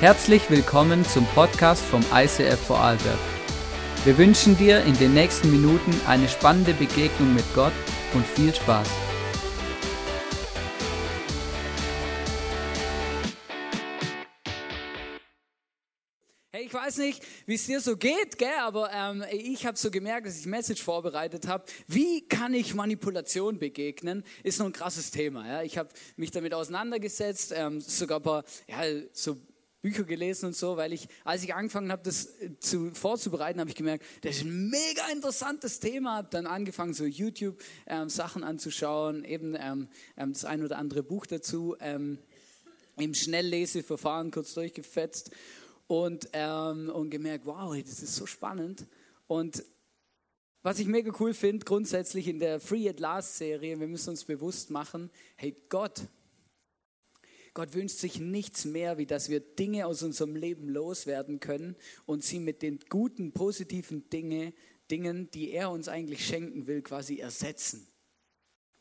Herzlich 0.00 0.48
willkommen 0.48 1.04
zum 1.04 1.26
Podcast 1.34 1.84
vom 1.84 2.02
ICF 2.10 2.58
Vorarlberg. 2.58 3.18
Wir 4.06 4.16
wünschen 4.16 4.56
dir 4.56 4.82
in 4.84 4.96
den 4.96 5.12
nächsten 5.12 5.50
Minuten 5.50 5.94
eine 6.06 6.26
spannende 6.26 6.72
Begegnung 6.72 7.34
mit 7.34 7.44
Gott 7.54 7.74
und 8.14 8.24
viel 8.26 8.54
Spaß. 8.54 8.88
Hey, 16.50 16.64
ich 16.64 16.72
weiß 16.72 16.96
nicht, 16.96 17.22
wie 17.44 17.56
es 17.56 17.66
dir 17.66 17.82
so 17.82 17.98
geht, 17.98 18.38
gell? 18.38 18.48
aber 18.58 18.90
ähm, 18.94 19.22
ich 19.30 19.66
habe 19.66 19.76
so 19.76 19.90
gemerkt, 19.90 20.26
dass 20.26 20.40
ich 20.40 20.46
Message 20.46 20.82
vorbereitet 20.82 21.46
habe. 21.46 21.64
Wie 21.86 22.26
kann 22.26 22.54
ich 22.54 22.74
Manipulation 22.74 23.58
begegnen? 23.58 24.24
Ist 24.44 24.60
noch 24.60 24.66
ein 24.66 24.72
krasses 24.72 25.10
Thema. 25.10 25.46
Ja? 25.46 25.62
Ich 25.62 25.76
habe 25.76 25.90
mich 26.16 26.30
damit 26.30 26.54
auseinandergesetzt, 26.54 27.52
ähm, 27.54 27.82
sogar 27.82 28.20
ein 28.20 28.22
paar 28.22 28.44
ja, 28.66 28.78
so 29.12 29.36
Bücher 29.82 30.04
gelesen 30.04 30.46
und 30.46 30.56
so, 30.56 30.76
weil 30.76 30.92
ich, 30.92 31.08
als 31.24 31.42
ich 31.42 31.54
angefangen 31.54 31.90
habe, 31.90 32.02
das 32.02 32.26
äh, 32.40 32.58
zu, 32.58 32.90
vorzubereiten, 32.92 33.60
habe 33.60 33.70
ich 33.70 33.76
gemerkt, 33.76 34.04
das 34.22 34.36
ist 34.36 34.44
ein 34.44 34.68
mega 34.68 35.08
interessantes 35.12 35.80
Thema. 35.80 36.16
Habe 36.16 36.28
dann 36.30 36.46
angefangen, 36.46 36.92
so 36.92 37.04
YouTube-Sachen 37.04 38.42
ähm, 38.42 38.48
anzuschauen, 38.48 39.24
eben 39.24 39.56
ähm, 39.58 39.88
ähm, 40.16 40.32
das 40.32 40.44
ein 40.44 40.62
oder 40.62 40.78
andere 40.78 41.02
Buch 41.02 41.26
dazu, 41.26 41.76
ähm, 41.80 42.18
im 42.96 43.14
Schnellleseverfahren 43.14 44.30
kurz 44.30 44.52
durchgefetzt 44.52 45.30
und, 45.86 46.28
ähm, 46.34 46.90
und 46.90 47.10
gemerkt, 47.10 47.46
wow, 47.46 47.74
das 47.80 48.02
ist 48.02 48.16
so 48.16 48.26
spannend. 48.26 48.86
Und 49.26 49.64
was 50.62 50.78
ich 50.78 50.86
mega 50.86 51.10
cool 51.18 51.32
finde, 51.32 51.64
grundsätzlich 51.64 52.28
in 52.28 52.38
der 52.38 52.60
Free 52.60 52.86
at 52.88 53.00
Last 53.00 53.38
Serie, 53.38 53.80
wir 53.80 53.88
müssen 53.88 54.10
uns 54.10 54.24
bewusst 54.24 54.70
machen, 54.70 55.10
hey, 55.36 55.56
Gott 55.70 56.02
Gott 57.60 57.74
wünscht 57.74 57.98
sich 57.98 58.18
nichts 58.18 58.64
mehr, 58.64 58.96
wie 58.96 59.04
dass 59.04 59.28
wir 59.28 59.40
Dinge 59.40 59.84
aus 59.84 60.02
unserem 60.02 60.34
Leben 60.34 60.66
loswerden 60.66 61.40
können 61.40 61.76
und 62.06 62.24
sie 62.24 62.38
mit 62.38 62.62
den 62.62 62.78
guten, 62.88 63.32
positiven 63.32 64.08
Dinge, 64.08 64.54
Dingen, 64.90 65.30
die 65.32 65.50
er 65.50 65.70
uns 65.70 65.86
eigentlich 65.86 66.24
schenken 66.24 66.66
will, 66.66 66.80
quasi 66.80 67.18
ersetzen. 67.18 67.86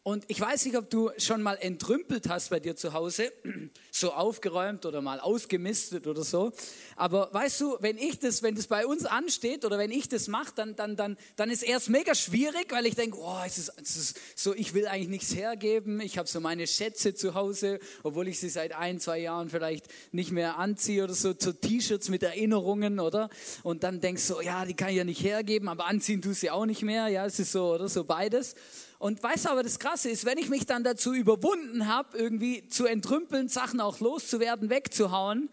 Und 0.01 0.23
ich 0.29 0.39
weiß 0.39 0.65
nicht, 0.65 0.77
ob 0.77 0.89
du 0.89 1.11
schon 1.17 1.41
mal 1.41 1.55
entrümpelt 1.55 2.29
hast 2.29 2.51
bei 2.51 2.61
dir 2.61 2.75
zu 2.75 2.93
Hause, 2.93 3.33
so 3.91 4.13
aufgeräumt 4.13 4.85
oder 4.85 5.01
mal 5.01 5.19
ausgemistet 5.19 6.07
oder 6.07 6.23
so. 6.23 6.53
Aber 6.95 7.27
weißt 7.33 7.59
du, 7.59 7.77
wenn 7.81 7.97
ich 7.97 8.17
das, 8.17 8.41
wenn 8.41 8.55
das 8.55 8.67
bei 8.67 8.85
uns 8.85 9.05
ansteht 9.05 9.65
oder 9.65 9.77
wenn 9.77 9.91
ich 9.91 10.07
das 10.07 10.29
mache, 10.29 10.53
dann, 10.55 10.75
dann, 10.77 10.95
dann, 10.95 11.17
dann 11.35 11.49
ist 11.49 11.63
erst 11.63 11.89
mega 11.89 12.15
schwierig, 12.15 12.67
weil 12.69 12.85
ich 12.85 12.95
denke, 12.95 13.17
oh, 13.19 13.41
es 13.45 13.57
ist, 13.57 13.73
es 13.75 13.97
ist 13.97 14.19
so, 14.35 14.55
ich 14.55 14.73
will 14.73 14.87
eigentlich 14.87 15.09
nichts 15.09 15.35
hergeben. 15.35 15.99
Ich 15.99 16.17
habe 16.17 16.29
so 16.29 16.39
meine 16.39 16.65
Schätze 16.65 17.13
zu 17.13 17.33
Hause, 17.33 17.79
obwohl 18.01 18.29
ich 18.29 18.39
sie 18.39 18.49
seit 18.49 18.71
ein, 18.71 19.01
zwei 19.01 19.19
Jahren 19.19 19.49
vielleicht 19.49 19.87
nicht 20.13 20.31
mehr 20.31 20.57
anziehe 20.57 21.03
oder 21.03 21.13
so, 21.13 21.33
so 21.37 21.51
T-Shirts 21.51 22.07
mit 22.07 22.23
Erinnerungen, 22.23 23.01
oder? 23.01 23.29
Und 23.63 23.83
dann 23.83 23.99
denkst 23.99 24.29
du, 24.29 24.39
ja, 24.39 24.63
die 24.63 24.75
kann 24.75 24.89
ich 24.89 24.95
ja 24.95 25.03
nicht 25.03 25.21
hergeben, 25.21 25.67
aber 25.67 25.87
anziehen 25.87 26.21
tust 26.21 26.39
sie 26.39 26.51
auch 26.51 26.65
nicht 26.65 26.83
mehr. 26.83 27.09
Ja, 27.09 27.25
es 27.25 27.37
ist 27.37 27.51
so, 27.51 27.73
oder 27.73 27.89
so 27.89 28.05
beides. 28.05 28.55
Und 28.99 29.23
weißt 29.23 29.45
du 29.45 29.49
aber, 29.51 29.63
das 29.63 29.79
Krasse 29.79 30.09
ist, 30.09 30.25
wenn 30.25 30.37
ich 30.37 30.49
mich 30.49 30.65
dann 30.65 30.83
dazu 30.83 31.13
überwunden 31.13 31.87
habe, 31.87 32.17
irgendwie 32.17 32.67
zu 32.67 32.85
entrümpeln, 32.85 33.47
Sachen 33.47 33.79
auch 33.79 34.01
loszuwerden, 34.01 34.69
wegzuhauen, 34.69 35.49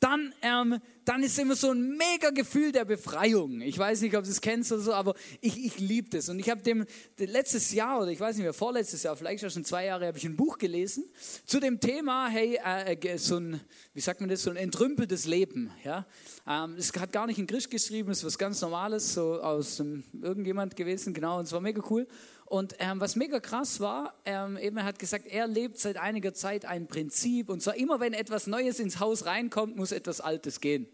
dann, 0.00 0.32
ähm, 0.40 0.80
dann 1.04 1.22
ist 1.22 1.38
immer 1.38 1.56
so 1.56 1.72
ein 1.72 1.98
mega 1.98 2.30
Gefühl 2.30 2.72
der 2.72 2.86
Befreiung. 2.86 3.60
Ich 3.60 3.78
weiß 3.78 4.00
nicht, 4.00 4.16
ob 4.16 4.24
du 4.24 4.30
es 4.30 4.40
kennst 4.40 4.72
oder 4.72 4.80
so, 4.80 4.94
aber 4.94 5.14
ich, 5.42 5.62
ich 5.62 5.78
liebe 5.78 6.08
das. 6.08 6.30
Und 6.30 6.38
ich 6.38 6.48
habe 6.48 6.62
dem 6.62 6.86
letztes 7.18 7.70
Jahr 7.72 8.00
oder 8.00 8.10
ich 8.10 8.18
weiß 8.18 8.36
nicht 8.36 8.44
mehr, 8.44 8.54
vorletztes 8.54 9.02
Jahr, 9.02 9.14
vielleicht 9.14 9.52
schon 9.52 9.64
zwei 9.66 9.84
Jahre, 9.84 10.06
habe 10.06 10.16
ich 10.16 10.24
ein 10.24 10.34
Buch 10.34 10.56
gelesen 10.56 11.04
zu 11.44 11.60
dem 11.60 11.78
Thema, 11.78 12.28
hey, 12.28 12.58
äh, 12.64 12.94
äh 12.94 13.18
so 13.18 13.36
ein, 13.36 13.60
wie 13.92 14.00
sagt 14.00 14.20
man 14.20 14.30
das, 14.30 14.42
so 14.42 14.48
ein 14.48 14.56
entrümpeltes 14.56 15.26
Leben. 15.26 15.70
Ja? 15.84 16.06
Ähm, 16.48 16.76
es 16.78 16.94
hat 16.94 17.12
gar 17.12 17.26
nicht 17.26 17.38
in 17.38 17.46
Grisch 17.46 17.68
geschrieben, 17.68 18.10
es 18.10 18.18
ist 18.18 18.24
was 18.24 18.38
ganz 18.38 18.62
Normales, 18.62 19.12
so 19.12 19.34
aus 19.34 19.80
ähm, 19.80 20.02
irgendjemand 20.22 20.76
gewesen, 20.76 21.12
genau, 21.12 21.38
und 21.38 21.44
es 21.44 21.52
war 21.52 21.60
mega 21.60 21.82
cool. 21.90 22.08
Und 22.46 22.76
ähm, 22.78 23.00
was 23.00 23.16
mega 23.16 23.40
krass 23.40 23.80
war, 23.80 24.14
ähm, 24.24 24.56
eben 24.56 24.76
er 24.76 24.84
hat 24.84 25.00
gesagt, 25.00 25.26
er 25.26 25.48
lebt 25.48 25.78
seit 25.78 25.96
einiger 25.96 26.32
Zeit 26.32 26.64
ein 26.64 26.86
Prinzip 26.86 27.48
und 27.48 27.60
zwar 27.60 27.74
immer, 27.76 27.98
wenn 27.98 28.12
etwas 28.12 28.46
Neues 28.46 28.78
ins 28.78 29.00
Haus 29.00 29.26
reinkommt, 29.26 29.76
muss 29.76 29.90
etwas 29.90 30.20
Altes 30.20 30.60
gehen. 30.60 30.86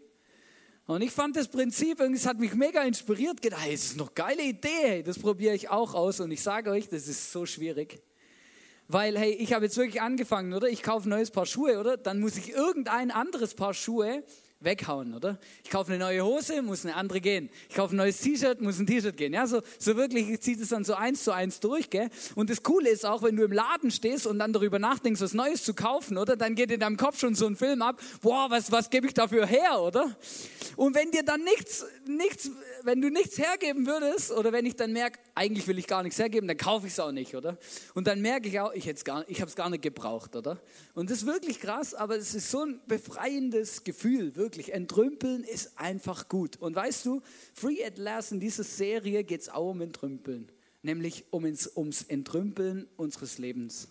Und 0.87 1.01
ich 1.01 1.11
fand 1.11 1.35
das 1.35 1.47
Prinzip, 1.47 1.99
es 1.99 2.25
hat 2.25 2.39
mich 2.39 2.55
mega 2.55 2.83
inspiriert, 2.83 3.41
gedacht, 3.41 3.61
hey, 3.63 3.73
das 3.73 3.85
ist 3.85 3.97
noch 3.97 4.15
geile 4.15 4.41
Idee, 4.41 5.03
das 5.03 5.19
probiere 5.19 5.53
ich 5.53 5.69
auch 5.69 5.93
aus 5.93 6.19
und 6.19 6.31
ich 6.31 6.41
sage 6.41 6.71
euch, 6.71 6.89
das 6.89 7.07
ist 7.07 7.31
so 7.31 7.45
schwierig. 7.45 8.01
Weil, 8.87 9.17
hey, 9.17 9.31
ich 9.31 9.53
habe 9.53 9.65
jetzt 9.65 9.77
wirklich 9.77 10.01
angefangen, 10.01 10.53
oder? 10.53 10.67
Ich 10.67 10.83
kaufe 10.83 11.07
ein 11.07 11.11
neues 11.11 11.31
Paar 11.31 11.45
Schuhe, 11.45 11.79
oder? 11.79 11.97
Dann 11.97 12.19
muss 12.19 12.35
ich 12.35 12.49
irgendein 12.49 13.11
anderes 13.11 13.53
Paar 13.53 13.73
Schuhe 13.73 14.23
weghauen, 14.63 15.13
oder? 15.13 15.39
Ich 15.63 15.69
kaufe 15.69 15.91
eine 15.91 16.03
neue 16.03 16.23
Hose, 16.23 16.61
muss 16.61 16.85
eine 16.85 16.95
andere 16.95 17.21
gehen. 17.21 17.49
Ich 17.69 17.75
kaufe 17.75 17.95
ein 17.95 17.97
neues 17.97 18.19
T-Shirt, 18.21 18.61
muss 18.61 18.79
ein 18.79 18.87
T-Shirt 18.87 19.17
gehen. 19.17 19.33
Ja, 19.33 19.47
so, 19.47 19.61
so 19.77 19.95
wirklich 19.95 20.39
zieht 20.41 20.59
es 20.59 20.69
dann 20.69 20.83
so 20.83 20.93
eins 20.93 21.23
zu 21.23 21.31
eins 21.31 21.59
durch, 21.59 21.89
gell? 21.89 22.09
Und 22.35 22.49
das 22.49 22.63
Coole 22.63 22.89
ist 22.89 23.05
auch, 23.05 23.23
wenn 23.23 23.35
du 23.35 23.43
im 23.43 23.51
Laden 23.51 23.91
stehst 23.91 24.27
und 24.27 24.39
dann 24.39 24.53
darüber 24.53 24.79
nachdenkst, 24.79 25.21
was 25.21 25.33
Neues 25.33 25.63
zu 25.63 25.73
kaufen, 25.73 26.17
oder? 26.17 26.35
Dann 26.35 26.55
geht 26.55 26.71
in 26.71 26.79
deinem 26.79 26.97
Kopf 26.97 27.19
schon 27.19 27.35
so 27.35 27.45
ein 27.45 27.55
Film 27.55 27.81
ab, 27.81 28.01
boah, 28.21 28.49
was, 28.49 28.71
was 28.71 28.89
gebe 28.89 29.07
ich 29.07 29.13
dafür 29.13 29.45
her, 29.45 29.81
oder? 29.81 30.15
Und 30.75 30.95
wenn 30.95 31.11
dir 31.11 31.23
dann 31.23 31.43
nichts, 31.43 31.85
nichts, 32.05 32.49
wenn 32.83 33.01
du 33.01 33.09
nichts 33.09 33.37
hergeben 33.37 33.85
würdest, 33.85 34.31
oder 34.31 34.51
wenn 34.51 34.65
ich 34.65 34.75
dann 34.75 34.93
merke, 34.93 35.19
eigentlich 35.35 35.67
will 35.67 35.77
ich 35.77 35.87
gar 35.87 36.03
nichts 36.03 36.19
hergeben, 36.19 36.47
dann 36.47 36.57
kaufe 36.57 36.87
ich 36.87 36.93
es 36.93 36.99
auch 36.99 37.11
nicht, 37.11 37.35
oder? 37.35 37.57
Und 37.93 38.07
dann 38.07 38.21
merke 38.21 38.47
ich 38.47 38.59
auch, 38.59 38.73
ich, 38.73 38.87
ich 38.87 39.41
habe 39.41 39.49
es 39.49 39.55
gar 39.55 39.69
nicht 39.69 39.81
gebraucht, 39.81 40.35
oder? 40.35 40.59
Und 40.93 41.09
das 41.09 41.19
ist 41.19 41.25
wirklich 41.25 41.59
krass, 41.59 41.93
aber 41.93 42.17
es 42.17 42.33
ist 42.33 42.49
so 42.49 42.63
ein 42.63 42.79
befreiendes 42.87 43.83
Gefühl, 43.83 44.35
wirklich 44.35 44.52
wirklich. 44.53 44.73
Entrümpeln 44.73 45.43
ist 45.43 45.79
einfach 45.79 46.29
gut. 46.29 46.57
Und 46.57 46.75
weißt 46.75 47.07
du, 47.07 47.21
Free 47.55 47.83
at 47.83 47.97
Last 47.97 48.31
in 48.31 48.39
dieser 48.39 48.63
Serie 48.63 49.23
geht 49.23 49.41
es 49.41 49.49
auch 49.49 49.71
um 49.71 49.81
Entrümpeln. 49.81 50.51
Nämlich 50.83 51.25
um 51.31 51.45
ins, 51.45 51.75
ums 51.75 52.03
Entrümpeln 52.03 52.87
unseres 52.95 53.39
Lebens. 53.39 53.87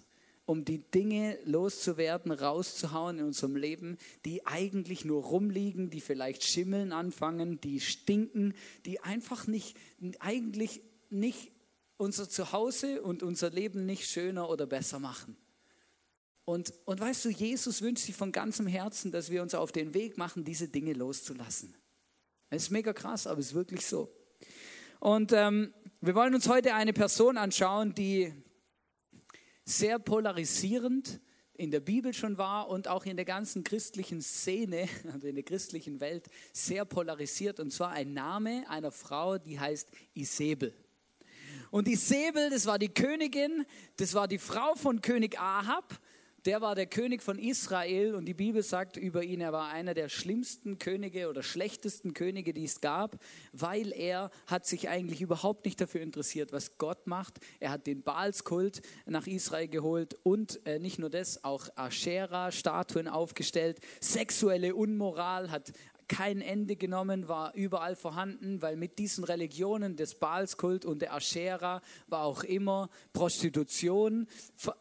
Um 0.47 0.65
die 0.65 0.79
Dinge 0.79 1.37
loszuwerden, 1.45 2.31
rauszuhauen 2.31 3.19
in 3.19 3.25
unserem 3.25 3.57
Leben, 3.57 3.99
die 4.25 4.47
eigentlich 4.47 5.05
nur 5.05 5.25
rumliegen, 5.25 5.91
die 5.91 6.01
vielleicht 6.01 6.45
schimmeln 6.45 6.93
anfangen, 6.93 7.61
die 7.61 7.81
stinken, 7.81 8.55
die 8.87 9.01
einfach 9.01 9.49
nicht, 9.49 9.77
eigentlich 10.21 10.81
nicht 11.11 11.51
unser 11.97 12.29
Zuhause 12.29 13.03
und 13.03 13.25
unser 13.25 13.51
Leben 13.51 13.85
nicht 13.85 14.09
schöner 14.09 14.49
oder 14.49 14.67
besser 14.67 15.01
machen. 15.01 15.37
Und, 16.45 16.73
und 16.85 17.01
weißt 17.01 17.25
du, 17.25 17.29
Jesus 17.31 17.83
wünscht 17.83 18.05
sich 18.05 18.17
von 18.17 18.33
ganzem 18.33 18.67
Herzen, 18.67 19.13
dass 19.13 19.31
wir 19.31 19.43
uns 19.43 19.55
auf 19.55 19.71
den 19.71 19.95
Weg 19.95 20.19
machen, 20.19 20.45
diese 20.45 20.69
Dinge 20.69 20.93
loszulassen. 20.93 21.75
Es 22.51 22.65
ist 22.65 22.71
mega 22.71 22.93
krass, 22.93 23.27
aber 23.27 23.41
es 23.41 23.47
ist 23.47 23.55
wirklich 23.55 23.87
so. 23.87 24.13
Und 24.99 25.33
ähm, 25.33 25.73
wir 26.01 26.15
wollen 26.15 26.35
uns 26.35 26.49
heute 26.49 26.75
eine 26.75 26.93
Person 26.93 27.37
anschauen, 27.37 27.95
die 27.95 28.33
sehr 29.65 29.99
polarisierend 29.99 31.21
in 31.55 31.71
der 31.71 31.81
Bibel 31.81 32.13
schon 32.13 32.39
war 32.39 32.69
und 32.69 32.89
auch 32.89 33.05
in 33.05 33.17
der 33.17 33.25
ganzen 33.25 33.63
christlichen 33.63 34.21
Szene, 34.21 34.89
also 35.13 35.29
in 35.29 35.37
der 35.37 35.45
christlichen 35.45 36.01
Welt, 36.01 36.27
sehr 36.53 36.85
polarisiert. 36.85 37.61
Und 37.61 37.73
zwar 37.73 37.91
ein 37.91 38.15
Name 38.15 38.69
einer 38.69 38.91
Frau, 38.91 39.39
die 39.39 39.61
heißt 39.61 39.89
Isabel. 40.15 40.75
Und 41.71 41.89
Isabel, 41.89 42.51
das 42.51 42.67
war 42.67 42.79
die 42.79 42.89
Königin, 42.89 43.65
das 43.97 44.15
war 44.15 44.29
die 44.29 44.39
Frau 44.39 44.75
von 44.75 45.01
König 45.01 45.39
Ahab 45.39 45.99
der 46.45 46.61
war 46.61 46.75
der 46.75 46.87
König 46.87 47.23
von 47.23 47.39
Israel 47.39 48.15
und 48.15 48.25
die 48.25 48.35
Bibel 48.35 48.63
sagt 48.63 48.97
über 48.97 49.23
ihn, 49.23 49.41
er 49.41 49.53
war 49.53 49.69
einer 49.69 49.95
der 49.95 50.09
schlimmsten 50.09 50.79
Könige 50.79 51.29
oder 51.29 51.43
schlechtesten 51.43 52.15
Könige, 52.15 52.53
die 52.53 52.65
es 52.65 52.81
gab, 52.81 53.17
weil 53.53 53.93
er 53.93 54.31
hat 54.47 54.67
sich 54.67 54.89
eigentlich 54.89 55.21
überhaupt 55.21 55.65
nicht 55.65 55.81
dafür 55.81 56.01
interessiert, 56.01 56.53
was 56.53 56.79
Gott 56.79 57.07
macht. 57.07 57.39
Er 57.61 57.71
hat 57.71 57.87
den 57.87 58.03
Baalskult 58.03 58.83
nach 59.07 59.27
Israel 59.27 59.69
geholt 59.69 60.17
und 60.25 60.65
äh, 60.67 60.79
nicht 60.79 60.99
nur 60.99 61.11
das, 61.11 61.45
auch 61.45 61.69
Aschera-Statuen 61.77 63.09
aufgestellt, 63.09 63.79
sexuelle 64.01 64.75
Unmoral, 64.75 65.51
hat 65.51 65.73
kein 66.13 66.43
Ende 66.43 66.77
genommen, 66.77 67.27
war 67.27 67.55
überall 67.55 67.97
vorhanden, 67.97 68.61
weil 68.61 68.77
mit 68.77 68.99
diesen 68.99 69.25
Religionen 69.25 69.97
des 69.97 70.17
Baalskult 70.17 70.85
und 70.85 71.01
der 71.01 71.15
Aschera 71.15 71.81
war 72.07 72.25
auch 72.25 72.45
immer 72.45 72.91
Prostitution 73.15 74.27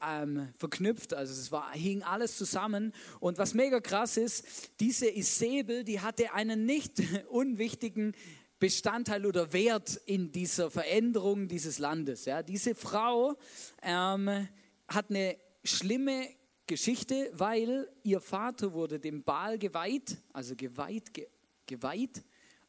ähm, 0.06 0.50
verknüpft. 0.58 1.14
Also 1.14 1.32
es 1.32 1.50
war, 1.50 1.72
hing 1.72 2.04
alles 2.04 2.36
zusammen. 2.38 2.94
Und 3.22 3.38
was 3.38 3.54
mega 3.54 3.80
krass 3.80 4.18
ist, 4.18 4.46
diese 4.82 5.10
Isabel, 5.10 5.86
die 5.86 6.02
hatte 6.02 6.34
einen 6.34 6.66
nicht 6.66 7.02
unwichtigen 7.30 8.14
Bestandteil 8.60 9.26
oder 9.26 9.54
Wert 9.54 10.02
in 10.06 10.34
dieser 10.34 10.70
Veränderung 10.70 11.48
dieses 11.48 11.80
Landes. 11.80 12.26
Ja, 12.26 12.44
diese 12.44 12.76
Frau 12.76 13.38
ähm, 13.82 14.50
hat 14.90 15.10
eine 15.10 15.38
schlimme 15.64 16.28
Geschichte, 16.72 17.30
weil 17.34 17.90
ihr 18.02 18.22
Vater 18.22 18.72
wurde 18.72 18.98
dem 18.98 19.24
Baal 19.24 19.60
geweiht, 19.60 20.16
also 20.32 20.56
geweiht, 20.56 21.14
ge, 21.14 21.28
geweiht. 21.66 22.24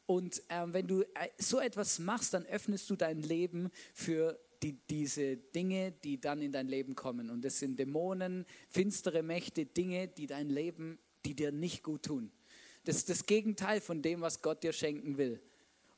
Und 0.05 0.43
äh, 0.49 0.65
wenn 0.65 0.87
du 0.87 1.03
äh, 1.03 1.29
so 1.37 1.61
etwas 1.61 1.99
machst, 1.99 2.33
dann 2.33 2.45
öffnest 2.45 2.89
du 2.89 2.97
dein 2.97 3.21
Leben 3.21 3.69
für 3.93 4.37
die, 4.61 4.73
diese 4.89 5.37
Dinge, 5.37 5.93
die 5.93 6.19
dann 6.19 6.41
in 6.41 6.51
dein 6.51 6.67
Leben 6.67 6.95
kommen. 6.95 7.29
Und 7.29 7.45
das 7.45 7.59
sind 7.59 7.79
Dämonen, 7.79 8.45
finstere 8.67 9.23
Mächte, 9.23 9.65
Dinge, 9.65 10.09
die 10.09 10.27
dein 10.27 10.49
Leben, 10.49 10.99
die 11.23 11.33
dir 11.33 11.53
nicht 11.53 11.81
gut 11.81 12.03
tun. 12.03 12.29
Das 12.83 12.97
ist 12.97 13.09
das 13.09 13.25
Gegenteil 13.25 13.79
von 13.79 14.01
dem, 14.01 14.19
was 14.19 14.41
Gott 14.41 14.63
dir 14.63 14.73
schenken 14.73 15.17
will. 15.17 15.41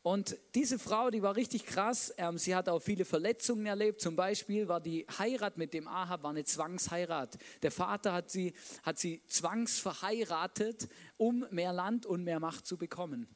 Und 0.06 0.38
diese 0.54 0.78
Frau, 0.78 1.10
die 1.10 1.24
war 1.24 1.36
richtig 1.36 1.66
krass. 1.66 2.14
Ähm, 2.20 2.38
sie 2.38 2.54
hat 2.54 2.70
auch 2.70 2.80
viele 2.80 3.06
Verletzungen 3.06 3.66
erlebt. 3.66 4.02
Zum 4.02 4.16
Beispiel 4.16 4.68
war 4.68 4.80
die 4.80 5.04
Heirat 5.18 5.58
mit 5.58 5.74
dem 5.74 5.88
Ahab 5.88 6.22
war 6.22 6.30
eine 6.30 6.44
Zwangsheirat. 6.44 7.40
Der 7.64 7.72
Vater 7.72 8.14
hat 8.14 8.30
sie, 8.30 8.54
hat 8.84 9.00
sie 9.00 9.24
zwangsverheiratet, 9.26 10.90
um 11.18 11.44
mehr 11.50 11.74
Land 11.74 12.06
und 12.06 12.24
mehr 12.24 12.40
Macht 12.40 12.68
zu 12.68 12.78
bekommen. 12.78 13.28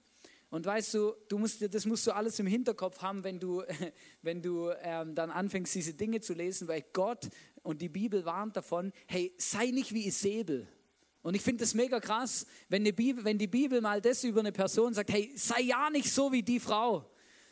Und 0.52 0.64
weißt 0.64 0.94
du, 0.94 1.16
du 1.28 1.40
musst, 1.40 1.74
das 1.74 1.88
musst 1.88 2.06
du 2.06 2.12
alles 2.12 2.38
im 2.38 2.46
Hinterkopf 2.46 3.02
haben, 3.02 3.24
wenn 3.24 3.40
du, 3.40 3.64
wenn 4.22 4.44
du 4.44 4.70
ähm, 4.84 5.16
dann 5.16 5.32
anfängst, 5.32 5.74
diese 5.74 5.96
Dinge 5.96 6.22
zu 6.22 6.36
lesen, 6.36 6.68
weil 6.68 6.86
Gott 6.94 7.30
und 7.64 7.82
die 7.82 7.90
Bibel 7.90 8.26
warnt 8.26 8.56
davon, 8.56 8.94
hey, 9.08 9.34
sei 9.40 9.72
nicht 9.72 9.92
wie 9.92 10.06
Isabel. 10.06 10.68
Und 11.22 11.36
ich 11.36 11.42
finde 11.42 11.64
das 11.64 11.74
mega 11.74 12.00
krass, 12.00 12.46
wenn 12.70 12.86
die, 12.86 12.92
Bibel, 12.92 13.24
wenn 13.26 13.38
die 13.38 13.48
Bibel 13.48 13.82
mal 13.82 14.02
das 14.02 14.24
über 14.24 14.40
eine 14.40 14.52
Person 14.52 14.94
sagt, 14.94 15.12
hey, 15.12 15.32
sei 15.36 15.62
ja 15.62 15.90
nicht 15.90 16.12
so 16.12 16.32
wie 16.32 16.44
die 16.44 16.60
Frau, 16.60 17.10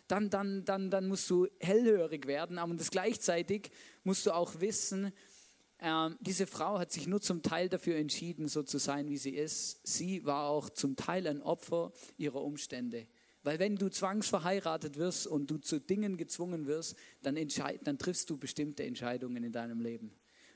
dann, 0.07 0.29
dann, 0.29 0.63
dann, 0.63 0.89
dann 0.89 1.07
musst 1.07 1.29
du 1.29 1.47
hellhörig 1.59 2.27
werden. 2.27 2.57
Aber 2.57 2.73
das 2.75 2.91
gleichzeitig 2.91 3.69
musst 4.03 4.25
du 4.25 4.31
auch 4.31 4.59
wissen, 4.61 5.11
äh, 5.79 6.09
diese 6.21 6.47
Frau 6.47 6.79
hat 6.79 6.91
sich 6.91 7.07
nur 7.07 7.21
zum 7.21 7.41
Teil 7.41 7.69
dafür 7.69 7.97
entschieden, 7.97 8.47
so 8.47 8.63
zu 8.63 8.77
sein, 8.77 9.09
wie 9.09 9.17
sie 9.17 9.35
ist. 9.35 9.85
Sie 9.85 10.25
war 10.25 10.49
auch 10.49 10.69
zum 10.69 10.95
Teil 10.95 11.27
ein 11.27 11.41
Opfer 11.41 11.91
ihrer 12.17 12.41
Umstände. 12.41 13.07
Weil 13.43 13.59
wenn 13.59 13.75
du 13.75 13.89
zwangsverheiratet 13.89 14.97
wirst 14.97 15.27
und 15.27 15.49
du 15.49 15.57
zu 15.57 15.79
Dingen 15.79 16.17
gezwungen 16.17 16.67
wirst, 16.67 16.95
dann, 17.21 17.37
dann 17.83 17.97
triffst 17.97 18.29
du 18.29 18.37
bestimmte 18.37 18.83
Entscheidungen 18.83 19.43
in 19.43 19.51
deinem 19.51 19.79
Leben. 19.79 20.11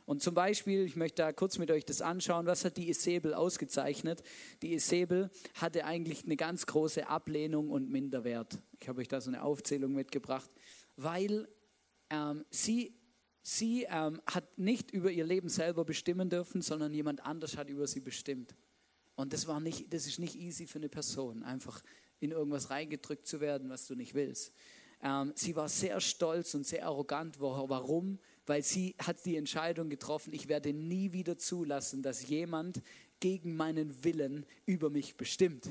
Und 0.05 0.21
zum 0.21 0.33
Beispiel, 0.33 0.85
ich 0.85 0.95
möchte 0.95 1.21
da 1.21 1.31
kurz 1.31 1.57
mit 1.57 1.71
euch 1.71 1.85
das 1.85 2.01
anschauen, 2.01 2.45
was 2.45 2.65
hat 2.65 2.77
die 2.77 2.89
Isabel 2.89 3.33
ausgezeichnet? 3.33 4.23
Die 4.61 4.73
Isabel 4.73 5.29
hatte 5.55 5.85
eigentlich 5.85 6.25
eine 6.25 6.35
ganz 6.35 6.65
große 6.65 7.07
Ablehnung 7.07 7.69
und 7.69 7.89
Minderwert. 7.89 8.59
Ich 8.79 8.89
habe 8.89 9.01
euch 9.01 9.07
da 9.07 9.21
so 9.21 9.29
eine 9.29 9.43
Aufzählung 9.43 9.93
mitgebracht, 9.93 10.49
weil 10.95 11.47
ähm, 12.09 12.45
sie, 12.49 12.93
sie 13.41 13.85
ähm, 13.89 14.21
hat 14.25 14.57
nicht 14.57 14.91
über 14.91 15.11
ihr 15.11 15.25
Leben 15.25 15.49
selber 15.49 15.85
bestimmen 15.85 16.29
dürfen, 16.29 16.61
sondern 16.61 16.93
jemand 16.93 17.25
anders 17.25 17.57
hat 17.57 17.69
über 17.69 17.87
sie 17.87 18.01
bestimmt. 18.01 18.55
Und 19.15 19.33
das, 19.33 19.47
war 19.47 19.59
nicht, 19.59 19.93
das 19.93 20.07
ist 20.07 20.19
nicht 20.19 20.35
easy 20.35 20.67
für 20.67 20.79
eine 20.79 20.89
Person, 20.89 21.43
einfach 21.43 21.83
in 22.19 22.31
irgendwas 22.31 22.69
reingedrückt 22.69 23.27
zu 23.27 23.39
werden, 23.39 23.69
was 23.69 23.87
du 23.87 23.95
nicht 23.95 24.13
willst. 24.13 24.53
Ähm, 25.03 25.33
sie 25.35 25.55
war 25.55 25.69
sehr 25.69 25.99
stolz 25.99 26.53
und 26.53 26.65
sehr 26.65 26.85
arrogant. 26.85 27.39
Warum? 27.39 28.19
Weil 28.51 28.63
sie 28.63 28.95
hat 29.01 29.23
die 29.23 29.37
Entscheidung 29.37 29.87
getroffen, 29.87 30.33
ich 30.33 30.49
werde 30.49 30.73
nie 30.73 31.13
wieder 31.13 31.37
zulassen, 31.37 32.03
dass 32.03 32.27
jemand 32.27 32.81
gegen 33.21 33.55
meinen 33.55 34.03
Willen 34.03 34.45
über 34.65 34.89
mich 34.89 35.15
bestimmt. 35.15 35.69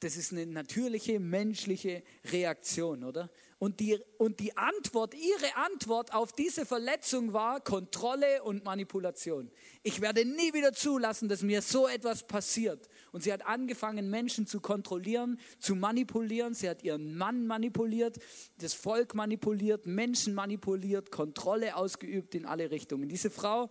Das 0.00 0.16
ist 0.16 0.32
eine 0.32 0.46
natürliche 0.46 1.18
menschliche 1.18 2.04
Reaktion, 2.30 3.02
oder? 3.02 3.30
Und 3.58 3.80
die, 3.80 3.98
und 4.18 4.38
die 4.38 4.56
Antwort, 4.56 5.14
ihre 5.14 5.56
Antwort 5.56 6.14
auf 6.14 6.32
diese 6.32 6.64
Verletzung 6.64 7.32
war 7.32 7.60
Kontrolle 7.60 8.44
und 8.44 8.64
Manipulation. 8.64 9.50
Ich 9.82 10.00
werde 10.00 10.24
nie 10.24 10.54
wieder 10.54 10.72
zulassen, 10.72 11.28
dass 11.28 11.42
mir 11.42 11.62
so 11.62 11.88
etwas 11.88 12.24
passiert. 12.24 12.88
Und 13.10 13.24
sie 13.24 13.32
hat 13.32 13.44
angefangen, 13.44 14.08
Menschen 14.08 14.46
zu 14.46 14.60
kontrollieren, 14.60 15.40
zu 15.58 15.74
manipulieren. 15.74 16.54
Sie 16.54 16.70
hat 16.70 16.84
ihren 16.84 17.16
Mann 17.16 17.48
manipuliert, 17.48 18.18
das 18.58 18.74
Volk 18.74 19.16
manipuliert, 19.16 19.86
Menschen 19.86 20.34
manipuliert, 20.34 21.10
Kontrolle 21.10 21.74
ausgeübt 21.74 22.36
in 22.36 22.46
alle 22.46 22.70
Richtungen. 22.70 23.08
Diese 23.08 23.30
Frau, 23.30 23.68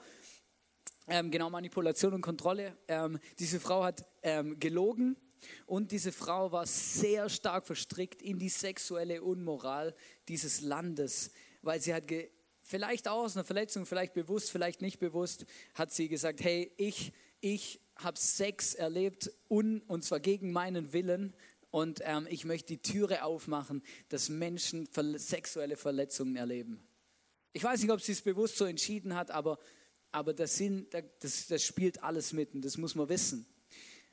ähm, 1.08 1.32
genau 1.32 1.50
Manipulation 1.50 2.14
und 2.14 2.22
Kontrolle, 2.22 2.76
ähm, 2.90 3.18
diese 3.40 3.62
Frau 3.62 3.86
hat 3.86 4.06
ähm, 4.24 4.60
gelogen 4.60 5.16
und 5.66 5.92
diese 5.92 6.12
Frau 6.12 6.52
war 6.52 6.66
sehr 6.66 7.30
stark 7.30 7.66
verstrickt 7.66 8.22
in 8.22 8.40
die 8.40 8.50
sexuelle 8.50 9.22
Unmoral 9.22 9.96
dieses 10.28 10.62
Landes, 10.62 11.32
weil 11.62 11.82
sie 11.82 11.94
hat 11.94 12.04
vielleicht 12.64 13.08
auch 13.08 13.24
aus 13.24 13.36
einer 13.36 13.44
Verletzung, 13.44 13.86
vielleicht 13.86 14.14
bewusst, 14.14 14.52
vielleicht 14.52 14.82
nicht 14.82 15.00
bewusst, 15.00 15.46
hat 15.74 15.92
sie 15.92 16.10
gesagt, 16.10 16.44
hey, 16.44 16.72
ich, 16.78 17.14
ich 17.40 17.80
habe 17.96 18.18
Sex 18.18 18.74
erlebt 18.74 19.32
un, 19.50 19.82
und 19.88 20.04
zwar 20.04 20.20
gegen 20.20 20.52
meinen 20.52 20.94
Willen 20.94 21.34
und 21.72 22.02
ähm, 22.04 22.28
ich 22.30 22.46
möchte 22.46 22.68
die 22.68 22.82
Türe 22.82 23.24
aufmachen, 23.24 23.84
dass 24.10 24.30
Menschen 24.30 24.88
sexuelle 25.18 25.76
Verletzungen 25.76 26.36
erleben. 26.36 26.84
Ich 27.54 27.64
weiß 27.64 27.82
nicht, 27.82 27.92
ob 27.92 28.02
sie 28.02 28.12
es 28.12 28.22
bewusst 28.22 28.58
so 28.58 28.66
entschieden 28.66 29.16
hat, 29.16 29.32
aber, 29.32 29.60
aber 30.12 30.34
das, 30.34 30.56
sind, 30.56 30.94
das, 30.94 31.48
das 31.48 31.64
spielt 31.64 32.04
alles 32.04 32.34
mit 32.34 32.54
und 32.54 32.64
das 32.64 32.78
muss 32.78 32.96
man 32.96 33.10
wissen. 33.10 33.48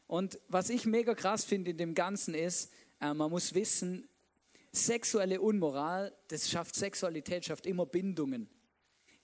Und 0.06 0.38
was 0.48 0.70
ich 0.70 0.84
mega 0.84 1.14
krass 1.14 1.44
finde 1.44 1.70
in 1.70 1.78
dem 1.78 1.94
Ganzen 1.94 2.34
ist, 2.34 2.70
äh, 3.00 3.14
man 3.14 3.30
muss 3.30 3.54
wissen, 3.54 4.08
sexuelle 4.72 5.40
Unmoral, 5.40 6.12
das 6.28 6.50
schafft 6.50 6.74
Sexualität, 6.74 7.44
schafft 7.44 7.66
immer 7.66 7.86
Bindungen. 7.86 8.48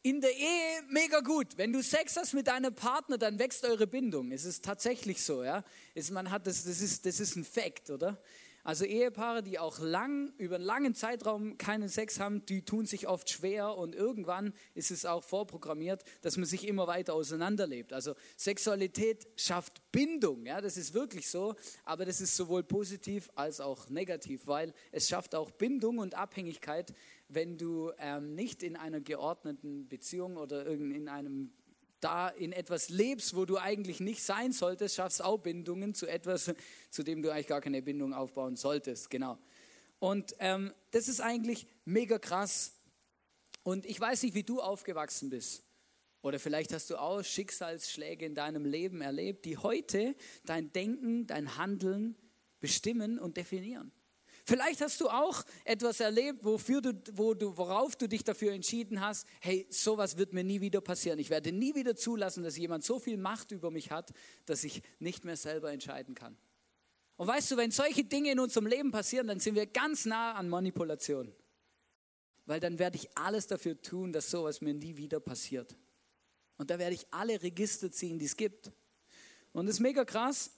In 0.03 0.21
der 0.23 0.35
Ehe 0.35 0.83
mega 0.89 1.21
gut. 1.21 1.59
Wenn 1.59 1.73
du 1.73 1.83
Sex 1.83 2.17
hast 2.17 2.33
mit 2.33 2.47
deinem 2.47 2.75
Partner, 2.75 3.19
dann 3.19 3.39
wächst 3.39 3.65
eure 3.65 3.87
Bindung. 3.87 4.33
Es 4.33 4.47
ist 4.47 4.65
tatsächlich 4.65 5.23
so, 5.23 5.45
ja. 5.45 5.63
Es, 5.95 6.11
man 6.11 6.31
hat 6.31 6.47
das, 6.47 6.65
das 6.65 6.81
ist, 6.81 7.05
das 7.05 7.21
ist 7.21 7.37
ein 7.37 7.45
Fakt, 7.45 7.91
oder? 7.91 8.19
Also 8.63 8.85
Ehepaare, 8.85 9.43
die 9.43 9.59
auch 9.59 9.79
lang, 9.79 10.33
über 10.37 10.57
einen 10.57 10.65
langen 10.65 10.95
Zeitraum 10.95 11.57
keinen 11.57 11.89
Sex 11.89 12.21
haben, 12.21 12.45
die 12.47 12.63
tun 12.63 12.85
sich 12.85 13.09
oft 13.09 13.31
schwer 13.31 13.77
und 13.77 13.95
irgendwann 13.95 14.53
ist 14.75 14.91
es 14.91 15.07
auch 15.07 15.25
vorprogrammiert, 15.25 16.05
dass 16.21 16.37
man 16.37 16.47
sich 16.47 16.69
immer 16.69 16.87
weiter 16.87 17.15
auseinanderlebt. 17.15 17.93
Also 17.93 18.15
Sexualität 18.37 19.27
schafft 19.37 19.81
Bindung, 19.93 20.45
ja, 20.45 20.61
das 20.61 20.77
ist 20.77 20.93
wirklich 20.93 21.29
so, 21.29 21.55
aber 21.85 22.05
das 22.05 22.21
ist 22.21 22.37
sowohl 22.37 22.63
positiv 22.63 23.31
als 23.35 23.61
auch 23.61 23.89
negativ, 23.89 24.47
weil 24.47 24.75
es 24.93 25.09
schafft 25.09 25.35
auch 25.35 25.51
Bindung 25.51 25.99
und 25.99 26.15
Abhängigkeit, 26.15 26.93
wenn 27.29 27.57
du 27.57 27.93
ähm, 27.99 28.35
nicht 28.35 28.63
in 28.63 28.77
einer 28.77 29.01
geordneten 29.01 29.89
Beziehung 29.89 30.37
oder 30.37 30.67
in 30.67 31.09
einem 31.09 31.53
da 32.01 32.29
in 32.29 32.53
etwas 32.53 32.89
lebst, 32.89 33.37
wo 33.37 33.45
du 33.45 33.59
eigentlich 33.59 34.01
nicht 34.01 34.23
sein 34.23 34.53
solltest, 34.53 34.97
schaffst 34.97 35.23
auch 35.23 35.39
Bindungen 35.39 35.95
zu 35.95 36.07
etwas, 36.07 36.53
zu 36.91 37.03
dem 37.03 37.23
du 37.23 37.31
eigentlich 37.31 37.47
gar 37.47 37.61
keine 37.61 37.83
Bindung 37.83 38.15
aufbauen 38.15 38.57
solltest. 38.57 39.11
Genau. 39.11 39.39
Und 39.99 40.35
ähm, 40.39 40.73
das 40.91 41.09
ist 41.09 41.21
eigentlich 41.21 41.67
mega 41.85 42.19
krass. 42.19 42.73
Und 43.63 43.85
ich 43.85 44.01
weiß 44.01 44.23
nicht, 44.23 44.35
wie 44.35 44.43
du 44.43 44.61
aufgewachsen 44.61 45.31
bist. 45.31 45.63
Oder 46.23 46.39
vielleicht 46.39 46.73
hast 46.73 46.91
du 46.91 46.97
auch 46.97 47.23
Schicksalsschläge 47.23 48.27
in 48.27 48.35
deinem 48.35 48.65
Leben 48.65 49.01
erlebt, 49.01 49.45
die 49.45 49.57
heute 49.57 50.15
dein 50.45 50.73
Denken, 50.73 51.27
dein 51.27 51.57
Handeln 51.57 52.17
bestimmen 52.61 53.19
und 53.19 53.37
definieren. 53.37 53.93
Vielleicht 54.51 54.81
hast 54.81 55.01
du 55.01 55.09
auch 55.09 55.45
etwas 55.65 56.01
erlebt, 56.01 56.45
wofür 56.45 56.81
du, 56.81 57.01
wo 57.13 57.35
du, 57.35 57.57
worauf 57.57 57.95
du 57.95 58.09
dich 58.09 58.25
dafür 58.25 58.53
entschieden 58.53 59.01
hast, 59.01 59.25
hey, 59.41 59.65
sowas 59.71 60.17
wird 60.17 60.33
mir 60.33 60.43
nie 60.43 60.61
wieder 60.61 60.81
passieren. 60.81 61.21
Ich 61.21 61.31
werde 61.31 61.53
nie 61.53 61.77
wieder 61.77 61.95
zulassen, 61.95 62.43
dass 62.43 62.57
jemand 62.57 62.83
so 62.83 62.99
viel 62.99 63.17
Macht 63.17 63.53
über 63.53 63.71
mich 63.71 63.93
hat, 63.93 64.13
dass 64.47 64.65
ich 64.65 64.83
nicht 64.99 65.25
mehr 65.25 65.37
selber 65.37 65.71
entscheiden 65.71 66.17
kann. 66.17 66.37
Und 67.17 67.29
weißt 67.29 67.53
du, 67.53 67.59
wenn 67.59 67.71
solche 67.71 68.03
Dinge 68.03 68.33
in 68.33 68.41
unserem 68.41 68.67
Leben 68.67 68.91
passieren, 68.91 69.29
dann 69.29 69.39
sind 69.39 69.55
wir 69.55 69.67
ganz 69.67 70.05
nah 70.05 70.33
an 70.33 70.49
Manipulation. 70.49 71.33
Weil 72.45 72.59
dann 72.59 72.81
werde 72.81 72.97
ich 72.97 73.17
alles 73.17 73.47
dafür 73.47 73.81
tun, 73.81 74.13
dass 74.13 74.33
sowas 74.33 74.61
mir 74.63 74.75
nie 74.75 74.97
wieder 74.97 75.21
passiert. 75.21 75.77
Und 76.57 76.71
da 76.71 76.81
werde 76.81 76.97
ich 76.97 77.07
alle 77.13 77.41
Register 77.41 77.93
ziehen, 77.93 78.19
die 78.19 78.27
es 78.27 78.37
gibt. 78.37 78.73
Und 79.53 79.67
das 79.67 79.77
ist 79.77 79.81
mega 79.81 80.05
krass. 80.05 80.51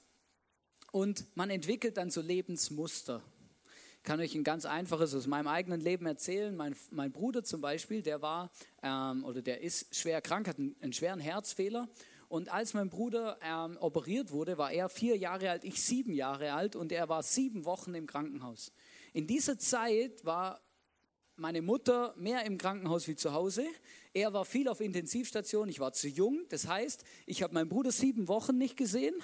Und 0.92 1.26
man 1.36 1.50
entwickelt 1.50 1.98
dann 1.98 2.10
so 2.10 2.22
Lebensmuster. 2.22 3.22
Kann 4.02 4.18
euch 4.18 4.34
ein 4.34 4.42
ganz 4.42 4.64
einfaches 4.64 5.14
aus 5.14 5.28
meinem 5.28 5.46
eigenen 5.46 5.80
Leben 5.80 6.06
erzählen. 6.06 6.56
Mein, 6.56 6.74
mein 6.90 7.12
Bruder 7.12 7.44
zum 7.44 7.60
Beispiel, 7.60 8.02
der 8.02 8.20
war 8.20 8.50
ähm, 8.82 9.24
oder 9.24 9.42
der 9.42 9.60
ist 9.60 9.94
schwer 9.94 10.20
krank, 10.20 10.48
hat 10.48 10.58
einen, 10.58 10.74
einen 10.80 10.92
schweren 10.92 11.20
Herzfehler. 11.20 11.88
Und 12.28 12.52
als 12.52 12.74
mein 12.74 12.90
Bruder 12.90 13.38
ähm, 13.44 13.76
operiert 13.78 14.32
wurde, 14.32 14.58
war 14.58 14.72
er 14.72 14.88
vier 14.88 15.16
Jahre 15.16 15.50
alt, 15.50 15.62
ich 15.62 15.80
sieben 15.80 16.14
Jahre 16.14 16.52
alt 16.52 16.74
und 16.74 16.90
er 16.90 17.08
war 17.08 17.22
sieben 17.22 17.64
Wochen 17.64 17.94
im 17.94 18.08
Krankenhaus. 18.08 18.72
In 19.12 19.28
dieser 19.28 19.56
Zeit 19.56 20.24
war 20.24 20.60
meine 21.36 21.62
Mutter 21.62 22.12
mehr 22.16 22.44
im 22.44 22.58
Krankenhaus 22.58 23.06
wie 23.06 23.14
zu 23.14 23.32
Hause. 23.32 23.64
Er 24.12 24.32
war 24.32 24.44
viel 24.44 24.66
auf 24.66 24.80
Intensivstation, 24.80 25.68
ich 25.68 25.78
war 25.78 25.92
zu 25.92 26.08
jung. 26.08 26.44
Das 26.48 26.66
heißt, 26.66 27.04
ich 27.26 27.44
habe 27.44 27.54
meinen 27.54 27.68
Bruder 27.68 27.92
sieben 27.92 28.26
Wochen 28.26 28.58
nicht 28.58 28.76
gesehen 28.76 29.14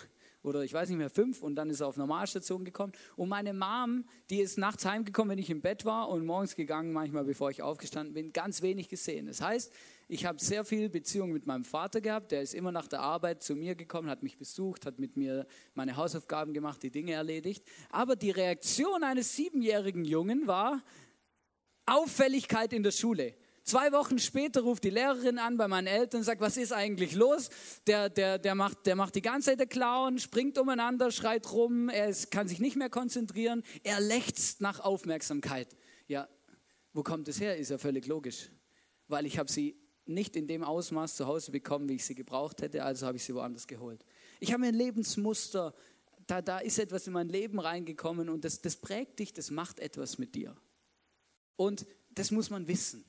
oder 0.43 0.63
ich 0.63 0.73
weiß 0.73 0.89
nicht 0.89 0.99
mehr, 0.99 1.11
fünf 1.11 1.43
und 1.43 1.57
dann 1.57 1.71
ist 1.71 1.81
er 1.81 1.89
auf 1.89 1.97
Normalstation 1.97 2.65
gekommen. 2.65 2.93
Und 3.17 3.29
meine 3.29 3.53
Mom, 3.53 4.05
die 4.31 4.41
ist 4.41 4.59
nachts 4.59 4.85
heimgekommen, 4.85 5.33
wenn 5.33 5.39
ich 5.39 5.51
im 5.51 5.61
Bett 5.61 5.85
war 5.85 6.09
und 6.09 6.25
morgens 6.25 6.55
gegangen, 6.55 6.93
manchmal 6.93 7.25
bevor 7.25 7.51
ich 7.51 7.63
aufgestanden 7.63 8.15
bin, 8.15 8.33
ganz 8.33 8.63
wenig 8.63 8.89
gesehen. 8.89 9.27
Das 9.27 9.41
heißt, 9.41 9.73
ich 10.11 10.25
habe 10.25 10.39
sehr 10.41 10.65
viel 10.65 10.89
Beziehung 10.89 11.33
mit 11.33 11.47
meinem 11.47 11.65
Vater 11.65 12.01
gehabt. 12.01 12.33
Der 12.33 12.41
ist 12.41 12.55
immer 12.55 12.73
nach 12.73 12.89
der 12.89 13.01
Arbeit 13.01 13.43
zu 13.43 13.55
mir 13.55 13.75
gekommen, 13.75 14.09
hat 14.09 14.23
mich 14.23 14.39
besucht, 14.39 14.87
hat 14.87 14.99
mit 14.99 15.17
mir 15.17 15.47
meine 15.75 15.97
Hausaufgaben 15.97 16.55
gemacht, 16.55 16.83
die 16.83 16.91
Dinge 16.91 17.13
erledigt. 17.13 17.65
Aber 17.91 18.17
die 18.17 18.31
Reaktion 18.31 19.03
eines 19.03 19.37
siebenjährigen 19.37 20.05
Jungen 20.05 20.47
war 20.47 20.83
Auffälligkeit 21.85 22.73
in 22.73 22.83
der 22.83 22.93
Schule. 22.93 23.35
Zwei 23.69 23.93
Wochen 23.93 24.19
später 24.19 24.63
ruft 24.63 24.83
die 24.85 24.89
Lehrerin 24.89 25.39
an 25.39 25.59
bei 25.59 25.69
meinen 25.69 25.89
Eltern 25.89 26.21
und 26.21 26.25
sagt, 26.25 26.41
was 26.41 26.57
ist 26.57 26.73
eigentlich 26.73 27.15
los? 27.15 27.51
Der, 27.87 28.09
der, 28.09 28.39
der, 28.39 28.55
macht, 28.55 28.87
der 28.87 28.97
macht 28.97 29.15
die 29.15 29.21
ganze 29.21 29.51
Zeit 29.51 29.61
der 29.61 29.67
Clown, 29.67 30.19
springt 30.19 30.57
umeinander, 30.57 31.11
schreit 31.11 31.53
rum, 31.53 31.91
er 31.91 32.09
ist, 32.09 32.31
kann 32.31 32.49
sich 32.49 32.61
nicht 32.61 32.77
mehr 32.77 32.89
konzentrieren, 32.89 33.63
er 33.83 34.01
lechzt 34.01 34.63
nach 34.63 34.81
Aufmerksamkeit. 34.81 35.77
Ja, 36.07 36.31
wo 36.95 37.03
kommt 37.03 37.29
es 37.29 37.43
her? 37.43 37.59
Ist 37.59 37.69
ja 37.69 37.77
völlig 37.77 38.07
logisch. 38.07 38.49
Weil 39.07 39.27
ich 39.27 39.39
habe 39.39 39.53
sie 39.53 39.77
nicht 40.07 40.35
in 40.37 40.47
dem 40.47 40.65
Ausmaß 40.65 41.17
zu 41.17 41.27
Hause 41.27 41.53
bekommen, 41.53 41.91
wie 41.91 41.97
ich 41.97 42.07
sie 42.07 42.15
gebraucht 42.15 42.63
hätte, 42.63 42.83
also 42.83 43.07
habe 43.07 43.19
ich 43.19 43.25
sie 43.25 43.35
woanders 43.35 43.67
geholt. 43.67 44.03
Ich 44.41 44.51
habe 44.51 44.65
ein 44.65 44.73
Lebensmuster, 44.73 45.75
da, 46.27 46.41
da 46.41 46.61
ist 46.61 46.79
etwas 46.79 47.07
in 47.07 47.13
mein 47.13 47.29
Leben 47.29 47.59
reingekommen 47.59 48.31
und 48.31 48.47
das, 48.47 48.63
das 48.63 48.77
prägt 48.77 49.19
dich, 49.19 49.35
das 49.35 49.51
macht 49.51 49.79
etwas 49.79 50.17
mit 50.17 50.35
dir. 50.35 50.57
Und 51.57 51.85
das 52.09 52.31
muss 52.31 52.49
man 52.49 52.67
wissen. 52.67 53.05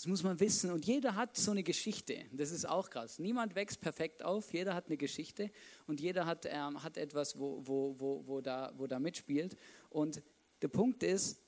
Das 0.00 0.06
muss 0.06 0.22
man 0.22 0.40
wissen. 0.40 0.70
Und 0.70 0.86
jeder 0.86 1.14
hat 1.14 1.36
so 1.36 1.50
eine 1.50 1.62
Geschichte. 1.62 2.24
Das 2.32 2.52
ist 2.52 2.66
auch 2.66 2.88
krass. 2.88 3.18
Niemand 3.18 3.54
wächst 3.54 3.82
perfekt 3.82 4.22
auf. 4.22 4.50
Jeder 4.50 4.74
hat 4.74 4.86
eine 4.86 4.96
Geschichte 4.96 5.50
und 5.86 6.00
jeder 6.00 6.24
hat, 6.24 6.46
ähm, 6.48 6.82
hat 6.82 6.96
etwas, 6.96 7.38
wo, 7.38 7.60
wo, 7.66 8.00
wo, 8.00 8.26
wo, 8.26 8.40
da, 8.40 8.72
wo 8.78 8.86
da 8.86 8.98
mitspielt. 8.98 9.58
Und 9.90 10.22
der 10.62 10.68
Punkt 10.68 11.02
ist, 11.02 11.42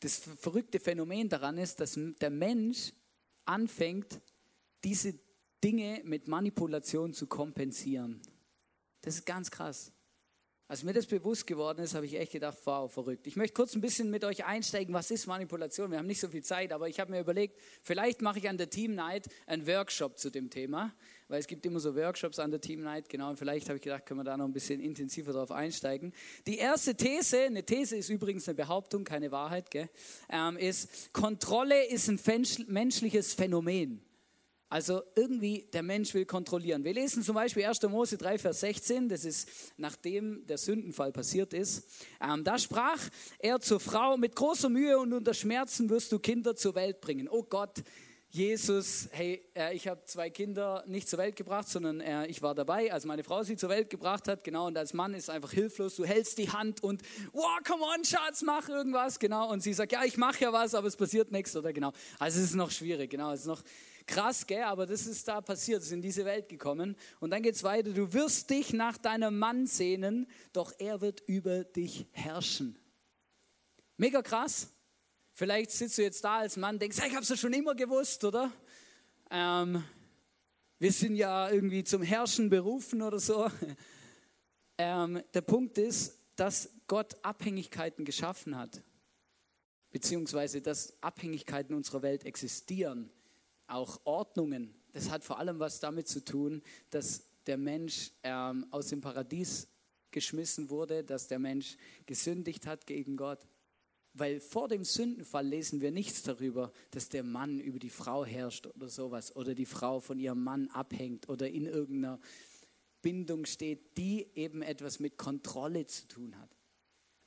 das 0.00 0.18
verrückte 0.18 0.78
Phänomen 0.78 1.30
daran 1.30 1.56
ist, 1.56 1.80
dass 1.80 1.98
der 2.20 2.28
Mensch 2.28 2.92
anfängt, 3.46 4.20
diese 4.84 5.18
Dinge 5.64 6.02
mit 6.04 6.28
Manipulation 6.28 7.14
zu 7.14 7.28
kompensieren. 7.28 8.20
Das 9.00 9.14
ist 9.14 9.24
ganz 9.24 9.50
krass. 9.50 9.90
Als 10.72 10.84
mir 10.84 10.94
das 10.94 11.04
bewusst 11.04 11.46
geworden 11.46 11.84
ist, 11.84 11.94
habe 11.94 12.06
ich 12.06 12.18
echt 12.18 12.32
gedacht, 12.32 12.56
wow, 12.64 12.90
verrückt. 12.90 13.26
Ich 13.26 13.36
möchte 13.36 13.52
kurz 13.52 13.74
ein 13.74 13.82
bisschen 13.82 14.10
mit 14.10 14.24
euch 14.24 14.46
einsteigen, 14.46 14.94
was 14.94 15.10
ist 15.10 15.26
Manipulation? 15.26 15.90
Wir 15.90 15.98
haben 15.98 16.06
nicht 16.06 16.20
so 16.20 16.28
viel 16.28 16.42
Zeit, 16.42 16.72
aber 16.72 16.88
ich 16.88 16.98
habe 16.98 17.10
mir 17.10 17.20
überlegt, 17.20 17.60
vielleicht 17.82 18.22
mache 18.22 18.38
ich 18.38 18.48
an 18.48 18.56
der 18.56 18.70
Team 18.70 18.94
Night 18.94 19.28
einen 19.46 19.66
Workshop 19.66 20.18
zu 20.18 20.30
dem 20.30 20.48
Thema, 20.48 20.94
weil 21.28 21.40
es 21.40 21.46
gibt 21.46 21.66
immer 21.66 21.78
so 21.78 21.94
Workshops 21.94 22.38
an 22.38 22.50
der 22.50 22.62
Team 22.62 22.80
Night, 22.80 23.10
genau, 23.10 23.28
und 23.28 23.38
vielleicht 23.38 23.68
habe 23.68 23.76
ich 23.76 23.82
gedacht, 23.82 24.06
können 24.06 24.20
wir 24.20 24.24
da 24.24 24.34
noch 24.34 24.46
ein 24.46 24.54
bisschen 24.54 24.80
intensiver 24.80 25.34
drauf 25.34 25.50
einsteigen. 25.52 26.14
Die 26.46 26.56
erste 26.56 26.94
These, 26.94 27.42
eine 27.42 27.66
These 27.66 27.96
ist 27.96 28.08
übrigens 28.08 28.48
eine 28.48 28.54
Behauptung, 28.54 29.04
keine 29.04 29.30
Wahrheit, 29.30 29.70
gell, 29.70 29.90
ähm, 30.30 30.56
ist, 30.56 31.12
Kontrolle 31.12 31.84
ist 31.84 32.08
ein 32.08 32.18
menschliches 32.68 33.34
Phänomen. 33.34 34.00
Also 34.72 35.02
irgendwie 35.16 35.68
der 35.70 35.82
Mensch 35.82 36.14
will 36.14 36.24
kontrollieren. 36.24 36.82
Wir 36.82 36.94
lesen 36.94 37.22
zum 37.22 37.34
Beispiel 37.34 37.66
1. 37.66 37.82
Mose 37.82 38.16
3, 38.16 38.38
Vers 38.38 38.60
16, 38.60 39.06
das 39.06 39.26
ist 39.26 39.46
nachdem 39.76 40.46
der 40.46 40.56
Sündenfall 40.56 41.12
passiert 41.12 41.52
ist. 41.52 41.86
Ähm, 42.22 42.42
da 42.42 42.58
sprach 42.58 42.98
er 43.38 43.60
zur 43.60 43.80
Frau, 43.80 44.16
mit 44.16 44.34
großer 44.34 44.70
Mühe 44.70 44.98
und 44.98 45.12
unter 45.12 45.34
Schmerzen 45.34 45.90
wirst 45.90 46.10
du 46.10 46.18
Kinder 46.18 46.56
zur 46.56 46.74
Welt 46.74 47.02
bringen. 47.02 47.28
Oh 47.28 47.42
Gott, 47.42 47.82
Jesus, 48.30 49.10
hey, 49.12 49.46
äh, 49.54 49.76
ich 49.76 49.88
habe 49.88 50.06
zwei 50.06 50.30
Kinder 50.30 50.82
nicht 50.86 51.06
zur 51.06 51.18
Welt 51.18 51.36
gebracht, 51.36 51.68
sondern 51.68 52.00
äh, 52.00 52.26
ich 52.28 52.40
war 52.40 52.54
dabei, 52.54 52.90
als 52.90 53.04
meine 53.04 53.24
Frau 53.24 53.42
sie 53.42 53.56
zur 53.58 53.68
Welt 53.68 53.90
gebracht 53.90 54.26
hat, 54.26 54.42
genau, 54.42 54.68
und 54.68 54.78
als 54.78 54.94
Mann 54.94 55.12
ist 55.12 55.28
einfach 55.28 55.52
hilflos, 55.52 55.96
du 55.96 56.06
hältst 56.06 56.38
die 56.38 56.48
Hand 56.48 56.82
und, 56.82 57.02
wow, 57.32 57.58
come 57.62 57.82
on, 57.82 58.06
Schatz, 58.06 58.40
mach 58.40 58.70
irgendwas, 58.70 59.18
genau, 59.18 59.50
und 59.52 59.62
sie 59.62 59.74
sagt, 59.74 59.92
ja, 59.92 60.02
ich 60.04 60.16
mache 60.16 60.44
ja 60.44 60.52
was, 60.54 60.74
aber 60.74 60.88
es 60.88 60.96
passiert 60.96 61.30
nichts, 61.30 61.54
oder 61.54 61.74
genau. 61.74 61.92
Also 62.18 62.38
es 62.38 62.46
ist 62.46 62.54
noch 62.54 62.70
schwierig, 62.70 63.10
genau, 63.10 63.32
es 63.32 63.40
ist 63.40 63.46
noch 63.48 63.62
Krass, 64.06 64.46
gell? 64.46 64.62
Aber 64.62 64.86
das 64.86 65.06
ist 65.06 65.26
da 65.28 65.40
passiert, 65.40 65.82
ist 65.82 65.92
in 65.92 66.02
diese 66.02 66.24
Welt 66.24 66.48
gekommen. 66.48 66.96
Und 67.20 67.30
dann 67.30 67.42
geht 67.42 67.54
es 67.54 67.62
weiter. 67.62 67.90
Du 67.90 68.12
wirst 68.12 68.50
dich 68.50 68.72
nach 68.72 68.98
deinem 68.98 69.38
Mann 69.38 69.66
sehnen, 69.66 70.26
doch 70.52 70.72
er 70.78 71.00
wird 71.00 71.20
über 71.26 71.64
dich 71.64 72.06
herrschen. 72.12 72.78
Mega 73.96 74.22
krass. 74.22 74.68
Vielleicht 75.32 75.70
sitzt 75.70 75.98
du 75.98 76.02
jetzt 76.02 76.24
da 76.24 76.38
als 76.38 76.56
Mann, 76.56 76.78
denkst, 76.78 76.98
ich 76.98 77.12
habe 77.12 77.22
es 77.22 77.28
ja 77.28 77.36
schon 77.36 77.52
immer 77.52 77.74
gewusst, 77.74 78.24
oder? 78.24 78.52
Ähm, 79.30 79.82
wir 80.78 80.92
sind 80.92 81.16
ja 81.16 81.48
irgendwie 81.48 81.84
zum 81.84 82.02
Herrschen 82.02 82.50
berufen 82.50 83.02
oder 83.02 83.18
so. 83.18 83.50
Ähm, 84.78 85.22
der 85.34 85.42
Punkt 85.42 85.76
ist, 85.76 86.18
dass 86.34 86.70
Gott 86.88 87.14
Abhängigkeiten 87.22 88.06
geschaffen 88.06 88.56
hat, 88.56 88.82
beziehungsweise 89.90 90.62
dass 90.62 90.96
Abhängigkeiten 91.02 91.76
unserer 91.76 92.00
Welt 92.00 92.24
existieren 92.24 93.10
auch 93.66 94.00
Ordnungen. 94.04 94.74
Das 94.92 95.10
hat 95.10 95.24
vor 95.24 95.38
allem 95.38 95.58
was 95.58 95.80
damit 95.80 96.08
zu 96.08 96.24
tun, 96.24 96.62
dass 96.90 97.24
der 97.46 97.56
Mensch 97.56 98.12
ähm, 98.22 98.66
aus 98.70 98.88
dem 98.88 99.00
Paradies 99.00 99.68
geschmissen 100.10 100.70
wurde, 100.70 101.02
dass 101.02 101.26
der 101.26 101.38
Mensch 101.38 101.76
gesündigt 102.06 102.66
hat 102.66 102.86
gegen 102.86 103.16
Gott. 103.16 103.46
Weil 104.14 104.40
vor 104.40 104.68
dem 104.68 104.84
Sündenfall 104.84 105.46
lesen 105.46 105.80
wir 105.80 105.90
nichts 105.90 106.22
darüber, 106.22 106.70
dass 106.90 107.08
der 107.08 107.22
Mann 107.22 107.60
über 107.60 107.78
die 107.78 107.90
Frau 107.90 108.24
herrscht 108.24 108.66
oder 108.66 108.90
sowas 108.90 109.34
oder 109.34 109.54
die 109.54 109.64
Frau 109.64 110.00
von 110.00 110.18
ihrem 110.18 110.42
Mann 110.42 110.68
abhängt 110.68 111.30
oder 111.30 111.48
in 111.48 111.64
irgendeiner 111.64 112.20
Bindung 113.00 113.46
steht, 113.46 113.96
die 113.96 114.28
eben 114.34 114.60
etwas 114.60 115.00
mit 115.00 115.16
Kontrolle 115.16 115.86
zu 115.86 116.06
tun 116.08 116.38
hat. 116.38 116.50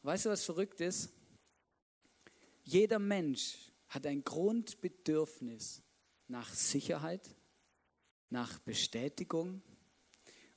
Weißt 0.04 0.26
du, 0.26 0.30
was 0.30 0.46
verrückt 0.46 0.80
ist? 0.80 1.10
Jeder 2.64 3.00
Mensch 3.00 3.58
hat 3.88 4.06
ein 4.06 4.24
Grundbedürfnis 4.24 5.82
nach 6.28 6.54
Sicherheit, 6.54 7.36
nach 8.30 8.60
Bestätigung 8.60 9.62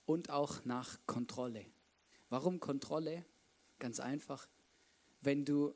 und 0.06 0.30
auch 0.30 0.64
nach 0.64 0.98
Kontrolle. 1.06 1.64
Warum 2.28 2.60
Kontrolle? 2.60 3.24
Ganz 3.78 4.00
einfach. 4.00 4.48
Wenn 5.20 5.44
du, 5.44 5.74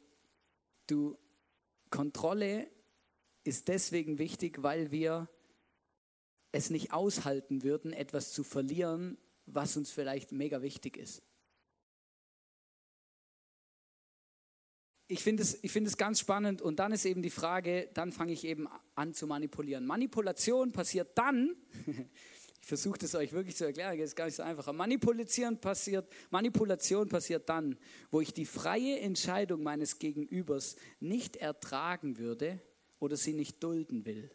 du 0.86 1.18
Kontrolle 1.90 2.70
ist 3.44 3.68
deswegen 3.68 4.18
wichtig, 4.18 4.62
weil 4.62 4.90
wir 4.90 5.28
es 6.52 6.70
nicht 6.70 6.92
aushalten 6.92 7.62
würden, 7.62 7.92
etwas 7.92 8.32
zu 8.32 8.44
verlieren, 8.44 9.18
was 9.46 9.76
uns 9.76 9.90
vielleicht 9.90 10.32
mega 10.32 10.62
wichtig 10.62 10.96
ist. 10.96 11.22
Ich 15.12 15.22
finde 15.22 15.42
es, 15.42 15.58
find 15.66 15.86
es 15.86 15.98
ganz 15.98 16.20
spannend 16.20 16.62
und 16.62 16.78
dann 16.78 16.90
ist 16.90 17.04
eben 17.04 17.20
die 17.20 17.30
Frage, 17.30 17.90
dann 17.92 18.12
fange 18.12 18.32
ich 18.32 18.44
eben 18.44 18.66
an 18.94 19.12
zu 19.12 19.26
manipulieren. 19.26 19.84
Manipulation 19.84 20.72
passiert 20.72 21.10
dann, 21.18 21.54
ich 22.60 22.66
versuche 22.66 22.98
das 22.98 23.14
euch 23.14 23.32
wirklich 23.32 23.54
zu 23.54 23.66
erklären, 23.66 23.98
das 23.98 24.08
ist 24.08 24.16
gar 24.16 24.24
nicht 24.24 24.36
so 24.36 24.42
einfach. 24.42 24.72
Manipulation 24.72 25.60
passiert, 25.60 26.10
Manipulation 26.30 27.10
passiert 27.10 27.46
dann, 27.50 27.76
wo 28.10 28.22
ich 28.22 28.32
die 28.32 28.46
freie 28.46 29.00
Entscheidung 29.00 29.62
meines 29.62 29.98
Gegenübers 29.98 30.76
nicht 30.98 31.36
ertragen 31.36 32.16
würde 32.16 32.62
oder 32.98 33.16
sie 33.16 33.34
nicht 33.34 33.62
dulden 33.62 34.06
will. 34.06 34.30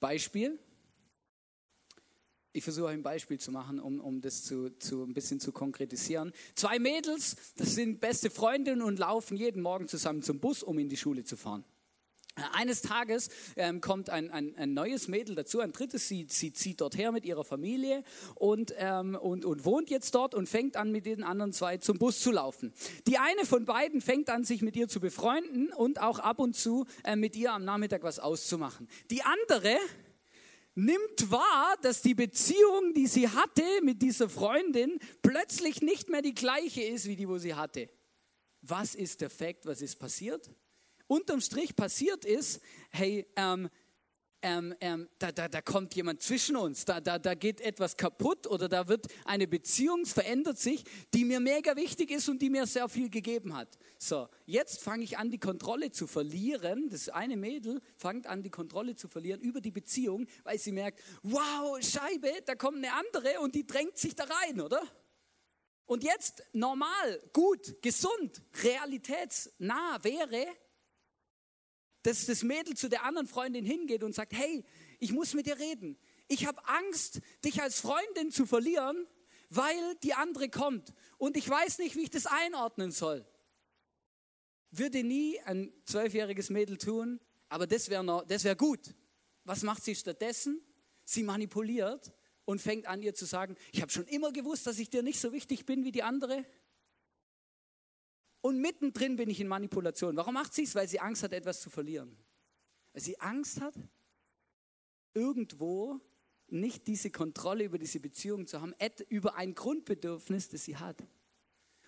Beispiel, 0.00 0.58
ich 2.52 2.64
versuche 2.64 2.88
ein 2.88 3.02
Beispiel 3.02 3.38
zu 3.38 3.52
machen, 3.52 3.78
um, 3.78 4.00
um 4.00 4.20
das 4.20 4.42
zu, 4.42 4.70
zu, 4.78 5.04
ein 5.04 5.14
bisschen 5.14 5.40
zu 5.40 5.52
konkretisieren. 5.52 6.32
Zwei 6.54 6.78
Mädels, 6.78 7.36
das 7.56 7.74
sind 7.74 8.00
beste 8.00 8.30
Freundinnen 8.30 8.82
und 8.82 8.98
laufen 8.98 9.36
jeden 9.36 9.62
Morgen 9.62 9.88
zusammen 9.88 10.22
zum 10.22 10.40
Bus, 10.40 10.62
um 10.62 10.78
in 10.78 10.88
die 10.88 10.96
Schule 10.96 11.24
zu 11.24 11.36
fahren. 11.36 11.64
Eines 12.52 12.80
Tages 12.80 13.28
ähm, 13.56 13.80
kommt 13.80 14.08
ein, 14.08 14.30
ein, 14.30 14.54
ein, 14.56 14.72
neues 14.72 15.08
Mädel 15.08 15.34
dazu, 15.34 15.60
ein 15.60 15.72
drittes, 15.72 16.08
sie, 16.08 16.26
sie 16.28 16.52
zieht 16.52 16.80
dort 16.80 16.96
her 16.96 17.12
mit 17.12 17.24
ihrer 17.24 17.44
Familie 17.44 18.02
und, 18.36 18.72
ähm, 18.78 19.16
und, 19.16 19.44
und 19.44 19.64
wohnt 19.64 19.90
jetzt 19.90 20.14
dort 20.14 20.34
und 20.34 20.48
fängt 20.48 20.76
an, 20.76 20.92
mit 20.92 21.06
den 21.06 21.24
anderen 21.24 21.52
zwei 21.52 21.78
zum 21.78 21.98
Bus 21.98 22.20
zu 22.20 22.30
laufen. 22.30 22.72
Die 23.06 23.18
eine 23.18 23.44
von 23.44 23.64
beiden 23.64 24.00
fängt 24.00 24.30
an, 24.30 24.44
sich 24.44 24.62
mit 24.62 24.76
ihr 24.76 24.88
zu 24.88 25.00
befreunden 25.00 25.72
und 25.72 26.00
auch 26.00 26.18
ab 26.20 26.38
und 26.38 26.54
zu 26.54 26.86
äh, 27.04 27.16
mit 27.16 27.36
ihr 27.36 27.52
am 27.52 27.64
Nachmittag 27.64 28.04
was 28.04 28.20
auszumachen. 28.20 28.88
Die 29.10 29.22
andere, 29.22 29.76
nimmt 30.74 31.30
wahr, 31.30 31.76
dass 31.82 32.02
die 32.02 32.14
Beziehung, 32.14 32.94
die 32.94 33.06
sie 33.06 33.28
hatte 33.28 33.64
mit 33.82 34.02
dieser 34.02 34.28
Freundin, 34.28 34.98
plötzlich 35.22 35.82
nicht 35.82 36.08
mehr 36.08 36.22
die 36.22 36.34
gleiche 36.34 36.82
ist, 36.82 37.06
wie 37.06 37.16
die, 37.16 37.28
wo 37.28 37.38
sie 37.38 37.54
hatte. 37.54 37.88
Was 38.62 38.94
ist 38.94 39.20
der 39.20 39.30
Fakt? 39.30 39.66
Was 39.66 39.82
ist 39.82 39.96
passiert? 39.96 40.50
Unterm 41.06 41.40
Strich 41.40 41.74
passiert 41.74 42.24
ist, 42.24 42.60
hey, 42.90 43.26
ähm, 43.36 43.68
ähm, 44.42 44.74
ähm, 44.80 45.08
da, 45.18 45.32
da, 45.32 45.48
da 45.48 45.60
kommt 45.60 45.94
jemand 45.94 46.22
zwischen 46.22 46.56
uns, 46.56 46.84
da, 46.84 47.00
da, 47.00 47.18
da 47.18 47.34
geht 47.34 47.60
etwas 47.60 47.96
kaputt 47.96 48.46
oder 48.46 48.68
da 48.68 48.88
wird 48.88 49.06
eine 49.24 49.46
Beziehung, 49.46 50.06
verändert 50.06 50.58
sich, 50.58 50.84
die 51.14 51.24
mir 51.24 51.40
mega 51.40 51.76
wichtig 51.76 52.10
ist 52.10 52.28
und 52.28 52.40
die 52.40 52.50
mir 52.50 52.66
sehr 52.66 52.88
viel 52.88 53.10
gegeben 53.10 53.56
hat. 53.56 53.78
So, 53.98 54.28
jetzt 54.46 54.82
fange 54.82 55.04
ich 55.04 55.18
an, 55.18 55.30
die 55.30 55.38
Kontrolle 55.38 55.90
zu 55.90 56.06
verlieren. 56.06 56.88
Das 56.88 57.08
eine 57.08 57.36
Mädel 57.36 57.80
fängt 57.96 58.26
an, 58.26 58.42
die 58.42 58.50
Kontrolle 58.50 58.96
zu 58.96 59.08
verlieren 59.08 59.40
über 59.40 59.60
die 59.60 59.70
Beziehung, 59.70 60.26
weil 60.44 60.58
sie 60.58 60.72
merkt, 60.72 61.00
wow, 61.22 61.78
Scheibe, 61.82 62.32
da 62.46 62.54
kommt 62.54 62.78
eine 62.78 62.92
andere 62.94 63.40
und 63.40 63.54
die 63.54 63.66
drängt 63.66 63.98
sich 63.98 64.14
da 64.14 64.24
rein, 64.24 64.60
oder? 64.60 64.82
Und 65.90 66.04
jetzt 66.04 66.44
normal, 66.52 67.20
gut, 67.32 67.82
gesund, 67.82 68.40
realitätsnah 68.62 69.98
wäre, 70.02 70.46
dass 72.02 72.26
das 72.26 72.42
Mädel 72.42 72.76
zu 72.76 72.88
der 72.88 73.04
anderen 73.04 73.26
Freundin 73.26 73.64
hingeht 73.64 74.02
und 74.02 74.14
sagt, 74.14 74.32
hey, 74.32 74.64
ich 74.98 75.12
muss 75.12 75.34
mit 75.34 75.46
dir 75.46 75.58
reden. 75.58 75.98
Ich 76.28 76.46
habe 76.46 76.66
Angst, 76.66 77.20
dich 77.44 77.60
als 77.62 77.80
Freundin 77.80 78.30
zu 78.30 78.46
verlieren, 78.46 79.06
weil 79.48 79.96
die 80.02 80.14
andere 80.14 80.48
kommt. 80.48 80.94
Und 81.18 81.36
ich 81.36 81.48
weiß 81.48 81.78
nicht, 81.78 81.96
wie 81.96 82.02
ich 82.02 82.10
das 82.10 82.26
einordnen 82.26 82.92
soll. 82.92 83.26
Würde 84.70 85.02
nie 85.02 85.40
ein 85.40 85.72
zwölfjähriges 85.84 86.50
Mädel 86.50 86.78
tun, 86.78 87.20
aber 87.48 87.66
das 87.66 87.90
wäre 87.90 88.06
wär 88.06 88.56
gut. 88.56 88.94
Was 89.44 89.62
macht 89.62 89.84
sie 89.84 89.96
stattdessen? 89.96 90.62
Sie 91.04 91.24
manipuliert 91.24 92.12
und 92.44 92.60
fängt 92.60 92.86
an, 92.86 93.02
ihr 93.02 93.14
zu 93.14 93.24
sagen, 93.24 93.56
ich 93.72 93.82
habe 93.82 93.90
schon 93.90 94.06
immer 94.06 94.32
gewusst, 94.32 94.66
dass 94.66 94.78
ich 94.78 94.90
dir 94.90 95.02
nicht 95.02 95.20
so 95.20 95.32
wichtig 95.32 95.66
bin 95.66 95.84
wie 95.84 95.92
die 95.92 96.04
andere. 96.04 96.46
Und 98.42 98.60
mittendrin 98.60 99.16
bin 99.16 99.28
ich 99.28 99.40
in 99.40 99.48
Manipulation. 99.48 100.16
Warum 100.16 100.34
macht 100.34 100.54
sie 100.54 100.62
es? 100.62 100.74
Weil 100.74 100.88
sie 100.88 101.00
Angst 101.00 101.22
hat, 101.22 101.32
etwas 101.32 101.60
zu 101.60 101.70
verlieren. 101.70 102.16
Weil 102.92 103.02
sie 103.02 103.20
Angst 103.20 103.60
hat, 103.60 103.74
irgendwo 105.14 106.00
nicht 106.48 106.86
diese 106.86 107.10
Kontrolle 107.10 107.64
über 107.64 107.78
diese 107.78 108.00
Beziehung 108.00 108.46
zu 108.46 108.60
haben, 108.60 108.74
über 109.08 109.36
ein 109.36 109.54
Grundbedürfnis, 109.54 110.48
das 110.48 110.64
sie 110.64 110.76
hat. 110.76 110.96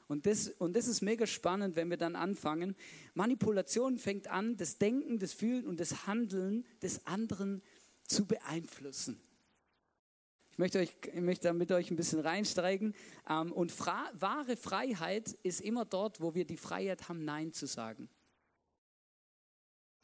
Und 0.08 0.26
das, 0.26 0.48
und 0.48 0.76
das 0.76 0.88
ist 0.88 1.00
mega 1.00 1.26
spannend, 1.26 1.74
wenn 1.74 1.88
wir 1.88 1.96
dann 1.96 2.16
anfangen. 2.16 2.76
Manipulation 3.14 3.98
fängt 3.98 4.28
an, 4.28 4.56
das 4.56 4.76
Denken, 4.78 5.18
das 5.18 5.32
Fühlen 5.32 5.66
und 5.66 5.80
das 5.80 6.06
Handeln 6.06 6.66
des 6.82 7.06
anderen 7.06 7.62
zu 8.04 8.26
beeinflussen. 8.26 9.20
Ich 10.52 10.58
möchte, 10.58 10.80
euch, 10.80 10.94
ich 11.14 11.20
möchte 11.20 11.48
da 11.48 11.54
mit 11.54 11.72
euch 11.72 11.90
ein 11.90 11.96
bisschen 11.96 12.20
reinsteigen. 12.20 12.94
Ähm, 13.28 13.52
und 13.52 13.74
wahre 13.78 14.56
Freiheit 14.56 15.32
ist 15.42 15.62
immer 15.62 15.86
dort, 15.86 16.20
wo 16.20 16.34
wir 16.34 16.44
die 16.44 16.58
Freiheit 16.58 17.08
haben, 17.08 17.24
Nein 17.24 17.52
zu 17.52 17.66
sagen. 17.66 18.10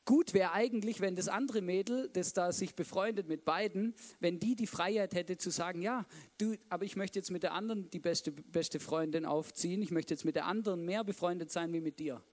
Gut 0.07 0.33
wäre 0.33 0.53
eigentlich, 0.53 1.03
wenn 1.03 1.17
das 1.17 1.29
andere 1.29 1.61
Mädel, 1.61 2.09
das 2.09 2.33
da 2.33 2.51
sich 2.51 2.75
befreundet 2.75 3.29
mit 3.29 3.45
beiden, 3.45 3.95
wenn 4.21 4.41
die 4.41 4.57
die 4.57 4.67
Freiheit 4.67 5.15
hätte 5.15 5.37
zu 5.37 5.51
sagen, 5.51 5.83
ja, 5.83 6.07
du, 6.39 6.57
aber 6.71 6.87
ich 6.87 6.97
möchte 6.97 7.19
jetzt 7.19 7.31
mit 7.31 7.43
der 7.43 7.53
anderen 7.53 7.91
die 7.91 7.99
beste, 7.99 8.33
beste 8.33 8.81
Freundin 8.81 9.27
aufziehen, 9.27 9.83
ich 9.83 9.91
möchte 9.91 10.15
jetzt 10.15 10.25
mit 10.25 10.35
der 10.35 10.47
anderen 10.47 10.87
mehr 10.87 11.05
befreundet 11.05 11.51
sein 11.51 11.75
wie 11.75 11.83
mit 11.83 11.99
dir. 11.99 12.25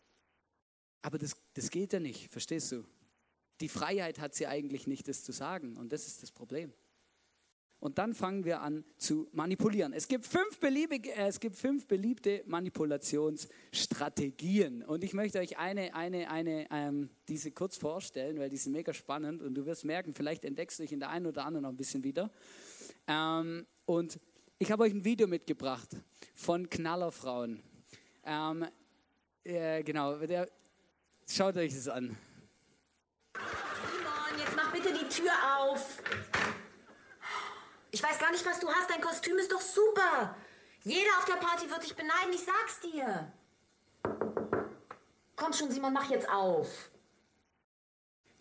Aber 1.01 1.17
das, 1.17 1.35
das 1.53 1.69
geht 1.69 1.91
ja 1.91 1.99
nicht, 1.99 2.31
verstehst 2.31 2.71
du? 2.71 2.85
Die 3.59 3.67
Freiheit 3.67 4.19
hat 4.19 4.35
sie 4.35 4.47
eigentlich 4.47 4.87
nicht, 4.87 5.09
das 5.09 5.25
zu 5.25 5.33
sagen 5.33 5.75
und 5.75 5.91
das 5.91 6.07
ist 6.07 6.23
das 6.23 6.31
Problem. 6.31 6.71
Und 7.85 7.97
dann 7.99 8.15
fangen 8.15 8.45
wir 8.45 8.61
an 8.61 8.83
zu 8.97 9.27
manipulieren. 9.31 9.93
Es 9.93 10.07
gibt 10.07 10.25
fünf, 10.25 10.59
beliebige, 10.59 11.11
äh, 11.11 11.27
es 11.27 11.39
gibt 11.39 11.55
fünf 11.55 11.85
beliebte 11.85 12.41
Manipulationsstrategien. 12.47 14.81
Und 14.81 15.03
ich 15.03 15.13
möchte 15.13 15.37
euch 15.37 15.59
eine, 15.59 15.93
eine, 15.93 16.31
eine, 16.31 16.65
ähm, 16.71 17.11
diese 17.27 17.51
kurz 17.51 17.77
vorstellen, 17.77 18.39
weil 18.39 18.49
die 18.49 18.57
sind 18.57 18.71
mega 18.71 18.91
spannend. 18.91 19.43
Und 19.43 19.53
du 19.53 19.67
wirst 19.67 19.85
merken, 19.85 20.15
vielleicht 20.15 20.45
entdeckst 20.45 20.79
du 20.79 20.83
dich 20.83 20.93
in 20.93 20.99
der 20.99 21.11
einen 21.11 21.27
oder 21.27 21.45
anderen 21.45 21.61
noch 21.61 21.69
ein 21.69 21.77
bisschen 21.77 22.03
wieder. 22.03 22.31
Ähm, 23.05 23.67
und 23.85 24.19
ich 24.57 24.71
habe 24.71 24.81
euch 24.81 24.91
ein 24.91 25.05
Video 25.05 25.27
mitgebracht 25.27 25.89
von 26.33 26.67
Knallerfrauen. 26.67 27.61
Ähm, 28.25 28.65
äh, 29.43 29.83
genau, 29.83 30.17
der, 30.25 30.49
schaut 31.27 31.55
euch 31.55 31.75
das 31.75 31.87
an. 31.87 32.17
Simon, 33.35 34.39
jetzt 34.39 34.55
mach 34.55 34.73
bitte 34.73 34.91
die 34.91 35.07
Tür 35.07 35.29
auf. 35.59 36.01
Ich 37.95 38.03
weiß 38.03 38.19
gar 38.19 38.29
nicht, 38.29 38.45
was 38.45 38.59
du 38.59 38.67
hast. 38.67 38.89
Dein 38.89 38.99
Kostüm 38.99 39.37
ist 39.37 39.53
doch 39.53 39.61
super. 39.61 40.35
Jeder 40.83 41.11
auf 41.17 41.23
der 41.23 41.35
Party 41.35 41.69
wird 41.69 41.81
dich 41.81 41.95
beneiden, 41.95 42.33
ich 42.33 42.43
sag's 42.43 42.81
dir. 42.81 43.31
Komm 45.37 45.53
schon, 45.53 45.71
Simon, 45.71 45.93
mach 45.93 46.09
jetzt 46.09 46.27
auf. 46.27 46.67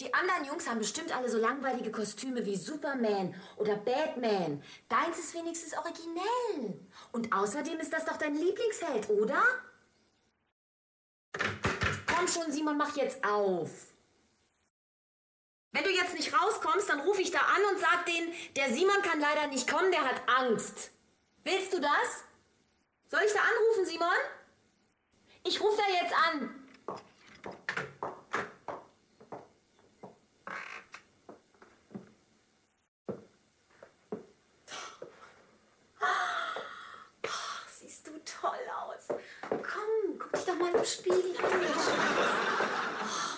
Die 0.01 0.13
anderen 0.13 0.45
Jungs 0.47 0.69
haben 0.69 0.81
bestimmt 0.81 1.17
alle 1.17 1.31
so 1.31 1.39
langweilige 1.39 1.93
Kostüme 1.93 2.45
wie 2.45 2.57
Superman 2.57 3.33
oder 3.57 3.77
Batman. 3.77 4.61
Deins 4.89 5.21
ist 5.21 5.35
wenigstens 5.35 5.79
originell. 5.79 6.81
Und 7.13 7.33
außerdem 7.33 7.79
ist 7.79 7.93
das 7.93 8.07
doch 8.07 8.17
dein 8.17 8.35
Lieblingsheld, 8.35 9.09
oder? 9.09 9.41
Komm 12.13 12.27
schon, 12.27 12.51
Simon, 12.51 12.77
mach 12.77 12.97
jetzt 12.97 13.25
auf. 13.25 13.94
Wenn 15.75 15.83
du 15.83 15.91
jetzt 15.91 16.15
nicht 16.15 16.33
rauskommst, 16.33 16.89
dann 16.89 17.01
rufe 17.01 17.21
ich 17.21 17.33
da 17.33 17.41
an 17.41 17.65
und 17.73 17.81
sag 17.81 18.07
denen, 18.07 18.33
der 18.55 18.73
Simon 18.73 19.03
kann 19.03 19.19
leider 19.19 19.49
nicht 19.49 19.69
kommen, 19.69 19.91
der 19.91 20.05
hat 20.05 20.23
Angst. 20.39 20.93
Willst 21.43 21.73
du 21.73 21.81
das? 21.81 22.23
Soll 23.09 23.23
ich 23.27 23.33
da 23.33 23.41
anrufen, 23.41 23.85
Simon? 23.85 24.09
Ich 25.43 25.61
rufe 25.61 25.77
da 25.77 25.83
jetzt 26.01 26.15
an. 26.15 26.61
Siehst 37.69 38.07
du 38.07 38.13
toll 38.25 38.51
aus. 38.81 39.09
Komm, 39.51 40.19
guck 40.21 40.33
dich 40.35 40.45
doch 40.45 40.55
mal 40.55 40.73
im 40.73 40.85
Spiegel 40.85 41.37
an. 41.37 41.61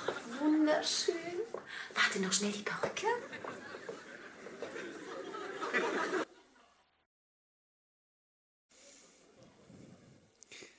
Oh, 0.07 0.45
wunderschön. 0.45 1.36
Warte 1.97 2.21
noch 2.21 2.33
schnell 2.33 2.53
die 2.53 2.63
Perücke. 2.63 3.07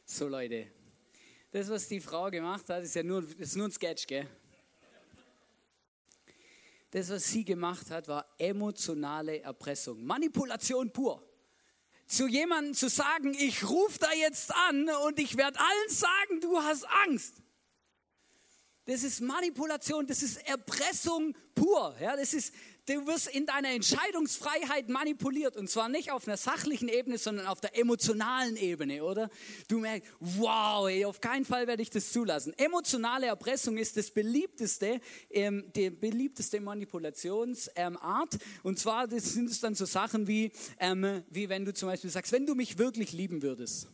So 0.06 0.28
Leute, 0.28 0.72
das, 1.52 1.70
was 1.70 1.88
die 1.88 2.00
Frau 2.00 2.30
gemacht 2.30 2.70
hat, 2.70 2.84
ist 2.84 2.96
ja 2.96 3.04
nur, 3.04 3.24
ist 3.40 3.56
nur 3.56 3.68
ein 3.68 3.72
Sketch, 3.72 4.08
gell? 4.08 4.28
Das, 6.92 7.10
was 7.10 7.28
sie 7.28 7.44
gemacht 7.44 7.90
hat, 7.92 8.08
war 8.08 8.26
emotionale 8.38 9.42
Erpressung, 9.42 10.04
Manipulation 10.04 10.92
pur. 10.92 11.24
Zu 12.08 12.28
jemandem 12.28 12.74
zu 12.74 12.90
sagen, 12.90 13.34
ich 13.34 13.68
rufe 13.68 14.00
da 14.00 14.14
jetzt 14.14 14.54
an 14.56 14.90
und 15.06 15.20
ich 15.20 15.36
werde 15.36 15.60
allen 15.60 15.90
sagen, 15.90 16.42
du 16.42 16.58
hast 16.58 16.86
Angst 17.06 17.42
das 18.88 19.04
ist 19.04 19.20
Manipulation, 19.20 20.08
das 20.08 20.24
ist 20.24 20.38
Erpressung 20.48 21.36
pur. 21.54 21.94
Ja, 22.02 22.16
das 22.16 22.34
ist, 22.34 22.54
du 22.86 23.06
wirst 23.06 23.28
in 23.28 23.46
deiner 23.46 23.72
Entscheidungsfreiheit 23.72 24.88
manipuliert 24.88 25.58
und 25.58 25.70
zwar 25.70 25.90
nicht 25.90 26.10
auf 26.10 26.26
einer 26.26 26.38
sachlichen 26.38 26.88
Ebene, 26.88 27.18
sondern 27.18 27.48
auf 27.48 27.60
der 27.60 27.78
emotionalen 27.78 28.56
Ebene, 28.56 29.04
oder? 29.04 29.30
Du 29.68 29.80
merkst, 29.80 30.10
wow, 30.22 30.88
ey, 30.88 31.04
auf 31.04 31.20
keinen 31.20 31.44
Fall 31.44 31.68
werde 31.68 31.82
ich 31.82 31.90
das 31.90 32.14
zulassen. 32.14 32.54
Emotionale 32.58 33.28
Erpressung 33.28 33.78
ist 33.78 33.98
das 33.98 34.10
beliebteste, 34.10 35.02
ähm, 35.32 35.66
die 35.76 35.90
beliebteste 35.90 36.62
Manipulationsart 36.62 37.70
ähm, 37.76 37.98
und 38.64 38.80
zwar 38.80 39.10
sind 39.10 39.50
es 39.50 39.60
dann 39.60 39.76
so 39.76 39.86
Sachen 39.86 40.28
wie, 40.28 40.54
ähm, 40.80 41.24
wie 41.30 41.50
wenn 41.50 41.66
du 41.66 41.74
zum 41.74 41.90
Beispiel 41.90 42.10
sagst, 42.10 42.32
wenn 42.32 42.46
du 42.46 42.56
mich 42.56 42.78
wirklich 42.78 43.12
lieben 43.12 43.42
würdest 43.42 43.90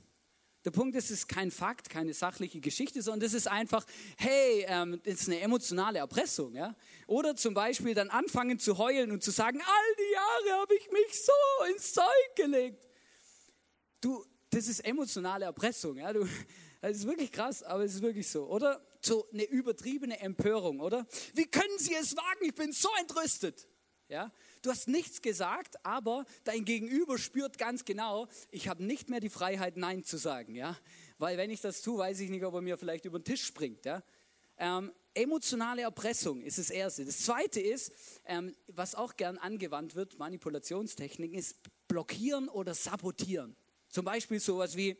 der 0.65 0.71
Punkt 0.71 0.95
ist, 0.95 1.05
es 1.05 1.19
ist 1.19 1.27
kein 1.27 1.51
Fakt, 1.51 1.89
keine 1.89 2.13
sachliche 2.13 2.61
Geschichte, 2.61 3.01
sondern 3.01 3.27
es 3.27 3.33
ist 3.33 3.47
einfach, 3.47 3.85
hey, 4.17 4.65
ähm, 4.67 5.01
das 5.03 5.15
ist 5.15 5.27
eine 5.27 5.41
emotionale 5.41 5.99
Erpressung. 5.99 6.55
Ja? 6.55 6.75
Oder 7.05 7.35
zum 7.35 7.53
Beispiel 7.53 7.93
dann 7.93 8.09
anfangen 8.09 8.59
zu 8.59 8.77
heulen 8.77 9.11
und 9.11 9.23
zu 9.23 9.31
sagen, 9.31 9.59
all 9.59 9.95
die 9.97 10.13
Jahre 10.13 10.61
habe 10.61 10.75
ich 10.75 10.89
mich 10.91 11.21
so 11.21 11.65
ins 11.69 11.93
Zeug 11.93 12.35
gelegt. 12.35 12.87
Du, 13.99 14.25
das 14.49 14.67
ist 14.67 14.79
emotionale 14.85 15.45
Erpressung. 15.45 15.97
Ja? 15.97 16.13
Du, 16.13 16.25
das 16.81 16.97
ist 16.97 17.07
wirklich 17.07 17.31
krass, 17.31 17.61
aber 17.63 17.83
es 17.83 17.95
ist 17.95 18.01
wirklich 18.01 18.27
so. 18.29 18.47
Oder 18.47 18.81
so 19.01 19.27
eine 19.33 19.43
übertriebene 19.43 20.19
Empörung, 20.21 20.79
oder? 20.79 21.05
Wie 21.33 21.45
können 21.45 21.77
Sie 21.77 21.93
es 21.93 22.15
wagen? 22.15 22.45
Ich 22.45 22.55
bin 22.55 22.71
so 22.71 22.89
entrüstet. 23.01 23.67
Ja? 24.07 24.31
Du 24.63 24.71
hast 24.71 24.87
nichts 24.87 25.21
gesagt, 25.21 25.85
aber 25.85 26.25
dein 26.45 26.63
Gegenüber 26.63 27.17
spürt 27.17 27.57
ganz 27.57 27.83
genau, 27.83 28.29
ich 28.49 28.69
habe 28.69 28.81
nicht 28.81 29.09
mehr 29.09 29.19
die 29.19 29.29
Freiheit, 29.29 29.75
Nein 29.75 30.05
zu 30.05 30.15
sagen. 30.15 30.55
Ja? 30.55 30.77
Weil 31.17 31.37
wenn 31.37 31.49
ich 31.49 31.59
das 31.59 31.81
tue, 31.81 31.97
weiß 31.97 32.21
ich 32.21 32.29
nicht, 32.29 32.45
ob 32.45 32.53
er 32.53 32.61
mir 32.61 32.77
vielleicht 32.77 33.03
über 33.03 33.19
den 33.19 33.25
Tisch 33.25 33.43
springt. 33.43 33.83
Ja? 33.83 34.01
Ähm, 34.57 34.93
emotionale 35.13 35.81
Erpressung 35.81 36.41
ist 36.41 36.59
das 36.59 36.69
Erste. 36.69 37.03
Das 37.03 37.19
Zweite 37.19 37.59
ist, 37.59 37.91
ähm, 38.23 38.55
was 38.67 38.95
auch 38.95 39.17
gern 39.17 39.37
angewandt 39.37 39.95
wird, 39.95 40.17
Manipulationstechniken, 40.17 41.37
ist 41.37 41.57
blockieren 41.89 42.47
oder 42.47 42.73
sabotieren. 42.73 43.57
Zum 43.89 44.05
Beispiel 44.05 44.39
sowas 44.39 44.77
wie, 44.77 44.95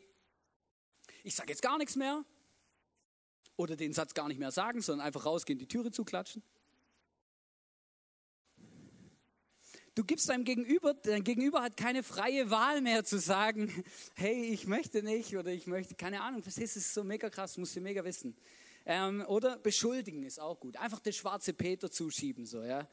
ich 1.22 1.34
sage 1.34 1.48
jetzt 1.48 1.62
gar 1.62 1.78
nichts 1.78 1.96
mehr 1.96 2.22
oder 3.56 3.76
den 3.76 3.94
Satz 3.94 4.12
gar 4.12 4.28
nicht 4.28 4.38
mehr 4.38 4.52
sagen, 4.52 4.82
sondern 4.82 5.06
einfach 5.06 5.24
rausgehen, 5.24 5.58
die 5.58 5.68
Türe 5.68 5.90
zuklatschen. 5.90 6.42
Du 9.94 10.02
gibst 10.02 10.28
deinem 10.28 10.44
Gegenüber, 10.44 10.94
dein 10.94 11.22
Gegenüber 11.22 11.62
hat 11.62 11.76
keine 11.76 12.02
freie 12.02 12.50
Wahl 12.50 12.80
mehr 12.80 13.04
zu 13.04 13.18
sagen, 13.18 13.84
hey, 14.16 14.46
ich 14.46 14.66
möchte 14.66 15.04
nicht 15.04 15.36
oder 15.36 15.52
ich 15.52 15.68
möchte, 15.68 15.94
keine 15.94 16.20
Ahnung, 16.22 16.42
das 16.42 16.58
ist 16.58 16.92
so 16.92 17.04
mega 17.04 17.30
krass, 17.30 17.56
musst 17.58 17.76
du 17.76 17.80
mega 17.80 18.04
wissen. 18.04 18.36
Ähm, 18.86 19.24
oder 19.28 19.56
beschuldigen 19.56 20.24
ist 20.24 20.40
auch 20.40 20.58
gut. 20.58 20.76
Einfach 20.78 20.98
den 20.98 21.12
schwarze 21.12 21.52
Peter 21.52 21.90
zuschieben, 21.92 22.44
so, 22.44 22.62
ja. 22.64 22.88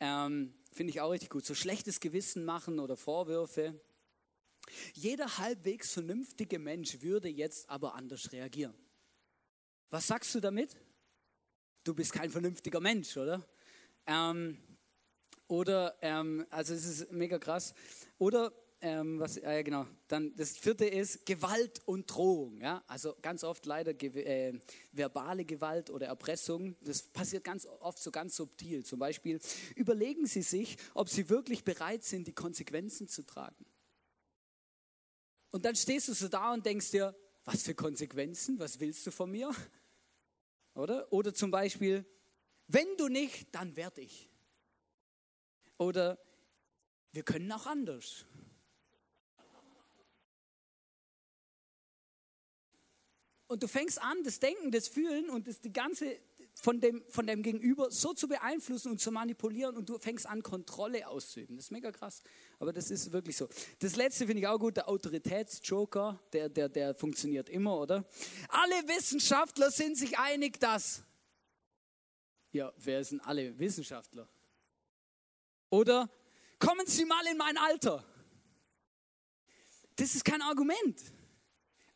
Ähm, 0.00 0.52
Finde 0.72 0.90
ich 0.90 1.00
auch 1.00 1.10
richtig 1.10 1.30
gut. 1.30 1.44
So 1.44 1.54
schlechtes 1.54 2.00
Gewissen 2.00 2.44
machen 2.44 2.80
oder 2.80 2.96
Vorwürfe. 2.96 3.80
Jeder 4.94 5.38
halbwegs 5.38 5.92
vernünftige 5.92 6.58
Mensch 6.58 7.00
würde 7.00 7.28
jetzt 7.28 7.68
aber 7.70 7.94
anders 7.94 8.32
reagieren. 8.32 8.74
Was 9.90 10.08
sagst 10.08 10.34
du 10.34 10.40
damit? 10.40 10.76
Du 11.84 11.94
bist 11.94 12.12
kein 12.12 12.30
vernünftiger 12.30 12.80
Mensch, 12.80 13.16
oder? 13.16 13.46
Ähm, 14.06 14.58
oder, 15.50 15.96
ähm, 16.00 16.46
also 16.50 16.74
es 16.74 16.84
ist 16.84 17.12
mega 17.12 17.38
krass. 17.38 17.74
Oder 18.18 18.52
ähm, 18.80 19.18
was, 19.18 19.36
äh, 19.36 19.62
genau, 19.62 19.86
dann 20.08 20.34
das 20.36 20.56
vierte 20.56 20.86
ist 20.86 21.26
Gewalt 21.26 21.80
und 21.86 22.06
Drohung. 22.06 22.60
Ja? 22.60 22.82
Also 22.86 23.16
ganz 23.20 23.44
oft 23.44 23.66
leider 23.66 23.90
äh, 24.00 24.58
verbale 24.92 25.44
Gewalt 25.44 25.90
oder 25.90 26.06
Erpressung. 26.06 26.76
Das 26.80 27.02
passiert 27.02 27.44
ganz 27.44 27.66
oft 27.66 27.98
so 27.98 28.10
ganz 28.10 28.36
subtil. 28.36 28.84
Zum 28.84 28.98
Beispiel 28.98 29.40
überlegen 29.74 30.24
Sie 30.26 30.42
sich, 30.42 30.76
ob 30.94 31.08
Sie 31.08 31.28
wirklich 31.28 31.64
bereit 31.64 32.04
sind, 32.04 32.26
die 32.26 32.32
Konsequenzen 32.32 33.08
zu 33.08 33.26
tragen. 33.26 33.66
Und 35.50 35.64
dann 35.64 35.74
stehst 35.74 36.08
du 36.08 36.14
so 36.14 36.28
da 36.28 36.54
und 36.54 36.64
denkst 36.64 36.92
dir, 36.92 37.14
was 37.44 37.64
für 37.64 37.74
Konsequenzen? 37.74 38.58
Was 38.60 38.78
willst 38.78 39.04
du 39.06 39.10
von 39.10 39.30
mir? 39.30 39.50
Oder? 40.74 41.12
Oder 41.12 41.34
zum 41.34 41.50
Beispiel, 41.50 42.04
wenn 42.68 42.86
du 42.96 43.08
nicht, 43.08 43.52
dann 43.52 43.74
werde 43.74 44.02
ich. 44.02 44.29
Oder 45.80 46.18
wir 47.12 47.22
können 47.22 47.50
auch 47.52 47.64
anders. 47.64 48.26
Und 53.46 53.62
du 53.62 53.66
fängst 53.66 54.00
an, 54.00 54.22
das 54.22 54.40
Denken, 54.40 54.70
das 54.70 54.88
Fühlen 54.88 55.30
und 55.30 55.48
das 55.48 55.60
die 55.60 55.72
ganze 55.72 56.20
von 56.52 56.80
dem, 56.80 57.02
von 57.08 57.26
dem 57.26 57.42
Gegenüber 57.42 57.90
so 57.90 58.12
zu 58.12 58.28
beeinflussen 58.28 58.92
und 58.92 59.00
zu 59.00 59.10
manipulieren 59.10 59.74
und 59.78 59.88
du 59.88 59.98
fängst 59.98 60.26
an, 60.26 60.42
Kontrolle 60.42 61.08
auszuüben. 61.08 61.56
Das 61.56 61.66
ist 61.66 61.70
mega 61.70 61.90
krass, 61.90 62.22
aber 62.58 62.74
das 62.74 62.90
ist 62.90 63.10
wirklich 63.12 63.38
so. 63.38 63.48
Das 63.78 63.96
letzte 63.96 64.26
finde 64.26 64.42
ich 64.42 64.46
auch 64.46 64.58
gut, 64.58 64.76
der 64.76 64.86
Autoritätsjoker, 64.86 66.20
der, 66.34 66.50
der, 66.50 66.68
der 66.68 66.94
funktioniert 66.94 67.48
immer, 67.48 67.80
oder? 67.80 68.04
Alle 68.50 68.86
Wissenschaftler 68.86 69.70
sind 69.70 69.96
sich 69.96 70.18
einig, 70.18 70.60
dass. 70.60 71.02
Ja, 72.52 72.70
wer 72.76 73.02
sind 73.02 73.20
alle 73.20 73.58
Wissenschaftler? 73.58 74.28
Oder 75.70 76.10
kommen 76.58 76.86
Sie 76.86 77.04
mal 77.04 77.24
in 77.26 77.36
mein 77.36 77.56
Alter. 77.56 78.04
Das 79.96 80.14
ist 80.14 80.24
kein 80.24 80.42
Argument. 80.42 81.00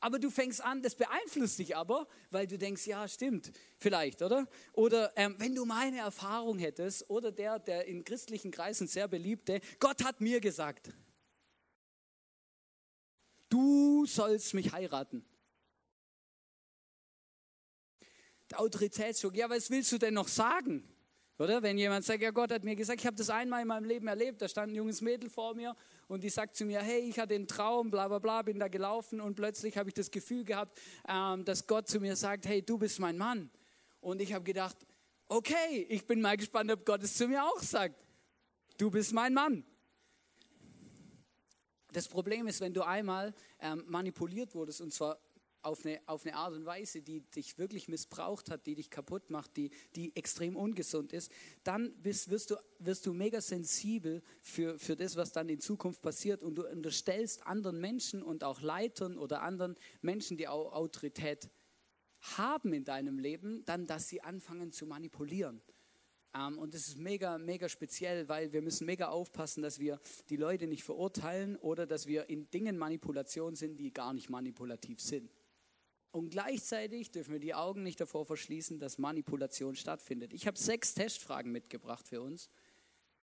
Aber 0.04 0.18
du 0.18 0.30
fängst 0.30 0.60
an, 0.60 0.82
das 0.82 0.94
beeinflusst 0.94 1.58
dich 1.58 1.74
aber, 1.74 2.06
weil 2.30 2.46
du 2.46 2.58
denkst, 2.58 2.86
ja, 2.86 3.08
stimmt, 3.08 3.50
vielleicht, 3.78 4.20
oder? 4.20 4.46
Oder 4.74 5.10
ähm, 5.16 5.34
wenn 5.38 5.54
du 5.54 5.64
meine 5.64 5.98
Erfahrung 5.98 6.58
hättest, 6.58 7.08
oder 7.08 7.32
der, 7.32 7.58
der 7.58 7.86
in 7.86 8.04
christlichen 8.04 8.50
Kreisen 8.50 8.86
sehr 8.86 9.08
beliebte, 9.08 9.62
Gott 9.80 10.04
hat 10.04 10.20
mir 10.20 10.40
gesagt, 10.40 10.90
du 13.48 14.04
sollst 14.04 14.52
mich 14.52 14.72
heiraten. 14.72 15.24
Der 18.50 18.60
Autoritätsschock, 18.60 19.34
ja, 19.34 19.48
was 19.48 19.70
willst 19.70 19.90
du 19.90 19.96
denn 19.96 20.12
noch 20.12 20.28
sagen? 20.28 20.86
Oder 21.36 21.62
wenn 21.62 21.76
jemand 21.76 22.04
sagt, 22.04 22.22
ja, 22.22 22.30
Gott 22.30 22.52
hat 22.52 22.62
mir 22.62 22.76
gesagt, 22.76 23.00
ich 23.00 23.06
habe 23.06 23.16
das 23.16 23.28
einmal 23.28 23.62
in 23.62 23.68
meinem 23.68 23.84
Leben 23.84 24.06
erlebt, 24.06 24.40
da 24.40 24.48
stand 24.48 24.72
ein 24.72 24.76
junges 24.76 25.00
Mädel 25.00 25.28
vor 25.28 25.54
mir 25.54 25.74
und 26.06 26.22
die 26.22 26.28
sagt 26.28 26.54
zu 26.54 26.64
mir, 26.64 26.80
hey, 26.80 27.00
ich 27.00 27.18
hatte 27.18 27.34
einen 27.34 27.48
Traum, 27.48 27.90
bla 27.90 28.06
bla 28.06 28.20
bla, 28.20 28.42
bin 28.42 28.60
da 28.60 28.68
gelaufen 28.68 29.20
und 29.20 29.34
plötzlich 29.34 29.76
habe 29.76 29.88
ich 29.88 29.94
das 29.94 30.12
Gefühl 30.12 30.44
gehabt, 30.44 30.78
ähm, 31.08 31.44
dass 31.44 31.66
Gott 31.66 31.88
zu 31.88 31.98
mir 31.98 32.14
sagt, 32.14 32.46
hey, 32.46 32.62
du 32.62 32.78
bist 32.78 33.00
mein 33.00 33.18
Mann. 33.18 33.50
Und 34.00 34.20
ich 34.20 34.32
habe 34.32 34.44
gedacht, 34.44 34.76
okay, 35.26 35.86
ich 35.88 36.06
bin 36.06 36.20
mal 36.20 36.36
gespannt, 36.36 36.70
ob 36.70 36.84
Gott 36.84 37.02
es 37.02 37.16
zu 37.16 37.26
mir 37.26 37.42
auch 37.42 37.60
sagt. 37.60 37.96
Du 38.78 38.90
bist 38.90 39.12
mein 39.12 39.34
Mann. 39.34 39.64
Das 41.92 42.08
Problem 42.08 42.46
ist, 42.46 42.60
wenn 42.60 42.74
du 42.74 42.82
einmal 42.82 43.34
ähm, 43.60 43.84
manipuliert 43.86 44.54
wurdest, 44.54 44.80
und 44.80 44.92
zwar 44.92 45.18
auf 45.64 45.84
eine, 45.84 46.00
auf 46.06 46.24
eine 46.24 46.36
Art 46.36 46.54
und 46.54 46.66
Weise, 46.66 47.02
die 47.02 47.20
dich 47.20 47.58
wirklich 47.58 47.88
missbraucht 47.88 48.50
hat, 48.50 48.66
die 48.66 48.74
dich 48.74 48.90
kaputt 48.90 49.30
macht, 49.30 49.56
die, 49.56 49.70
die 49.96 50.14
extrem 50.16 50.56
ungesund 50.56 51.12
ist, 51.12 51.32
dann 51.62 51.94
bist, 52.02 52.30
wirst, 52.30 52.50
du, 52.50 52.56
wirst 52.78 53.06
du 53.06 53.14
mega 53.14 53.40
sensibel 53.40 54.22
für, 54.40 54.78
für 54.78 54.96
das, 54.96 55.16
was 55.16 55.32
dann 55.32 55.48
in 55.48 55.60
Zukunft 55.60 56.02
passiert 56.02 56.42
und 56.42 56.56
du 56.56 56.68
unterstellst 56.68 57.46
anderen 57.46 57.80
Menschen 57.80 58.22
und 58.22 58.44
auch 58.44 58.60
Leitern 58.60 59.18
oder 59.18 59.42
anderen 59.42 59.76
Menschen, 60.02 60.36
die 60.36 60.48
auch 60.48 60.72
Autorität 60.72 61.48
haben 62.36 62.72
in 62.72 62.84
deinem 62.84 63.18
Leben, 63.18 63.64
dann, 63.64 63.86
dass 63.86 64.08
sie 64.08 64.22
anfangen 64.22 64.72
zu 64.72 64.86
manipulieren. 64.86 65.62
Um, 66.36 66.54
ähm, 66.54 66.58
und 66.58 66.74
das 66.74 66.88
ist 66.88 66.98
mega, 66.98 67.38
mega 67.38 67.68
speziell, 67.68 68.28
weil 68.28 68.52
wir 68.52 68.60
müssen 68.60 68.86
mega 68.86 69.08
aufpassen, 69.08 69.62
dass 69.62 69.78
wir 69.78 70.00
die 70.30 70.36
Leute 70.36 70.66
nicht 70.66 70.82
verurteilen 70.82 71.56
oder 71.56 71.86
dass 71.86 72.08
wir 72.08 72.28
in 72.28 72.50
Dingen 72.50 72.76
Manipulation 72.76 73.54
sind, 73.54 73.78
die 73.78 73.92
gar 73.92 74.12
nicht 74.12 74.30
manipulativ 74.30 75.00
sind. 75.00 75.30
Und 76.14 76.30
gleichzeitig 76.30 77.10
dürfen 77.10 77.32
wir 77.32 77.40
die 77.40 77.54
Augen 77.54 77.82
nicht 77.82 78.00
davor 78.00 78.24
verschließen, 78.24 78.78
dass 78.78 78.98
Manipulation 78.98 79.74
stattfindet. 79.74 80.32
Ich 80.32 80.46
habe 80.46 80.56
sechs 80.56 80.94
Testfragen 80.94 81.50
mitgebracht 81.50 82.06
für 82.06 82.22
uns. 82.22 82.50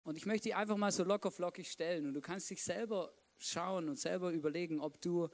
Und 0.04 0.16
ich 0.16 0.26
möchte 0.26 0.50
die 0.50 0.54
einfach 0.54 0.76
mal 0.76 0.92
so 0.92 1.02
locker 1.02 1.32
flockig 1.32 1.68
stellen. 1.72 2.06
Und 2.06 2.14
du 2.14 2.20
kannst 2.20 2.48
dich 2.50 2.62
selber 2.62 3.12
schauen 3.36 3.88
und 3.88 3.98
selber 3.98 4.30
überlegen, 4.30 4.78
ob 4.78 5.00
du, 5.00 5.28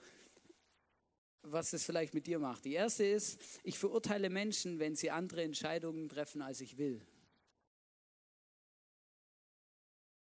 was 1.43 1.73
das 1.73 1.85
vielleicht 1.85 2.15
mit 2.15 2.27
dir 2.27 2.39
macht. 2.39 2.65
Die 2.65 2.73
erste 2.73 3.05
ist, 3.05 3.39
ich 3.63 3.79
verurteile 3.79 4.31
Menschen, 4.31 4.79
wenn 4.79 4.97
sie 4.97 5.11
andere 5.11 5.43
Entscheidungen 5.43 6.09
treffen, 6.09 6.41
als 6.41 6.63
ich 6.63 6.79
will. 6.79 7.07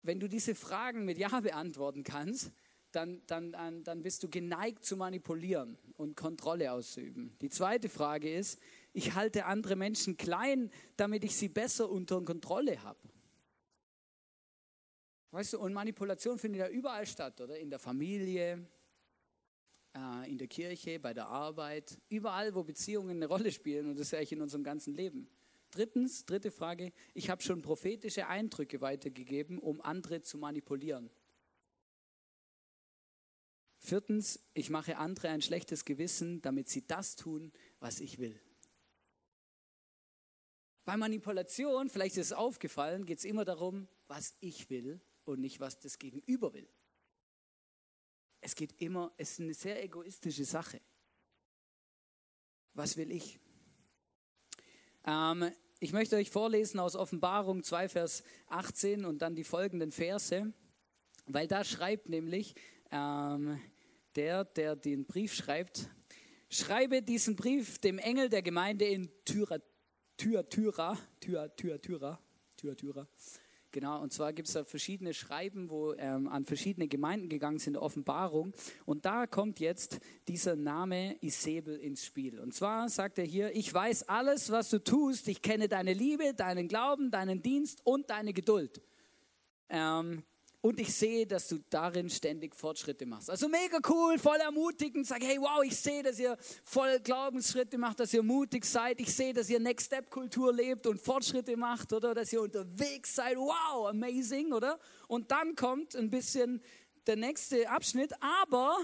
Wenn 0.03 0.19
du 0.19 0.29
diese 0.29 0.53
Fragen 0.53 1.05
mit 1.05 1.17
Ja 1.17 1.39
beantworten 1.39 2.03
kannst, 2.03 2.51
dann, 2.91 3.21
dann, 3.27 3.83
dann 3.83 4.01
bist 4.01 4.23
du 4.23 4.29
geneigt 4.29 4.83
zu 4.83 4.97
manipulieren 4.97 5.77
und 5.97 6.15
Kontrolle 6.15 6.71
auszuüben. 6.71 7.35
Die 7.41 7.49
zweite 7.49 7.89
Frage 7.89 8.33
ist, 8.33 8.59
ich 8.93 9.13
halte 9.13 9.45
andere 9.45 9.75
Menschen 9.75 10.17
klein, 10.17 10.71
damit 10.97 11.23
ich 11.23 11.35
sie 11.35 11.49
besser 11.49 11.89
unter 11.89 12.21
Kontrolle 12.23 12.81
habe. 12.83 12.99
Weißt 15.31 15.53
du, 15.53 15.59
und 15.59 15.73
Manipulation 15.73 16.39
findet 16.39 16.59
ja 16.61 16.69
überall 16.69 17.05
statt, 17.05 17.39
oder? 17.39 17.59
In 17.59 17.69
der 17.69 17.77
Familie, 17.77 18.67
äh, 19.95 20.29
in 20.29 20.39
der 20.39 20.47
Kirche, 20.47 20.99
bei 20.99 21.13
der 21.13 21.27
Arbeit, 21.27 21.99
überall, 22.09 22.55
wo 22.55 22.63
Beziehungen 22.63 23.17
eine 23.17 23.27
Rolle 23.27 23.51
spielen 23.51 23.87
und 23.89 23.99
das 23.99 24.09
sehe 24.09 24.21
ich 24.21 24.31
in 24.31 24.41
unserem 24.41 24.63
ganzen 24.63 24.95
Leben. 24.95 25.29
Drittens, 25.71 26.25
dritte 26.25 26.49
Frage, 26.49 26.91
ich 27.13 27.29
habe 27.29 27.43
schon 27.43 27.61
prophetische 27.61 28.27
Eindrücke 28.27 28.81
weitergegeben, 28.81 29.59
um 29.59 29.81
andere 29.81 30.23
zu 30.23 30.39
manipulieren. 30.39 31.11
Viertens, 33.79 34.39
ich 34.53 34.69
mache 34.69 34.97
andere 34.97 35.29
ein 35.29 35.41
schlechtes 35.41 35.85
Gewissen, 35.85 36.41
damit 36.41 36.69
sie 36.69 36.85
das 36.85 37.15
tun, 37.15 37.51
was 37.79 38.01
ich 38.01 38.19
will. 38.19 38.39
Bei 40.83 40.97
Manipulation, 40.97 41.89
vielleicht 41.89 42.17
ist 42.17 42.27
es 42.27 42.33
aufgefallen, 42.33 43.05
geht 43.05 43.19
es 43.19 43.25
immer 43.25 43.45
darum, 43.45 43.87
was 44.07 44.35
ich 44.41 44.69
will 44.69 44.99
und 45.23 45.39
nicht, 45.39 45.59
was 45.59 45.79
das 45.79 45.97
Gegenüber 45.97 46.53
will. 46.53 46.67
Es 48.41 48.55
geht 48.55 48.81
immer, 48.81 49.13
es 49.17 49.33
ist 49.33 49.41
eine 49.41 49.53
sehr 49.53 49.83
egoistische 49.83 50.45
Sache. 50.45 50.81
Was 52.73 52.97
will 52.97 53.11
ich? 53.11 53.39
Ähm, 55.05 55.51
ich 55.79 55.93
möchte 55.93 56.15
euch 56.15 56.29
vorlesen 56.29 56.79
aus 56.79 56.95
Offenbarung 56.95 57.63
2, 57.63 57.89
Vers 57.89 58.23
18 58.47 59.05
und 59.05 59.21
dann 59.21 59.35
die 59.35 59.43
folgenden 59.43 59.91
Verse, 59.91 60.53
weil 61.25 61.47
da 61.47 61.63
schreibt 61.63 62.09
nämlich 62.09 62.55
ähm, 62.91 63.59
der, 64.15 64.45
der 64.45 64.75
den 64.75 65.05
Brief 65.05 65.33
schreibt, 65.33 65.89
schreibe 66.49 67.01
diesen 67.01 67.35
Brief 67.35 67.79
dem 67.79 67.99
Engel 67.99 68.29
der 68.29 68.41
Gemeinde 68.41 68.85
in 68.85 69.09
Thyra, 69.25 69.59
Thyatira, 70.17 70.97
Thyatira, 71.19 72.19
Thyatira. 72.57 73.07
Genau, 73.71 74.01
und 74.01 74.11
zwar 74.11 74.33
gibt 74.33 74.47
es 74.47 74.55
da 74.55 74.63
verschiedene 74.63 75.13
Schreiben, 75.13 75.69
wo 75.69 75.93
ähm, 75.93 76.27
an 76.27 76.43
verschiedene 76.43 76.87
Gemeinden 76.87 77.29
gegangen 77.29 77.59
sind, 77.59 77.77
Offenbarung. 77.77 78.51
Und 78.85 79.05
da 79.05 79.27
kommt 79.27 79.59
jetzt 79.59 79.99
dieser 80.27 80.55
Name 80.55 81.15
Isabel 81.21 81.77
ins 81.77 82.03
Spiel. 82.03 82.39
Und 82.39 82.55
zwar 82.55 82.89
sagt 82.89 83.19
er 83.19 83.25
hier, 83.25 83.55
ich 83.55 83.71
weiß 83.71 84.09
alles, 84.09 84.49
was 84.49 84.71
du 84.71 84.83
tust. 84.83 85.27
Ich 85.27 85.43
kenne 85.43 85.67
deine 85.67 85.93
Liebe, 85.93 86.33
deinen 86.33 86.67
Glauben, 86.67 87.11
deinen 87.11 87.43
Dienst 87.43 87.85
und 87.85 88.09
deine 88.09 88.33
Geduld. 88.33 88.81
Ähm, 89.69 90.23
und 90.61 90.79
ich 90.79 90.93
sehe, 90.93 91.25
dass 91.25 91.47
du 91.47 91.59
darin 91.69 92.09
ständig 92.09 92.53
Fortschritte 92.53 93.05
machst. 93.05 93.29
Also 93.29 93.47
mega 93.47 93.79
cool, 93.87 94.19
voll 94.19 94.37
ermutigend. 94.37 95.07
Sag, 95.07 95.23
hey, 95.23 95.39
wow, 95.39 95.63
ich 95.63 95.75
sehe, 95.75 96.03
dass 96.03 96.19
ihr 96.19 96.37
voll 96.63 96.99
Glaubensschritte 96.99 97.77
macht, 97.77 98.01
dass 98.01 98.13
ihr 98.13 98.23
mutig 98.23 98.65
seid. 98.65 98.99
Ich 98.99 99.13
sehe, 99.13 99.33
dass 99.33 99.49
ihr 99.49 99.59
Next 99.61 99.87
Step 99.87 100.09
Kultur 100.09 100.53
lebt 100.53 100.85
und 100.85 100.99
Fortschritte 100.99 101.55
macht, 101.55 101.93
oder? 101.93 102.13
Dass 102.13 102.33
ihr 102.33 102.41
unterwegs 102.41 103.15
seid. 103.15 103.37
Wow, 103.37 103.87
amazing, 103.87 104.51
oder? 104.51 104.79
Und 105.07 105.31
dann 105.31 105.55
kommt 105.55 105.95
ein 105.95 106.09
bisschen 106.09 106.61
der 107.07 107.15
nächste 107.15 107.69
Abschnitt. 107.69 108.11
Aber, 108.21 108.77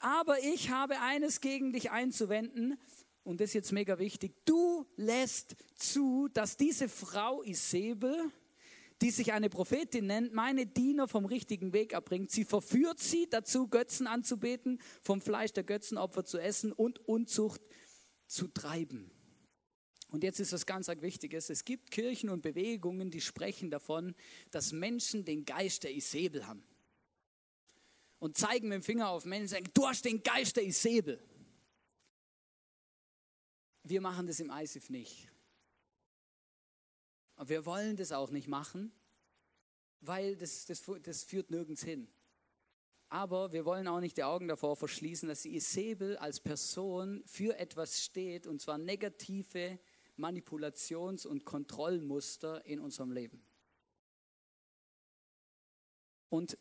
aber 0.00 0.38
ich 0.40 0.68
habe 0.68 1.00
eines 1.00 1.40
gegen 1.40 1.72
dich 1.72 1.90
einzuwenden. 1.90 2.78
Und 3.24 3.40
das 3.40 3.50
ist 3.50 3.54
jetzt 3.54 3.72
mega 3.72 3.98
wichtig. 3.98 4.34
Du 4.44 4.84
lässt 4.96 5.56
zu, 5.76 6.28
dass 6.34 6.58
diese 6.58 6.90
Frau 6.90 7.42
Isabel, 7.42 8.30
die 9.02 9.10
sich 9.10 9.32
eine 9.32 9.50
Prophetin 9.50 10.06
nennt, 10.06 10.32
meine 10.32 10.64
Diener 10.64 11.08
vom 11.08 11.24
richtigen 11.24 11.72
Weg 11.72 11.92
abbringt. 11.92 12.30
Sie 12.30 12.44
verführt 12.44 13.00
sie 13.00 13.28
dazu, 13.28 13.66
Götzen 13.66 14.06
anzubeten, 14.06 14.80
vom 15.02 15.20
Fleisch 15.20 15.52
der 15.52 15.64
Götzenopfer 15.64 16.24
zu 16.24 16.38
essen 16.38 16.70
und 16.70 17.00
Unzucht 17.08 17.60
zu 18.28 18.46
treiben. 18.46 19.10
Und 20.10 20.22
jetzt 20.22 20.38
ist 20.38 20.52
was 20.52 20.66
ganz 20.66 20.88
Wichtiges. 20.88 21.50
Es 21.50 21.64
gibt 21.64 21.90
Kirchen 21.90 22.30
und 22.30 22.42
Bewegungen, 22.42 23.10
die 23.10 23.20
sprechen 23.20 23.70
davon, 23.70 24.14
dass 24.50 24.70
Menschen 24.70 25.24
den 25.24 25.44
Geist 25.44 25.82
der 25.82 25.94
Isabel 25.94 26.46
haben. 26.46 26.62
und 28.20 28.38
zeigen 28.38 28.68
mit 28.68 28.76
dem 28.76 28.82
Finger 28.82 29.08
auf 29.08 29.24
Menschen 29.24 29.42
und 29.42 29.48
sagen, 29.48 29.70
du 29.74 29.88
hast 29.88 30.04
den 30.04 30.22
Geist 30.22 30.56
der 30.56 30.64
Isabel. 30.64 31.20
Wir 33.82 34.00
machen 34.00 34.28
das 34.28 34.38
im 34.38 34.48
ISIF 34.50 34.90
nicht. 34.90 35.31
Und 37.42 37.48
wir 37.48 37.66
wollen 37.66 37.96
das 37.96 38.12
auch 38.12 38.30
nicht 38.30 38.46
machen, 38.46 38.92
weil 40.00 40.36
das, 40.36 40.64
das, 40.64 40.80
das 41.02 41.24
führt 41.24 41.50
nirgends 41.50 41.82
hin. 41.82 42.06
Aber 43.08 43.52
wir 43.52 43.64
wollen 43.64 43.88
auch 43.88 43.98
nicht 43.98 44.16
die 44.16 44.22
Augen 44.22 44.46
davor 44.46 44.76
verschließen, 44.76 45.28
dass 45.28 45.44
Isabel 45.44 46.16
als 46.18 46.38
Person 46.38 47.20
für 47.26 47.58
etwas 47.58 48.04
steht, 48.04 48.46
und 48.46 48.62
zwar 48.62 48.78
negative 48.78 49.80
Manipulations- 50.16 51.26
und 51.26 51.44
Kontrollmuster 51.44 52.64
in 52.64 52.78
unserem 52.78 53.10
Leben. 53.10 53.44
Und 56.28 56.56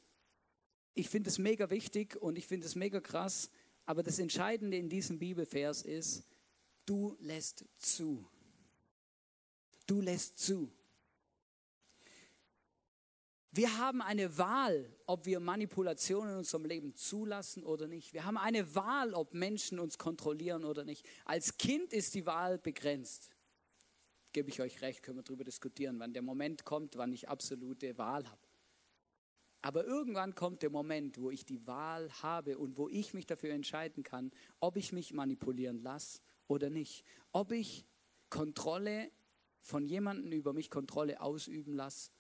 ich 0.96 1.10
finde 1.10 1.30
es 1.30 1.38
mega 1.38 1.70
wichtig 1.70 2.16
und 2.20 2.40
ich 2.40 2.48
finde 2.48 2.66
es 2.66 2.74
mega 2.74 3.00
krass, 3.00 3.52
aber 3.86 4.02
das 4.02 4.18
Entscheidende 4.18 4.78
in 4.78 4.90
diesem 4.90 5.20
Bibelvers 5.20 5.84
ist, 5.84 6.24
du 6.88 7.16
lässt 7.20 7.66
zu. 7.78 8.28
Du 9.92 10.00
lässt 10.00 10.40
zu. 10.40 10.72
Wir 13.52 13.78
haben 13.78 14.02
eine 14.02 14.38
Wahl, 14.38 14.90
ob 15.06 15.26
wir 15.26 15.42
Manipulation 15.42 16.30
in 16.30 16.38
unserem 16.38 16.64
Leben 16.64 16.96
zulassen 16.96 17.66
oder 17.66 17.90
nicht. 17.90 18.14
Wir 18.14 18.24
haben 18.24 18.38
eine 18.38 18.74
Wahl, 18.74 19.14
ob 19.14 19.34
Menschen 19.34 19.80
uns 19.80 19.98
kontrollieren 19.98 20.64
oder 20.64 20.86
nicht. 20.86 21.06
Als 21.26 21.58
Kind 21.58 21.92
ist 21.92 22.14
die 22.14 22.26
Wahl 22.26 22.58
begrenzt. 22.58 23.32
Gebe 24.32 24.48
ich 24.48 24.62
euch 24.62 24.82
recht, 24.82 25.04
können 25.04 25.18
wir 25.18 25.24
darüber 25.24 25.44
diskutieren, 25.44 26.00
wann 26.00 26.14
der 26.14 26.22
Moment 26.22 26.64
kommt, 26.64 26.96
wann 26.96 27.12
ich 27.12 27.28
absolute 27.28 27.98
Wahl 27.98 28.26
habe. 28.26 28.48
Aber 29.62 29.84
irgendwann 29.84 30.36
kommt 30.36 30.62
der 30.62 30.70
Moment, 30.70 31.20
wo 31.20 31.32
ich 31.32 31.44
die 31.44 31.68
Wahl 31.68 32.10
habe 32.24 32.58
und 32.58 32.78
wo 32.78 32.88
ich 32.88 33.14
mich 33.14 33.26
dafür 33.26 33.50
entscheiden 33.50 34.04
kann, 34.04 34.32
ob 34.62 34.78
ich 34.78 34.94
mich 34.94 35.12
manipulieren 35.12 35.84
lasse 35.84 36.22
oder 36.48 36.70
nicht. 36.70 37.04
Ob 37.34 37.52
ich 37.52 37.86
Kontrolle 38.30 39.12
von 39.62 39.86
jemandem 39.86 40.32
über 40.32 40.54
mich 40.54 40.70
Kontrolle 40.70 41.22
ausüben 41.22 41.74
lasse 41.74 42.12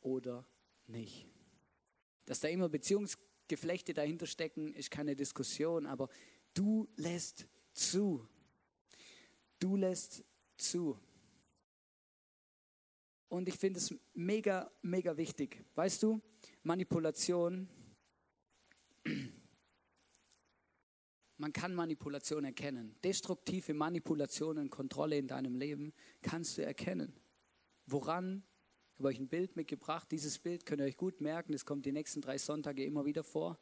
oder 0.00 0.38
nicht 0.38 0.58
nicht. 0.88 1.26
Dass 2.24 2.40
da 2.40 2.48
immer 2.48 2.68
Beziehungsgeflechte 2.68 3.94
dahinter 3.94 4.26
stecken, 4.26 4.74
ist 4.74 4.90
keine 4.90 5.16
Diskussion, 5.16 5.86
aber 5.86 6.08
du 6.54 6.88
lässt 6.96 7.46
zu. 7.72 8.26
Du 9.58 9.76
lässt 9.76 10.24
zu. 10.56 10.98
Und 13.28 13.48
ich 13.48 13.56
finde 13.56 13.78
es 13.78 13.94
mega, 14.14 14.70
mega 14.82 15.16
wichtig. 15.16 15.64
Weißt 15.74 16.02
du, 16.02 16.20
Manipulation, 16.62 17.68
man 21.38 21.52
kann 21.52 21.74
Manipulation 21.74 22.44
erkennen. 22.44 22.96
Destruktive 23.02 23.72
Manipulationen, 23.74 24.70
Kontrolle 24.70 25.16
in 25.16 25.26
deinem 25.26 25.54
Leben 25.54 25.92
kannst 26.22 26.58
du 26.58 26.64
erkennen. 26.64 27.14
Woran 27.86 28.42
ich 28.98 29.00
habe 29.00 29.10
euch 29.10 29.20
ein 29.20 29.28
Bild 29.28 29.54
mitgebracht. 29.54 30.10
Dieses 30.10 30.40
Bild 30.40 30.66
könnt 30.66 30.80
ihr 30.80 30.86
euch 30.86 30.96
gut 30.96 31.20
merken. 31.20 31.52
Das 31.52 31.64
kommt 31.64 31.86
die 31.86 31.92
nächsten 31.92 32.20
drei 32.20 32.36
Sonntage 32.36 32.84
immer 32.84 33.04
wieder 33.04 33.22
vor. 33.22 33.56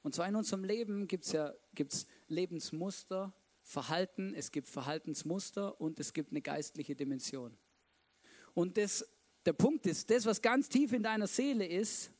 Und 0.00 0.14
zwar 0.14 0.26
in 0.26 0.34
unserem 0.34 0.64
Leben 0.64 1.06
gibt 1.06 1.26
es 1.26 1.32
ja 1.32 1.52
gibt's 1.74 2.06
Lebensmuster, 2.28 3.34
Verhalten, 3.60 4.32
es 4.34 4.50
gibt 4.50 4.66
Verhaltensmuster 4.66 5.78
und 5.78 6.00
es 6.00 6.14
gibt 6.14 6.30
eine 6.30 6.40
geistliche 6.40 6.96
Dimension. 6.96 7.54
Und 8.54 8.78
das, 8.78 9.06
der 9.44 9.52
Punkt 9.52 9.86
ist, 9.86 10.08
das, 10.08 10.24
was 10.24 10.40
ganz 10.40 10.70
tief 10.70 10.94
in 10.94 11.02
deiner 11.02 11.26
Seele 11.26 11.66
ist, 11.66 12.10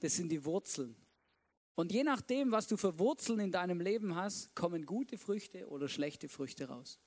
das 0.00 0.14
sind 0.14 0.28
die 0.28 0.44
Wurzeln. 0.44 0.94
Und 1.74 1.92
je 1.92 2.04
nachdem, 2.04 2.52
was 2.52 2.66
du 2.66 2.76
für 2.76 2.98
Wurzeln 2.98 3.40
in 3.40 3.50
deinem 3.50 3.80
Leben 3.80 4.14
hast, 4.14 4.54
kommen 4.54 4.84
gute 4.84 5.16
Früchte 5.16 5.68
oder 5.68 5.88
schlechte 5.88 6.28
Früchte 6.28 6.68
raus. 6.68 7.00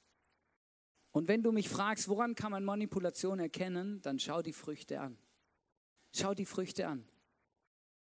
Und 1.12 1.28
wenn 1.28 1.44
du 1.44 1.52
mich 1.52 1.70
fragst, 1.70 2.10
woran 2.10 2.36
kann 2.36 2.52
man 2.52 2.66
Manipulation 2.66 3.40
erkennen, 3.40 4.02
dann 4.02 4.20
schau 4.20 4.42
die 4.42 4.54
Früchte 4.54 5.00
an. 5.00 5.18
Schau 6.14 6.34
die 6.34 6.46
Früchte 6.46 6.88
an. 6.88 7.08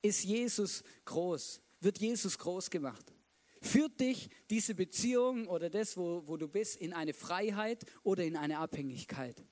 Ist 0.01 0.23
Jesus 0.23 0.83
groß? 1.05 1.61
Wird 1.79 1.99
Jesus 1.99 2.37
groß 2.37 2.69
gemacht? 2.69 3.13
Führt 3.61 3.99
dich 3.99 4.29
diese 4.49 4.75
Beziehung 4.75 5.47
oder 5.47 5.69
das, 5.69 5.97
wo, 5.97 6.27
wo 6.27 6.37
du 6.37 6.47
bist, 6.47 6.77
in 6.77 6.93
eine 6.93 7.13
Freiheit 7.13 7.85
oder 8.03 8.23
in 8.23 8.37
eine 8.37 8.59
Abhängigkeit? 8.59 9.43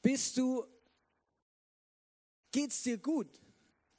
Bist 0.00 0.36
du, 0.36 0.64
geht's 2.50 2.82
dir 2.82 2.98
gut? 2.98 3.40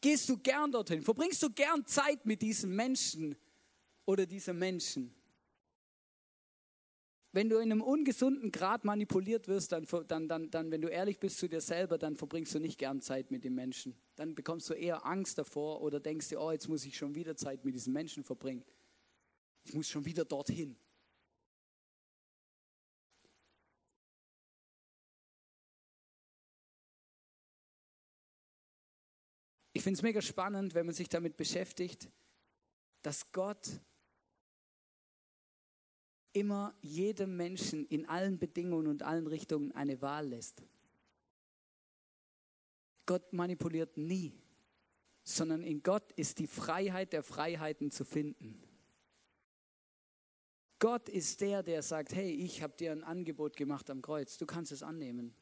Gehst 0.03 0.27
du 0.27 0.37
gern 0.37 0.69
dorthin? 0.69 1.01
Verbringst 1.01 1.41
du 1.41 1.49
gern 1.49 1.85
Zeit 1.85 2.25
mit 2.25 2.41
diesem 2.41 2.75
Menschen 2.75 3.37
oder 4.05 4.25
dieser 4.25 4.51
Menschen? 4.53 5.15
wenn 7.33 7.49
du 7.49 7.57
in 7.57 7.71
einem 7.71 7.81
ungesunden 7.81 8.51
Grad 8.51 8.85
manipuliert 8.85 9.47
wirst, 9.47 9.71
dann, 9.71 9.87
dann, 10.07 10.27
dann, 10.27 10.51
dann, 10.51 10.69
wenn 10.69 10.81
du 10.81 10.87
ehrlich 10.87 11.19
bist 11.19 11.39
zu 11.39 11.49
dir 11.49 11.61
selber, 11.61 11.97
dann 11.97 12.15
verbringst 12.15 12.53
du 12.53 12.59
nicht 12.59 12.77
gern 12.77 13.01
Zeit 13.01 13.31
mit 13.31 13.43
dem 13.43 13.55
Menschen. 13.55 13.95
Dann 14.15 14.35
bekommst 14.35 14.69
du 14.69 14.75
eher 14.75 15.03
Angst 15.03 15.39
davor 15.39 15.81
oder 15.81 15.99
denkst 15.99 16.29
dir, 16.29 16.39
oh, 16.39 16.51
jetzt 16.51 16.69
muss 16.69 16.85
ich 16.85 16.95
schon 16.95 17.15
wieder 17.15 17.35
Zeit 17.35 17.65
mit 17.65 17.73
diesem 17.73 17.91
Menschen 17.91 18.23
verbringen. 18.23 18.63
Ich 19.63 19.73
muss 19.73 19.87
schon 19.87 20.05
wieder 20.05 20.25
dorthin. 20.25 20.75
Ich 29.73 29.81
finde 29.81 29.97
es 29.97 30.03
mega 30.03 30.21
spannend, 30.21 30.75
wenn 30.75 30.85
man 30.85 30.95
sich 30.95 31.09
damit 31.09 31.35
beschäftigt, 31.35 32.09
dass 33.01 33.31
Gott 33.31 33.81
immer 36.31 36.75
jedem 36.81 37.35
Menschen 37.35 37.85
in 37.87 38.07
allen 38.07 38.39
Bedingungen 38.39 38.87
und 38.87 39.03
allen 39.03 39.27
Richtungen 39.27 39.71
eine 39.71 40.01
Wahl 40.01 40.27
lässt. 40.29 40.63
Gott 43.05 43.33
manipuliert 43.33 43.97
nie, 43.97 44.33
sondern 45.23 45.63
in 45.63 45.83
Gott 45.83 46.11
ist 46.13 46.39
die 46.39 46.47
Freiheit 46.47 47.13
der 47.13 47.23
Freiheiten 47.23 47.91
zu 47.91 48.05
finden. 48.05 48.61
Gott 50.79 51.09
ist 51.09 51.41
der, 51.41 51.63
der 51.63 51.81
sagt, 51.81 52.13
hey, 52.13 52.31
ich 52.31 52.61
habe 52.61 52.75
dir 52.75 52.91
ein 52.91 53.03
Angebot 53.03 53.55
gemacht 53.55 53.89
am 53.89 54.01
Kreuz, 54.01 54.37
du 54.37 54.45
kannst 54.45 54.71
es 54.71 54.83
annehmen. 54.83 55.35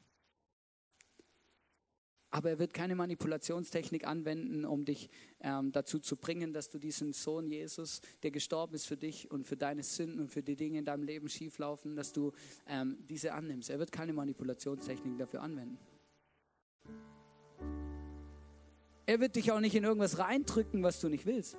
Aber 2.33 2.49
er 2.49 2.59
wird 2.59 2.73
keine 2.73 2.95
Manipulationstechnik 2.95 4.07
anwenden, 4.07 4.63
um 4.63 4.85
dich 4.85 5.09
ähm, 5.41 5.73
dazu 5.73 5.99
zu 5.99 6.15
bringen, 6.15 6.53
dass 6.53 6.69
du 6.69 6.79
diesen 6.79 7.11
Sohn 7.11 7.51
Jesus, 7.51 7.99
der 8.23 8.31
gestorben 8.31 8.73
ist 8.73 8.87
für 8.87 8.95
dich 8.95 9.29
und 9.29 9.45
für 9.45 9.57
deine 9.57 9.83
Sünden 9.83 10.21
und 10.21 10.31
für 10.31 10.41
die 10.41 10.55
Dinge 10.55 10.79
in 10.79 10.85
deinem 10.85 11.03
Leben 11.03 11.27
schieflaufen, 11.27 11.97
dass 11.97 12.13
du 12.13 12.31
ähm, 12.67 12.97
diese 13.09 13.33
annimmst. 13.33 13.69
Er 13.69 13.79
wird 13.79 13.91
keine 13.91 14.13
Manipulationstechnik 14.13 15.17
dafür 15.17 15.41
anwenden. 15.41 15.77
Er 19.05 19.19
wird 19.19 19.35
dich 19.35 19.51
auch 19.51 19.59
nicht 19.59 19.75
in 19.75 19.83
irgendwas 19.83 20.17
reindrücken, 20.17 20.83
was 20.83 21.01
du 21.01 21.09
nicht 21.09 21.25
willst. 21.25 21.57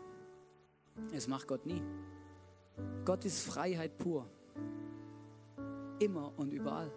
Das 1.13 1.29
macht 1.29 1.49
Gott 1.49 1.67
nie. 1.67 1.83
Gott 3.05 3.27
ist 3.27 3.45
Freiheit 3.45 3.99
pur. 3.99 4.27
Immer 5.99 6.33
und 6.39 6.51
überall. 6.51 6.91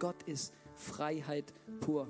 Gott 0.00 0.20
ist 0.24 0.52
Freiheit 0.74 1.54
pur. 1.78 2.08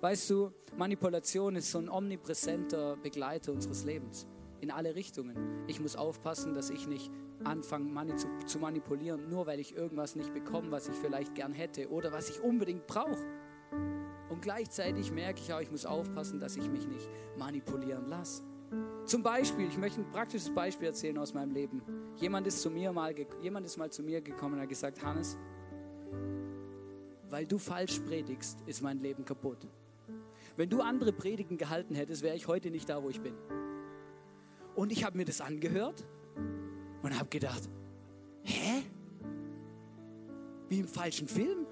Weißt 0.00 0.30
du, 0.30 0.50
Manipulation 0.78 1.56
ist 1.56 1.70
so 1.70 1.78
ein 1.78 1.90
omnipräsenter 1.90 2.96
Begleiter 2.96 3.52
unseres 3.52 3.84
Lebens 3.84 4.26
in 4.60 4.70
alle 4.70 4.94
Richtungen. 4.94 5.36
Ich 5.66 5.78
muss 5.78 5.94
aufpassen, 5.94 6.54
dass 6.54 6.70
ich 6.70 6.86
nicht 6.86 7.10
anfange 7.44 7.84
mani 7.84 8.16
zu, 8.16 8.26
zu, 8.46 8.58
manipulieren, 8.58 9.28
nur 9.28 9.46
weil 9.46 9.60
ich 9.60 9.74
irgendwas 9.74 10.16
nicht 10.16 10.32
bekomme, 10.32 10.70
was 10.70 10.88
ich 10.88 10.94
vielleicht 10.94 11.34
gern 11.34 11.52
hätte 11.52 11.90
oder 11.90 12.12
was 12.12 12.30
ich 12.30 12.40
unbedingt 12.40 12.86
brauche. 12.86 13.26
Und 14.30 14.40
gleichzeitig 14.40 15.12
merke 15.12 15.40
ich 15.40 15.52
auch, 15.52 15.60
ich 15.60 15.70
muss 15.70 15.84
aufpassen, 15.84 16.40
dass 16.40 16.56
ich 16.56 16.70
mich 16.70 16.86
nicht 16.86 17.08
manipulieren 17.36 18.08
lasse. 18.08 18.42
Zum 19.04 19.22
Beispiel, 19.22 19.66
ich 19.66 19.76
möchte 19.76 20.00
ein 20.00 20.10
praktisches 20.10 20.54
Beispiel 20.54 20.88
erzählen 20.88 21.18
aus 21.18 21.34
meinem 21.34 21.52
Leben. 21.52 21.82
Jemand 22.16 22.46
ist, 22.46 22.62
zu 22.62 22.70
mir 22.70 22.92
mal, 22.92 23.14
jemand 23.42 23.66
ist 23.66 23.76
mal 23.76 23.90
zu 23.90 24.02
mir 24.02 24.22
gekommen 24.22 24.54
und 24.54 24.60
hat 24.60 24.68
gesagt, 24.68 25.02
Hannes, 25.02 25.36
weil 27.28 27.46
du 27.46 27.58
falsch 27.58 27.98
predigst, 28.00 28.60
ist 28.66 28.82
mein 28.82 29.00
Leben 29.00 29.24
kaputt. 29.24 29.66
Wenn 30.60 30.68
du 30.68 30.82
andere 30.82 31.10
Predigen 31.10 31.56
gehalten 31.56 31.94
hättest, 31.94 32.20
wäre 32.20 32.36
ich 32.36 32.46
heute 32.46 32.70
nicht 32.70 32.86
da, 32.86 33.02
wo 33.02 33.08
ich 33.08 33.22
bin. 33.22 33.32
Und 34.74 34.92
ich 34.92 35.04
habe 35.04 35.16
mir 35.16 35.24
das 35.24 35.40
angehört 35.40 36.06
und 37.02 37.18
habe 37.18 37.30
gedacht, 37.30 37.62
hä? 38.42 38.82
Wie 40.68 40.80
im 40.80 40.86
falschen 40.86 41.28
Film? 41.28 41.66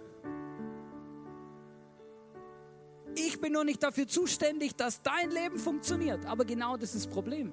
Ich 3.14 3.38
bin 3.38 3.52
nur 3.52 3.64
nicht 3.64 3.82
dafür 3.82 4.08
zuständig, 4.08 4.74
dass 4.74 5.02
dein 5.02 5.32
Leben 5.32 5.58
funktioniert. 5.58 6.24
Aber 6.24 6.46
genau 6.46 6.78
das 6.78 6.94
ist 6.94 7.04
das 7.04 7.12
Problem. 7.12 7.52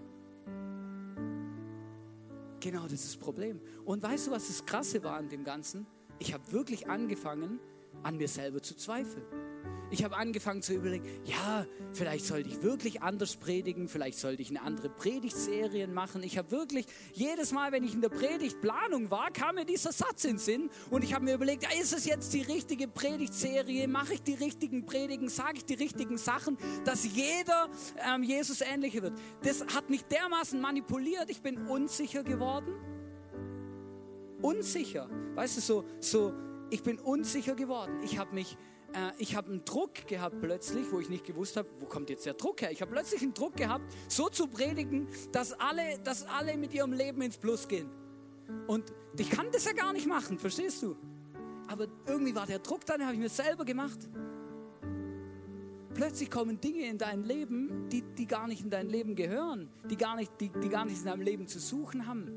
Genau 2.61 2.83
das 2.83 2.93
ist 2.93 3.07
das 3.07 3.17
Problem. 3.17 3.59
Und 3.83 4.01
weißt 4.01 4.27
du, 4.27 4.31
was 4.31 4.47
das 4.47 4.65
Krasse 4.65 5.03
war 5.03 5.17
an 5.17 5.27
dem 5.27 5.43
Ganzen? 5.43 5.85
Ich 6.17 6.33
habe 6.33 6.49
wirklich 6.53 6.87
angefangen, 6.87 7.59
an 8.03 8.15
mir 8.15 8.29
selber 8.29 8.61
zu 8.61 8.77
zweifeln. 8.77 9.44
Ich 9.91 10.03
habe 10.03 10.15
angefangen 10.15 10.61
zu 10.61 10.73
überlegen, 10.73 11.05
ja, 11.25 11.65
vielleicht 11.93 12.25
sollte 12.25 12.49
ich 12.49 12.63
wirklich 12.63 13.01
anders 13.01 13.35
predigen, 13.35 13.87
vielleicht 13.87 14.17
sollte 14.17 14.41
ich 14.41 14.49
eine 14.49 14.61
andere 14.61 14.89
Predigtserie 14.89 15.87
machen. 15.87 16.23
Ich 16.23 16.37
habe 16.37 16.51
wirklich, 16.51 16.87
jedes 17.13 17.51
Mal, 17.51 17.71
wenn 17.71 17.83
ich 17.83 17.93
in 17.93 18.01
der 18.01 18.09
Predigtplanung 18.09 19.11
war, 19.11 19.29
kam 19.31 19.55
mir 19.55 19.65
dieser 19.65 19.91
Satz 19.91 20.23
in 20.23 20.31
den 20.31 20.37
Sinn 20.39 20.69
und 20.89 21.03
ich 21.03 21.13
habe 21.13 21.25
mir 21.25 21.35
überlegt, 21.35 21.63
ja, 21.63 21.69
ist 21.79 21.93
es 21.93 22.05
jetzt 22.05 22.33
die 22.33 22.41
richtige 22.41 22.87
Predigtserie, 22.87 23.87
mache 23.87 24.15
ich 24.15 24.23
die 24.23 24.33
richtigen 24.33 24.85
Predigen, 24.85 25.29
sage 25.29 25.57
ich 25.57 25.65
die 25.65 25.75
richtigen 25.75 26.17
Sachen, 26.17 26.57
dass 26.83 27.05
jeder 27.05 27.69
ähm, 28.07 28.23
Jesus 28.23 28.61
ähnlicher 28.61 29.03
wird. 29.03 29.13
Das 29.43 29.65
hat 29.67 29.89
mich 29.89 30.03
dermaßen 30.05 30.59
manipuliert, 30.59 31.29
ich 31.29 31.41
bin 31.41 31.67
unsicher 31.67 32.23
geworden. 32.23 32.73
Unsicher, 34.41 35.09
weißt 35.35 35.57
du, 35.57 35.61
so, 35.61 35.85
so, 35.99 36.33
ich 36.69 36.83
bin 36.83 36.99
unsicher 36.99 37.55
geworden. 37.55 37.99
Ich 38.03 38.17
habe 38.17 38.33
mich 38.33 38.57
äh, 38.95 39.11
ich 39.17 39.35
habe 39.35 39.49
einen 39.49 39.65
Druck 39.65 40.07
gehabt 40.07 40.39
plötzlich, 40.39 40.91
wo 40.91 40.99
ich 40.99 41.09
nicht 41.09 41.25
gewusst 41.25 41.57
habe, 41.57 41.67
wo 41.79 41.85
kommt 41.85 42.09
jetzt 42.09 42.25
der 42.25 42.33
Druck 42.33 42.61
her? 42.61 42.71
Ich 42.71 42.81
habe 42.81 42.91
plötzlich 42.91 43.21
einen 43.21 43.33
Druck 43.33 43.55
gehabt, 43.55 43.85
so 44.07 44.29
zu 44.29 44.47
predigen, 44.47 45.07
dass 45.31 45.53
alle, 45.53 45.99
dass 46.03 46.25
alle 46.25 46.57
mit 46.57 46.73
ihrem 46.73 46.93
Leben 46.93 47.21
ins 47.21 47.37
Plus 47.37 47.67
gehen. 47.67 47.89
Und 48.67 48.93
ich 49.17 49.29
kann 49.29 49.47
das 49.51 49.65
ja 49.65 49.73
gar 49.73 49.93
nicht 49.93 50.07
machen, 50.07 50.39
verstehst 50.39 50.81
du? 50.83 50.95
Aber 51.67 51.87
irgendwie 52.07 52.35
war 52.35 52.45
der 52.45 52.59
Druck 52.59 52.85
da, 52.85 52.95
den 52.95 53.05
habe 53.05 53.15
ich 53.15 53.21
mir 53.21 53.29
selber 53.29 53.65
gemacht. 53.65 53.99
Plötzlich 55.93 56.29
kommen 56.29 56.59
Dinge 56.59 56.87
in 56.87 56.97
dein 56.97 57.23
Leben, 57.23 57.87
die, 57.89 58.01
die 58.01 58.27
gar 58.27 58.47
nicht 58.47 58.63
in 58.63 58.69
dein 58.69 58.87
Leben 58.87 59.15
gehören, 59.15 59.69
die 59.89 59.95
gar, 59.95 60.15
nicht, 60.17 60.31
die, 60.41 60.49
die 60.49 60.69
gar 60.69 60.85
nichts 60.85 61.01
in 61.01 61.07
deinem 61.07 61.21
Leben 61.21 61.47
zu 61.47 61.59
suchen 61.59 62.05
haben. 62.05 62.27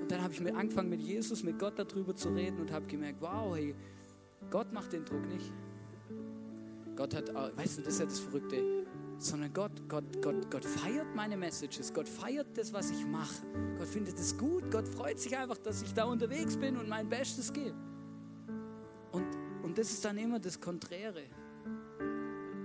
Und 0.00 0.10
dann 0.10 0.22
habe 0.22 0.32
ich 0.32 0.54
angefangen 0.54 0.88
mit 0.88 1.00
Jesus, 1.00 1.42
mit 1.42 1.58
Gott 1.58 1.78
darüber 1.78 2.14
zu 2.14 2.28
reden 2.28 2.60
und 2.60 2.70
habe 2.70 2.86
gemerkt, 2.86 3.20
wow, 3.20 3.56
hey, 3.56 3.74
Gott 4.50 4.72
macht 4.72 4.92
den 4.92 5.04
Druck 5.04 5.26
nicht. 5.26 5.52
Gott 6.96 7.14
hat, 7.14 7.32
weißt 7.34 7.78
du, 7.78 7.82
das 7.82 7.94
ist 7.94 8.00
ja 8.00 8.06
das 8.06 8.20
Verrückte, 8.20 8.86
sondern 9.18 9.52
Gott, 9.52 9.88
Gott, 9.88 10.04
Gott, 10.22 10.50
Gott 10.50 10.64
feiert 10.64 11.14
meine 11.14 11.36
Messages, 11.36 11.92
Gott 11.92 12.08
feiert 12.08 12.56
das, 12.56 12.72
was 12.72 12.90
ich 12.90 13.06
mache. 13.06 13.46
Gott 13.78 13.86
findet 13.86 14.18
es 14.18 14.36
gut, 14.36 14.70
Gott 14.70 14.88
freut 14.88 15.18
sich 15.18 15.36
einfach, 15.36 15.58
dass 15.58 15.82
ich 15.82 15.92
da 15.92 16.04
unterwegs 16.04 16.56
bin 16.56 16.76
und 16.76 16.88
mein 16.88 17.08
Bestes 17.08 17.52
gebe. 17.52 17.76
Und, 19.12 19.26
und 19.62 19.78
das 19.78 19.90
ist 19.90 20.04
dann 20.04 20.16
immer 20.18 20.38
das 20.38 20.60
Konträre. 20.60 21.22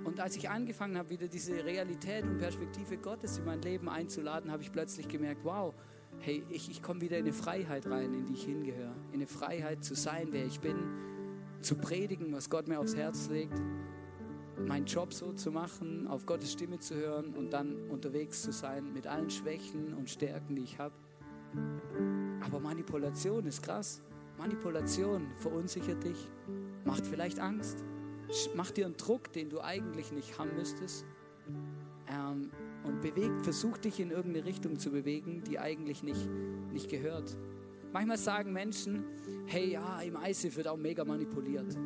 Und 0.03 0.19
als 0.19 0.35
ich 0.35 0.49
angefangen 0.49 0.97
habe, 0.97 1.09
wieder 1.09 1.27
diese 1.27 1.63
Realität 1.63 2.23
und 2.25 2.37
Perspektive 2.37 2.97
Gottes 2.97 3.37
in 3.37 3.45
mein 3.45 3.61
Leben 3.61 3.87
einzuladen, 3.87 4.51
habe 4.51 4.63
ich 4.63 4.71
plötzlich 4.71 5.07
gemerkt, 5.07 5.41
wow, 5.43 5.73
hey, 6.19 6.43
ich, 6.49 6.69
ich 6.69 6.81
komme 6.81 7.01
wieder 7.01 7.17
in 7.17 7.25
eine 7.25 7.33
Freiheit 7.33 7.85
rein, 7.87 8.13
in 8.13 8.25
die 8.25 8.33
ich 8.33 8.43
hingehöre. 8.43 8.95
In 9.09 9.15
eine 9.15 9.27
Freiheit 9.27 9.83
zu 9.83 9.95
sein, 9.95 10.29
wer 10.31 10.45
ich 10.45 10.59
bin 10.59 10.75
zu 11.61 11.75
predigen, 11.75 12.33
was 12.33 12.49
Gott 12.49 12.67
mir 12.67 12.79
aufs 12.79 12.95
Herz 12.95 13.29
legt, 13.29 13.61
meinen 14.67 14.85
Job 14.85 15.13
so 15.13 15.33
zu 15.33 15.51
machen, 15.51 16.07
auf 16.07 16.25
Gottes 16.25 16.51
Stimme 16.51 16.79
zu 16.79 16.95
hören 16.95 17.33
und 17.35 17.51
dann 17.51 17.89
unterwegs 17.89 18.41
zu 18.41 18.51
sein 18.51 18.93
mit 18.93 19.07
allen 19.07 19.29
Schwächen 19.29 19.93
und 19.93 20.09
Stärken, 20.09 20.55
die 20.55 20.63
ich 20.63 20.77
habe. 20.79 20.93
Aber 22.41 22.59
Manipulation 22.59 23.45
ist 23.45 23.61
krass. 23.61 24.01
Manipulation 24.37 25.27
verunsichert 25.37 26.03
dich, 26.03 26.29
macht 26.85 27.05
vielleicht 27.05 27.39
Angst, 27.39 27.83
macht 28.55 28.77
dir 28.77 28.85
einen 28.85 28.97
Druck, 28.97 29.31
den 29.33 29.49
du 29.49 29.61
eigentlich 29.61 30.11
nicht 30.11 30.39
haben 30.39 30.55
müsstest 30.55 31.05
ähm, 32.07 32.49
und 32.83 33.01
bewegt, 33.01 33.41
versucht 33.43 33.85
dich 33.85 33.99
in 33.99 34.09
irgendeine 34.09 34.45
Richtung 34.45 34.79
zu 34.79 34.91
bewegen, 34.91 35.43
die 35.43 35.59
eigentlich 35.59 36.01
nicht, 36.01 36.27
nicht 36.71 36.89
gehört. 36.89 37.37
Manchmal 37.93 38.17
sagen 38.17 38.53
Menschen, 38.53 39.03
hey, 39.47 39.71
ja, 39.71 39.99
im 40.01 40.15
ICF 40.15 40.55
wird 40.55 40.67
auch 40.67 40.77
mega 40.77 41.03
manipuliert. 41.03 41.77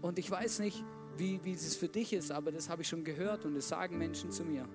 Und 0.00 0.18
ich 0.18 0.30
weiß 0.30 0.60
nicht, 0.60 0.82
wie, 1.16 1.40
wie 1.44 1.52
es 1.52 1.76
für 1.76 1.88
dich 1.88 2.12
ist, 2.12 2.30
aber 2.30 2.52
das 2.52 2.68
habe 2.68 2.82
ich 2.82 2.88
schon 2.88 3.04
gehört 3.04 3.44
und 3.44 3.54
das 3.54 3.68
sagen 3.68 3.98
Menschen 3.98 4.30
zu 4.30 4.44
mir. 4.44 4.66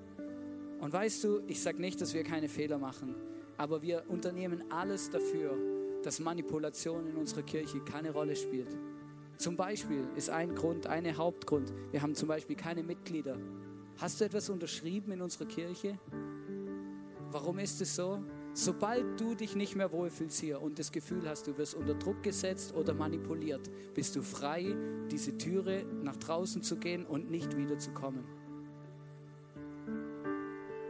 Und 0.80 0.92
weißt 0.92 1.24
du, 1.24 1.42
ich 1.48 1.62
sage 1.62 1.80
nicht, 1.80 2.02
dass 2.02 2.14
wir 2.14 2.24
keine 2.24 2.50
Fehler 2.50 2.78
machen, 2.78 3.16
aber 3.58 3.82
wir 3.82 4.04
unternehmen 4.10 4.64
alles 4.70 5.10
dafür, 5.10 5.58
dass 6.04 6.20
Manipulation 6.20 7.08
in 7.08 7.16
unserer 7.16 7.44
Kirche 7.44 7.80
keine 7.80 8.12
Rolle 8.12 8.36
spielt. 8.36 8.78
Zum 9.38 9.56
Beispiel 9.56 10.06
ist 10.16 10.30
ein 10.30 10.54
Grund, 10.54 10.86
ein 10.88 11.18
Hauptgrund, 11.18 11.74
wir 11.92 12.02
haben 12.02 12.14
zum 12.14 12.28
Beispiel 12.28 12.56
keine 12.56 12.84
Mitglieder. 12.84 13.38
Hast 13.98 14.20
du 14.20 14.26
etwas 14.26 14.50
unterschrieben 14.50 15.14
in 15.14 15.22
unserer 15.22 15.46
Kirche? 15.46 15.98
Warum 17.32 17.60
ist 17.60 17.82
es 17.82 17.96
so? 17.96 18.22
Sobald 18.56 19.20
du 19.20 19.34
dich 19.34 19.56
nicht 19.56 19.76
mehr 19.76 19.92
wohlfühlst 19.92 20.40
hier 20.40 20.62
und 20.62 20.78
das 20.78 20.92
Gefühl 20.92 21.28
hast, 21.28 21.48
du 21.48 21.58
wirst 21.58 21.74
unter 21.74 21.96
Druck 21.96 22.22
gesetzt 22.22 22.76
oder 22.76 22.94
manipuliert, 22.94 23.68
bist 23.96 24.16
du 24.16 24.22
frei, 24.22 24.76
diese 25.10 25.36
Türe 25.40 25.84
nach 26.04 26.18
draußen 26.18 26.62
zu 26.62 26.78
gehen 26.78 27.04
und 27.04 27.32
nicht 27.32 27.58
wieder 27.58 27.80
zu 27.80 27.92
kommen. 27.92 28.24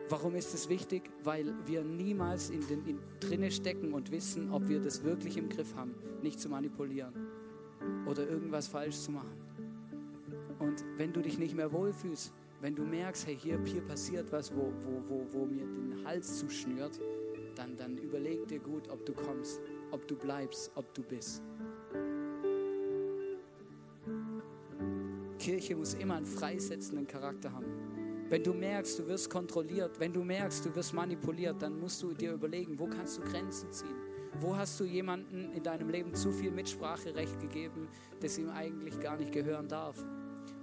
Warum 0.09 0.35
ist 0.35 0.53
es 0.53 0.67
wichtig? 0.67 1.09
Weil 1.23 1.55
wir 1.65 1.83
niemals 1.85 2.49
in 2.49 2.67
den 2.67 2.85
in, 2.85 2.99
drinne 3.21 3.49
stecken 3.49 3.93
und 3.93 4.11
wissen, 4.11 4.51
ob 4.51 4.67
wir 4.67 4.81
das 4.81 5.05
wirklich 5.05 5.37
im 5.37 5.47
Griff 5.47 5.73
haben, 5.75 5.95
nicht 6.21 6.41
zu 6.41 6.49
manipulieren 6.49 7.13
oder 8.05 8.29
irgendwas 8.29 8.67
falsch 8.67 8.97
zu 8.97 9.11
machen. 9.11 9.37
Und 10.59 10.83
wenn 10.97 11.13
du 11.13 11.21
dich 11.21 11.39
nicht 11.39 11.55
mehr 11.55 11.71
wohlfühlst, 11.71 12.33
wenn 12.59 12.75
du 12.75 12.83
merkst, 12.83 13.25
hey, 13.25 13.37
hier, 13.37 13.59
hier 13.63 13.81
passiert 13.81 14.31
was, 14.33 14.53
wo, 14.53 14.73
wo, 14.83 15.01
wo, 15.07 15.25
wo 15.31 15.45
mir 15.45 15.65
den 15.65 16.05
Hals 16.05 16.39
zuschnürt, 16.39 16.99
dann, 17.55 17.75
dann 17.77 17.97
überleg 17.97 18.47
dir 18.47 18.59
gut, 18.59 18.89
ob 18.89 19.05
du 19.05 19.13
kommst, 19.13 19.61
ob 19.91 20.07
du 20.07 20.15
bleibst, 20.15 20.71
ob 20.75 20.93
du 20.93 21.03
bist. 21.03 21.41
Kirche 25.39 25.75
muss 25.75 25.93
immer 25.95 26.15
einen 26.15 26.25
freisetzenden 26.25 27.05
Charakter 27.05 27.51
haben. 27.51 27.65
Wenn 28.29 28.43
du 28.43 28.53
merkst, 28.53 28.97
du 28.97 29.07
wirst 29.07 29.29
kontrolliert, 29.29 29.99
wenn 29.99 30.13
du 30.13 30.23
merkst, 30.23 30.65
du 30.65 30.75
wirst 30.75 30.93
manipuliert, 30.93 31.61
dann 31.61 31.79
musst 31.79 32.01
du 32.01 32.13
dir 32.13 32.33
überlegen, 32.33 32.79
wo 32.79 32.87
kannst 32.87 33.17
du 33.17 33.21
Grenzen 33.21 33.71
ziehen? 33.71 33.95
Wo 34.39 34.55
hast 34.55 34.79
du 34.79 34.85
jemandem 34.85 35.51
in 35.51 35.61
deinem 35.61 35.89
Leben 35.89 36.15
zu 36.15 36.31
viel 36.31 36.49
Mitspracherecht 36.49 37.39
gegeben, 37.39 37.87
das 38.21 38.37
ihm 38.37 38.49
eigentlich 38.49 38.99
gar 38.99 39.17
nicht 39.17 39.31
gehören 39.31 39.67
darf? 39.67 40.03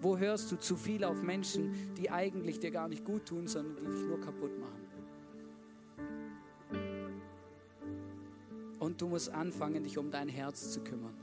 Wo 0.00 0.16
hörst 0.16 0.50
du 0.50 0.56
zu 0.56 0.76
viel 0.76 1.04
auf 1.04 1.22
Menschen, 1.22 1.94
die 1.96 2.10
eigentlich 2.10 2.58
dir 2.58 2.70
gar 2.70 2.88
nicht 2.88 3.04
gut 3.04 3.26
tun, 3.26 3.46
sondern 3.46 3.76
die 3.76 3.92
dich 3.92 4.06
nur 4.06 4.18
kaputt 4.18 4.58
machen? 4.58 4.89
Und 8.80 9.00
du 9.00 9.08
musst 9.08 9.30
anfangen, 9.30 9.84
dich 9.84 9.96
um 9.98 10.10
dein 10.10 10.28
Herz 10.28 10.72
zu 10.72 10.80
kümmern. 10.80 11.14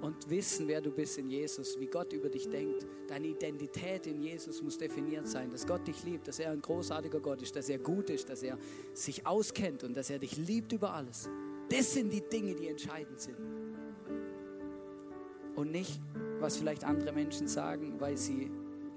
Und 0.00 0.28
wissen, 0.28 0.66
wer 0.66 0.80
du 0.80 0.90
bist 0.90 1.16
in 1.16 1.30
Jesus, 1.30 1.78
wie 1.78 1.86
Gott 1.86 2.12
über 2.12 2.28
dich 2.28 2.50
denkt. 2.50 2.84
Deine 3.06 3.28
Identität 3.28 4.08
in 4.08 4.20
Jesus 4.20 4.60
muss 4.60 4.76
definiert 4.76 5.28
sein, 5.28 5.48
dass 5.50 5.64
Gott 5.64 5.86
dich 5.86 6.02
liebt, 6.02 6.26
dass 6.26 6.40
er 6.40 6.50
ein 6.50 6.60
großartiger 6.60 7.20
Gott 7.20 7.40
ist, 7.40 7.54
dass 7.54 7.68
er 7.68 7.78
gut 7.78 8.10
ist, 8.10 8.28
dass 8.28 8.42
er 8.42 8.58
sich 8.92 9.24
auskennt 9.24 9.84
und 9.84 9.96
dass 9.96 10.10
er 10.10 10.18
dich 10.18 10.36
liebt 10.36 10.72
über 10.72 10.92
alles. 10.92 11.30
Das 11.68 11.94
sind 11.94 12.12
die 12.12 12.20
Dinge, 12.20 12.56
die 12.56 12.66
entscheidend 12.66 13.20
sind. 13.20 13.38
Und 15.54 15.70
nicht, 15.70 16.00
was 16.40 16.56
vielleicht 16.56 16.82
andere 16.82 17.12
Menschen 17.12 17.46
sagen, 17.46 18.00
weil 18.00 18.16
sie 18.16 18.50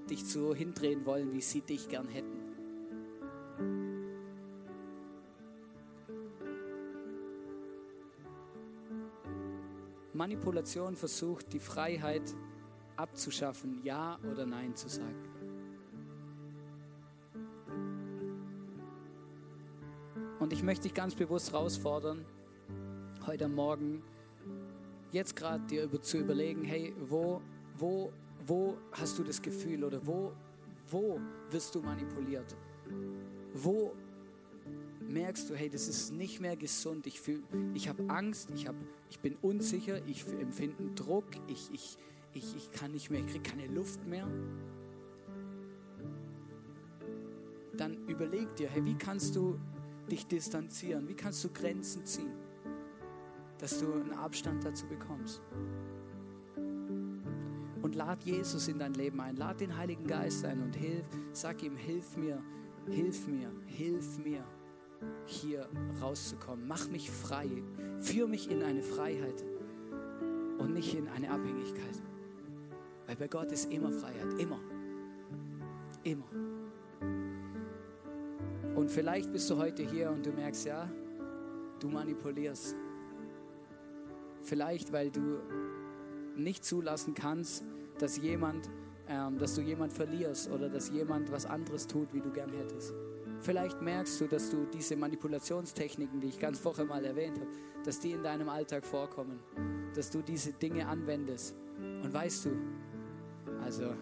dich 0.09 0.25
so 0.25 0.55
hindrehen 0.55 1.05
wollen, 1.05 1.31
wie 1.33 1.41
sie 1.41 1.61
dich 1.61 1.87
gern 1.87 2.07
hätten. 2.07 3.84
Manipulation 10.15 10.95
versucht, 10.95 11.51
die 11.51 11.59
Freiheit 11.59 12.33
abzuschaffen, 12.95 13.81
Ja 13.83 14.17
oder 14.31 14.45
Nein 14.45 14.75
zu 14.75 14.87
sagen. 14.87 15.29
Und 20.39 20.53
ich 20.53 20.63
möchte 20.63 20.83
dich 20.83 20.93
ganz 20.93 21.15
bewusst 21.15 21.51
herausfordern, 21.51 22.25
heute 23.25 23.47
Morgen, 23.47 24.03
jetzt 25.11 25.35
gerade 25.35 25.65
dir 25.65 25.83
über, 25.83 26.01
zu 26.01 26.17
überlegen, 26.17 26.63
hey, 26.63 26.93
wo, 27.09 27.41
wo, 27.77 28.11
wo 28.45 28.77
hast 28.93 29.17
du 29.19 29.23
das 29.23 29.41
Gefühl 29.41 29.83
oder 29.83 30.05
wo, 30.05 30.31
wo 30.89 31.19
wirst 31.49 31.75
du 31.75 31.81
manipuliert? 31.81 32.55
Wo 33.53 33.93
merkst 35.07 35.49
du, 35.49 35.55
hey, 35.55 35.69
das 35.69 35.87
ist 35.87 36.11
nicht 36.11 36.39
mehr 36.41 36.55
gesund. 36.55 37.07
Ich, 37.07 37.21
ich 37.73 37.89
habe 37.89 38.03
Angst, 38.09 38.49
ich, 38.53 38.67
hab, 38.67 38.75
ich 39.09 39.19
bin 39.19 39.35
unsicher, 39.41 40.05
ich 40.05 40.25
empfinde 40.27 40.91
Druck, 40.95 41.25
ich, 41.47 41.69
ich, 41.71 41.97
ich, 42.33 42.55
ich 42.55 42.71
kann 42.71 42.91
nicht 42.91 43.09
mehr, 43.09 43.21
ich 43.21 43.27
kriege 43.27 43.43
keine 43.43 43.67
Luft 43.67 44.05
mehr. 44.05 44.27
Dann 47.77 48.07
überleg 48.07 48.55
dir, 48.55 48.69
hey, 48.69 48.85
wie 48.85 48.95
kannst 48.95 49.35
du 49.35 49.59
dich 50.09 50.25
distanzieren? 50.27 51.07
Wie 51.07 51.15
kannst 51.15 51.43
du 51.43 51.49
Grenzen 51.49 52.05
ziehen, 52.05 52.33
dass 53.57 53.79
du 53.79 53.91
einen 53.91 54.13
Abstand 54.13 54.63
dazu 54.63 54.85
bekommst? 54.87 55.41
Und 57.81 57.95
lad 57.95 58.23
Jesus 58.23 58.67
in 58.67 58.79
dein 58.79 58.93
Leben 58.93 59.19
ein, 59.19 59.35
lad 59.35 59.59
den 59.61 59.77
Heiligen 59.77 60.07
Geist 60.07 60.43
ein 60.45 60.61
und 60.61 60.75
hilf, 60.75 61.05
sag 61.33 61.61
ihm, 61.61 61.75
hilf 61.75 62.17
mir, 62.17 62.41
hilf 62.87 63.27
mir, 63.27 63.51
hilf 63.67 64.17
mir 64.17 64.43
hier 65.25 65.67
rauszukommen. 66.01 66.67
Mach 66.67 66.89
mich 66.89 67.09
frei. 67.09 67.49
Führ 67.99 68.27
mich 68.27 68.49
in 68.49 68.63
eine 68.63 68.83
Freiheit. 68.83 69.43
und 70.57 70.73
nicht 70.73 70.95
in 70.95 71.07
eine 71.09 71.29
Abhängigkeit. 71.29 72.01
Weil 73.07 73.15
bei 73.17 73.27
Gott 73.27 73.51
ist 73.51 73.71
immer 73.71 73.91
Freiheit, 73.91 74.39
immer. 74.39 74.59
Immer. 76.03 76.25
Und 78.75 78.91
vielleicht 78.91 79.31
bist 79.31 79.49
du 79.49 79.57
heute 79.57 79.83
hier 79.83 80.11
und 80.11 80.25
du 80.25 80.31
merkst, 80.31 80.65
ja, 80.65 80.89
du 81.79 81.87
manipulierst. 81.89 82.75
Vielleicht, 84.41 84.91
weil 84.91 85.11
du 85.11 85.39
nicht 86.35 86.63
zulassen 86.65 87.13
kannst, 87.13 87.63
dass 87.99 88.17
jemand, 88.17 88.69
ähm, 89.07 89.37
dass 89.37 89.55
du 89.55 89.61
jemand 89.61 89.93
verlierst 89.93 90.51
oder 90.51 90.69
dass 90.69 90.89
jemand 90.89 91.31
was 91.31 91.45
anderes 91.45 91.87
tut, 91.87 92.13
wie 92.13 92.19
du 92.19 92.29
gern 92.31 92.51
hättest. 92.51 92.93
Vielleicht 93.41 93.81
merkst 93.81 94.21
du, 94.21 94.27
dass 94.27 94.49
du 94.49 94.65
diese 94.73 94.95
Manipulationstechniken, 94.95 96.19
die 96.19 96.27
ich 96.27 96.39
ganz 96.39 96.59
vorher 96.59 96.85
mal 96.85 97.03
erwähnt 97.03 97.39
habe, 97.39 97.49
dass 97.83 97.99
die 97.99 98.11
in 98.11 98.23
deinem 98.23 98.49
Alltag 98.49 98.85
vorkommen, 98.85 99.39
dass 99.93 100.09
du 100.09 100.21
diese 100.21 100.53
Dinge 100.53 100.87
anwendest. 100.87 101.55
Und 101.77 102.13
weißt 102.13 102.45
du, 102.45 102.49
also 103.63 103.93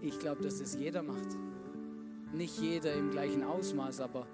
ich 0.00 0.18
glaube, 0.18 0.42
dass 0.42 0.58
das 0.58 0.74
jeder 0.74 1.02
macht. 1.02 1.28
Nicht 2.32 2.58
jeder 2.58 2.94
im 2.94 3.10
gleichen 3.10 3.44
Ausmaß, 3.44 4.00
aber 4.00 4.26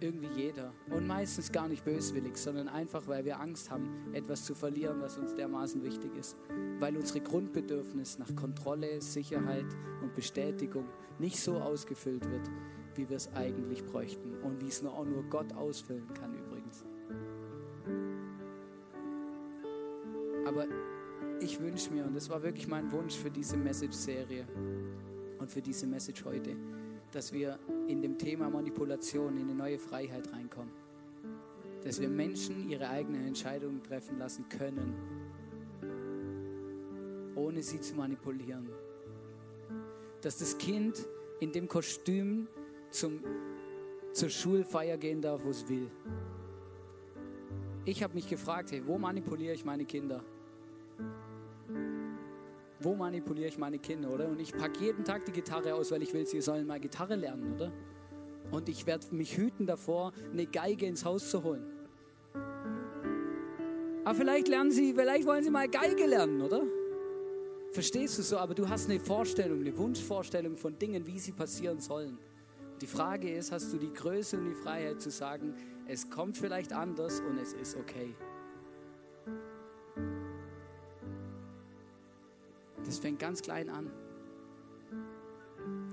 irgendwie 0.00 0.28
jeder. 0.36 0.72
Und 0.90 1.06
meistens 1.06 1.50
gar 1.50 1.68
nicht 1.68 1.84
böswillig, 1.84 2.36
sondern 2.36 2.68
einfach, 2.68 3.06
weil 3.06 3.24
wir 3.24 3.40
Angst 3.40 3.70
haben, 3.70 3.88
etwas 4.12 4.44
zu 4.44 4.54
verlieren, 4.54 5.00
was 5.00 5.16
uns 5.16 5.34
dermaßen 5.34 5.82
wichtig 5.82 6.14
ist. 6.16 6.36
Weil 6.78 6.96
unsere 6.96 7.20
Grundbedürfnis 7.20 8.18
nach 8.18 8.34
Kontrolle, 8.36 9.00
Sicherheit 9.00 9.66
und 10.02 10.14
Bestätigung 10.14 10.86
nicht 11.18 11.40
so 11.40 11.56
ausgefüllt 11.56 12.28
wird, 12.28 12.50
wie 12.96 13.08
wir 13.08 13.16
es 13.16 13.32
eigentlich 13.34 13.84
bräuchten. 13.84 14.34
Und 14.42 14.60
wie 14.60 14.68
es 14.68 14.82
nur 14.82 14.92
auch 14.92 15.04
nur 15.04 15.22
Gott 15.24 15.52
ausfüllen 15.52 16.06
kann 16.14 16.34
übrigens. 16.34 16.84
Aber 20.46 20.66
ich 21.40 21.60
wünsche 21.60 21.92
mir, 21.92 22.04
und 22.04 22.14
das 22.14 22.30
war 22.30 22.42
wirklich 22.42 22.68
mein 22.68 22.90
Wunsch 22.92 23.16
für 23.16 23.30
diese 23.30 23.56
Message-Serie 23.56 24.46
und 25.38 25.50
für 25.50 25.60
diese 25.60 25.86
Message 25.86 26.24
heute, 26.24 26.56
dass 27.12 27.32
wir 27.32 27.58
in 27.88 28.00
dem 28.00 28.18
Thema 28.18 28.48
Manipulation 28.48 29.36
in 29.36 29.44
eine 29.44 29.54
neue 29.54 29.78
Freiheit 29.78 30.32
reinkommen. 30.32 30.72
Dass 31.84 32.00
wir 32.00 32.08
Menschen 32.08 32.68
ihre 32.68 32.88
eigenen 32.88 33.26
Entscheidungen 33.26 33.82
treffen 33.82 34.18
lassen 34.18 34.48
können, 34.48 34.94
ohne 37.34 37.62
sie 37.62 37.80
zu 37.80 37.94
manipulieren. 37.94 38.68
Dass 40.22 40.38
das 40.38 40.58
Kind 40.58 41.06
in 41.40 41.52
dem 41.52 41.68
Kostüm 41.68 42.48
zum, 42.90 43.20
zur 44.12 44.28
Schulfeier 44.28 44.96
gehen 44.96 45.20
darf, 45.20 45.44
wo 45.44 45.50
es 45.50 45.68
will. 45.68 45.90
Ich 47.84 48.02
habe 48.02 48.14
mich 48.14 48.28
gefragt, 48.28 48.72
hey, 48.72 48.82
wo 48.84 48.98
manipuliere 48.98 49.54
ich 49.54 49.64
meine 49.64 49.84
Kinder? 49.84 50.22
wo 52.86 52.94
manipuliere 52.94 53.48
ich 53.48 53.58
meine 53.58 53.78
Kinder, 53.78 54.10
oder? 54.10 54.28
Und 54.28 54.40
ich 54.40 54.52
packe 54.52 54.84
jeden 54.84 55.04
Tag 55.04 55.24
die 55.24 55.32
Gitarre 55.32 55.74
aus, 55.74 55.90
weil 55.90 56.02
ich 56.02 56.12
will, 56.14 56.26
sie 56.26 56.40
sollen 56.40 56.66
mal 56.66 56.78
Gitarre 56.80 57.16
lernen, 57.16 57.54
oder? 57.54 57.72
Und 58.50 58.68
ich 58.68 58.86
werde 58.86 59.06
mich 59.12 59.36
hüten 59.36 59.66
davor, 59.66 60.12
eine 60.32 60.46
Geige 60.46 60.86
ins 60.86 61.04
Haus 61.04 61.30
zu 61.30 61.42
holen. 61.42 61.64
Aber 64.04 64.14
vielleicht 64.14 64.46
lernen 64.46 64.70
sie, 64.70 64.94
vielleicht 64.94 65.26
wollen 65.26 65.42
sie 65.42 65.50
mal 65.50 65.68
Geige 65.68 66.06
lernen, 66.06 66.40
oder? 66.40 66.62
Verstehst 67.72 68.18
du 68.18 68.22
so? 68.22 68.38
Aber 68.38 68.54
du 68.54 68.68
hast 68.68 68.88
eine 68.88 69.00
Vorstellung, 69.00 69.60
eine 69.60 69.76
Wunschvorstellung 69.76 70.56
von 70.56 70.78
Dingen, 70.78 71.04
wie 71.06 71.18
sie 71.18 71.32
passieren 71.32 71.80
sollen. 71.80 72.16
Die 72.80 72.86
Frage 72.86 73.32
ist, 73.32 73.52
hast 73.52 73.72
du 73.72 73.78
die 73.78 73.92
Größe 73.92 74.36
und 74.36 74.44
die 74.44 74.54
Freiheit 74.54 75.00
zu 75.00 75.10
sagen, 75.10 75.54
es 75.86 76.10
kommt 76.10 76.36
vielleicht 76.36 76.72
anders 76.72 77.20
und 77.20 77.38
es 77.38 77.54
ist 77.54 77.76
okay. 77.76 78.14
Das 82.84 82.98
fängt 82.98 83.18
ganz 83.18 83.40
klein 83.40 83.70
an. 83.70 83.90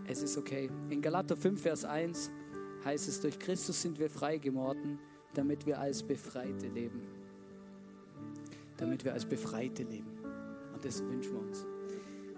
Es 0.05 0.21
ist 0.21 0.38
okay. 0.38 0.69
In 0.89 1.01
Galater 1.01 1.38
5, 1.38 1.61
Vers 1.61 1.86
1 1.86 2.31
heißt 2.84 3.07
es, 3.07 3.21
durch 3.21 3.39
Christus 3.39 3.81
sind 3.81 3.97
wir 3.97 4.09
frei 4.09 4.38
geworden, 4.38 4.99
damit 5.34 5.65
wir 5.65 5.79
als 5.79 6.03
Befreite 6.03 6.67
leben. 6.67 7.01
Damit 8.77 9.05
wir 9.05 9.13
als 9.13 9.25
Befreite 9.25 9.84
leben. 9.84 10.11
Und 10.73 10.84
das 10.84 11.01
wünschen 11.01 11.34
wir 11.34 11.39
uns. 11.39 11.72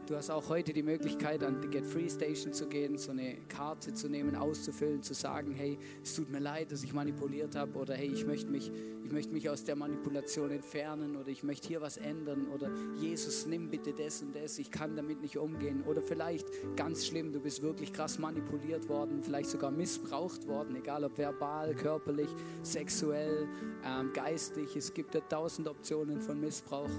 Du 0.08 0.16
hast 0.16 0.30
auch 0.30 0.50
heute 0.50 0.72
die 0.72 0.84
Möglichkeit, 0.84 1.44
an 1.44 1.62
die 1.62 1.68
Get 1.68 1.84
Free 1.84 2.08
Station 2.08 2.54
zu 2.54 2.68
gehen, 2.68 2.96
so 2.96 3.10
eine 3.10 3.38
Karte 3.50 3.92
zu 3.92 4.08
nehmen, 4.08 4.36
auszufüllen, 4.36 5.02
zu 5.02 5.16
sagen, 5.16 5.52
hey, 5.52 5.80
es 6.04 6.14
tut 6.14 6.30
mir 6.30 6.38
leid, 6.38 6.72
dass 6.72 6.84
ich 6.84 6.94
manipuliert 6.94 7.56
habe 7.56 7.76
oder 7.80 7.96
hey, 7.96 8.12
ich 8.14 8.24
möchte 8.24 8.52
mich, 8.52 8.72
ich 9.04 9.12
möchte 9.12 9.34
mich 9.34 9.50
aus 9.50 9.64
der 9.64 9.76
Manipulation 9.76 10.52
entfernen 10.52 11.16
oder 11.16 11.30
ich 11.30 11.42
möchte 11.42 11.68
hier 11.68 11.82
was 11.82 11.98
ändern 11.98 12.50
oder 12.54 12.70
Jesus, 12.98 13.48
nimm 13.48 13.72
bitte 13.72 13.94
das 13.94 14.22
und 14.22 14.36
das, 14.36 14.60
ich 14.60 14.70
kann 14.70 14.96
damit 14.96 15.24
nicht 15.24 15.40
umgehen. 15.40 15.84
Oder 15.88 16.04
vielleicht 16.04 16.46
ganz 16.76 17.08
schlimm, 17.08 17.34
du 17.34 17.40
bist 17.40 17.64
wirklich 17.64 17.92
krass 17.92 18.20
manipuliert 18.20 18.88
worden, 18.88 19.24
vielleicht 19.24 19.50
sogar 19.50 19.72
missbraucht 19.72 20.48
worden, 20.48 20.76
egal 20.76 21.04
ob 21.04 21.18
verbal, 21.18 21.74
körperlich, 21.74 22.30
sexuell, 22.62 23.48
ähm, 23.84 24.14
geistig. 24.14 24.76
Es 24.76 24.94
gibt 24.94 25.16
ja 25.16 25.22
tausend 25.22 25.68
Optionen 25.68 26.22
von 26.22 26.40
Missbrauch. 26.40 26.92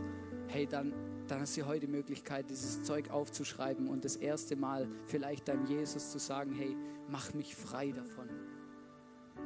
Hey, 0.48 0.66
dann 0.66 0.92
dann 1.26 1.40
hast 1.40 1.56
du 1.56 1.66
heute 1.66 1.86
die 1.86 1.92
Möglichkeit, 1.92 2.50
dieses 2.50 2.82
Zeug 2.84 3.10
aufzuschreiben 3.10 3.88
und 3.88 4.04
das 4.04 4.16
erste 4.16 4.56
Mal 4.56 4.88
vielleicht 5.06 5.48
deinem 5.48 5.66
Jesus 5.66 6.10
zu 6.10 6.18
sagen, 6.18 6.52
hey, 6.52 6.76
mach 7.08 7.34
mich 7.34 7.54
frei 7.54 7.90
davon. 7.90 8.28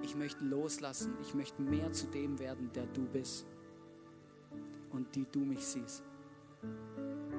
Ich 0.02 0.14
möchte 0.14 0.44
loslassen, 0.44 1.14
ich 1.20 1.34
möchte 1.34 1.62
mehr 1.62 1.92
zu 1.92 2.06
dem 2.06 2.38
werden, 2.38 2.70
der 2.74 2.86
du 2.86 3.04
bist 3.06 3.46
und 4.92 5.14
die 5.14 5.26
du 5.30 5.40
mich 5.40 5.64
siehst. 5.66 6.02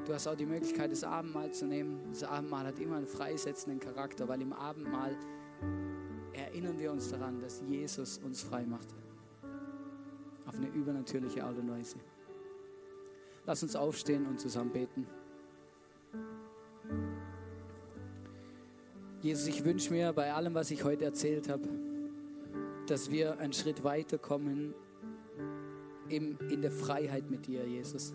Du 0.05 0.13
hast 0.13 0.27
auch 0.27 0.35
die 0.35 0.45
Möglichkeit, 0.45 0.91
das 0.91 1.03
Abendmahl 1.03 1.51
zu 1.51 1.67
nehmen. 1.67 1.99
Das 2.09 2.23
Abendmahl 2.23 2.65
hat 2.65 2.79
immer 2.79 2.97
einen 2.97 3.07
freisetzenden 3.07 3.79
Charakter, 3.79 4.27
weil 4.27 4.41
im 4.41 4.53
Abendmahl 4.53 5.15
erinnern 6.33 6.79
wir 6.79 6.91
uns 6.91 7.09
daran, 7.09 7.39
dass 7.39 7.61
Jesus 7.67 8.17
uns 8.19 8.41
frei 8.41 8.65
machte. 8.65 8.95
Auf 10.47 10.55
eine 10.55 10.67
übernatürliche 10.69 11.43
Art 11.43 11.57
und 11.57 11.69
Weise. 11.69 11.97
Lass 13.45 13.63
uns 13.63 13.75
aufstehen 13.75 14.25
und 14.27 14.39
zusammen 14.39 14.71
beten. 14.71 15.07
Jesus, 19.21 19.47
ich 19.47 19.63
wünsche 19.63 19.91
mir 19.91 20.13
bei 20.13 20.33
allem, 20.33 20.53
was 20.53 20.71
ich 20.71 20.83
heute 20.83 21.05
erzählt 21.05 21.47
habe, 21.49 21.67
dass 22.87 23.11
wir 23.11 23.39
einen 23.39 23.53
Schritt 23.53 23.83
weiterkommen 23.83 24.73
im, 26.09 26.37
in 26.49 26.61
der 26.61 26.71
Freiheit 26.71 27.29
mit 27.29 27.45
dir, 27.47 27.65
Jesus. 27.67 28.13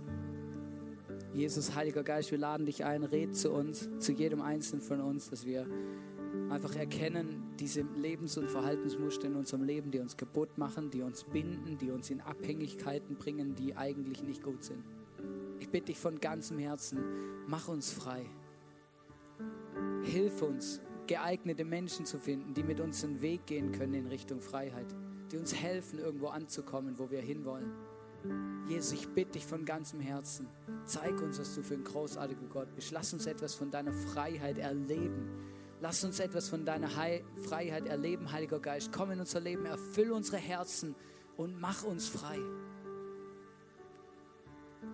Jesus, 1.33 1.75
Heiliger 1.75 2.03
Geist, 2.03 2.31
wir 2.31 2.39
laden 2.39 2.67
dich 2.67 2.85
ein, 2.85 3.05
red 3.05 3.37
zu 3.37 3.53
uns, 3.53 3.89
zu 3.99 4.13
jedem 4.13 4.41
Einzelnen 4.41 4.83
von 4.83 5.01
uns, 5.01 5.31
dass 5.31 5.47
wir 5.47 5.67
einfach 6.51 6.75
erkennen, 6.75 7.43
diese 7.59 7.83
Lebens- 7.83 8.37
und 8.37 8.49
Verhaltensmuster 8.49 9.27
in 9.27 9.37
unserem 9.37 9.63
Leben, 9.63 9.91
die 9.91 10.01
uns 10.01 10.17
kaputt 10.17 10.59
machen, 10.59 10.91
die 10.91 11.03
uns 11.03 11.25
binden, 11.25 11.79
die 11.79 11.91
uns 11.91 12.11
in 12.11 12.21
Abhängigkeiten 12.21 13.17
bringen, 13.17 13.55
die 13.55 13.77
eigentlich 13.77 14.23
nicht 14.23 14.43
gut 14.43 14.63
sind. 14.63 14.83
Ich 15.67 15.73
bitte 15.73 15.87
dich 15.87 15.99
von 15.99 16.21
ganzem 16.21 16.61
Herzen, 16.61 17.03
mach 17.49 17.67
uns 17.67 17.91
frei. 17.91 18.25
Hilf 20.05 20.41
uns, 20.41 20.81
geeignete 21.09 21.65
Menschen 21.65 22.07
zu 22.07 22.21
finden, 22.21 22.55
die 22.55 22.63
mit 22.63 22.79
uns 22.79 23.03
einen 23.03 23.21
Weg 23.21 23.47
gehen 23.47 23.73
können 23.73 23.95
in 23.95 24.07
Richtung 24.07 24.41
Freiheit, 24.41 24.87
die 25.33 25.37
uns 25.37 25.53
helfen, 25.53 25.99
irgendwo 25.99 26.29
anzukommen, 26.29 27.01
wo 27.01 27.11
wir 27.11 27.21
hinwollen. 27.21 27.73
Jesus, 28.69 28.93
ich 28.93 29.09
bitte 29.09 29.33
dich 29.33 29.45
von 29.45 29.65
ganzem 29.65 29.99
Herzen, 29.99 30.47
zeig 30.85 31.21
uns, 31.21 31.41
was 31.41 31.57
du 31.57 31.65
für 31.65 31.75
ein 31.75 31.83
großartiger 31.83 32.47
Gott 32.49 32.73
bist. 32.77 32.93
Lass 32.93 33.13
uns 33.13 33.27
etwas 33.27 33.57
von 33.57 33.73
deiner 33.73 33.93
Freiheit 33.93 34.59
erleben. 34.59 35.29
Lass 35.81 36.05
uns 36.05 36.21
etwas 36.21 36.49
von 36.49 36.65
deiner 36.65 36.95
Heil 36.95 37.25
Freiheit 37.43 37.89
erleben, 37.89 38.31
Heiliger 38.31 38.61
Geist. 38.61 38.93
Komm 38.93 39.11
in 39.11 39.19
unser 39.19 39.41
Leben, 39.41 39.67
erfüll 39.67 40.13
unsere 40.13 40.37
Herzen 40.37 40.95
und 41.37 41.61
mach 41.61 41.83
uns 41.83 42.09
frei. 42.09 42.39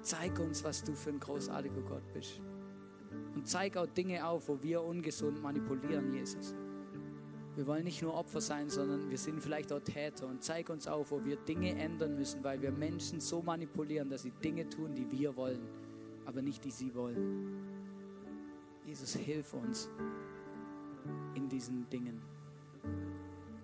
Zeig 0.00 0.38
uns, 0.40 0.64
was 0.64 0.82
du 0.82 0.94
für 0.94 1.10
ein 1.10 1.20
großartiger 1.20 1.82
Gott 1.82 2.02
bist. 2.12 2.40
Und 3.34 3.46
zeig 3.46 3.76
auch 3.76 3.86
Dinge 3.86 4.26
auf, 4.26 4.48
wo 4.48 4.62
wir 4.62 4.82
ungesund 4.82 5.42
manipulieren, 5.42 6.12
Jesus. 6.12 6.54
Wir 7.54 7.66
wollen 7.66 7.84
nicht 7.84 8.00
nur 8.00 8.14
Opfer 8.14 8.40
sein, 8.40 8.70
sondern 8.70 9.10
wir 9.10 9.18
sind 9.18 9.42
vielleicht 9.42 9.72
auch 9.72 9.80
Täter. 9.80 10.26
Und 10.26 10.42
zeig 10.42 10.70
uns 10.70 10.86
auf, 10.86 11.10
wo 11.10 11.24
wir 11.24 11.36
Dinge 11.36 11.78
ändern 11.78 12.16
müssen, 12.16 12.42
weil 12.42 12.62
wir 12.62 12.72
Menschen 12.72 13.20
so 13.20 13.42
manipulieren, 13.42 14.08
dass 14.08 14.22
sie 14.22 14.30
Dinge 14.30 14.68
tun, 14.68 14.94
die 14.94 15.10
wir 15.10 15.36
wollen, 15.36 15.60
aber 16.24 16.40
nicht 16.40 16.64
die 16.64 16.70
sie 16.70 16.94
wollen. 16.94 17.72
Jesus, 18.86 19.14
hilf 19.14 19.52
uns 19.52 19.90
in 21.34 21.48
diesen 21.48 21.88
Dingen. 21.90 22.20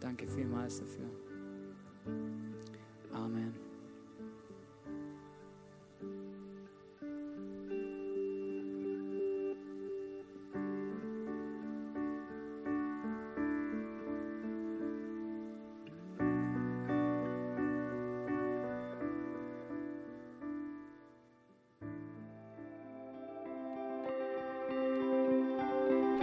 Danke 0.00 0.26
vielmals 0.26 0.80
dafür. 0.80 1.10
Amen. 3.12 3.67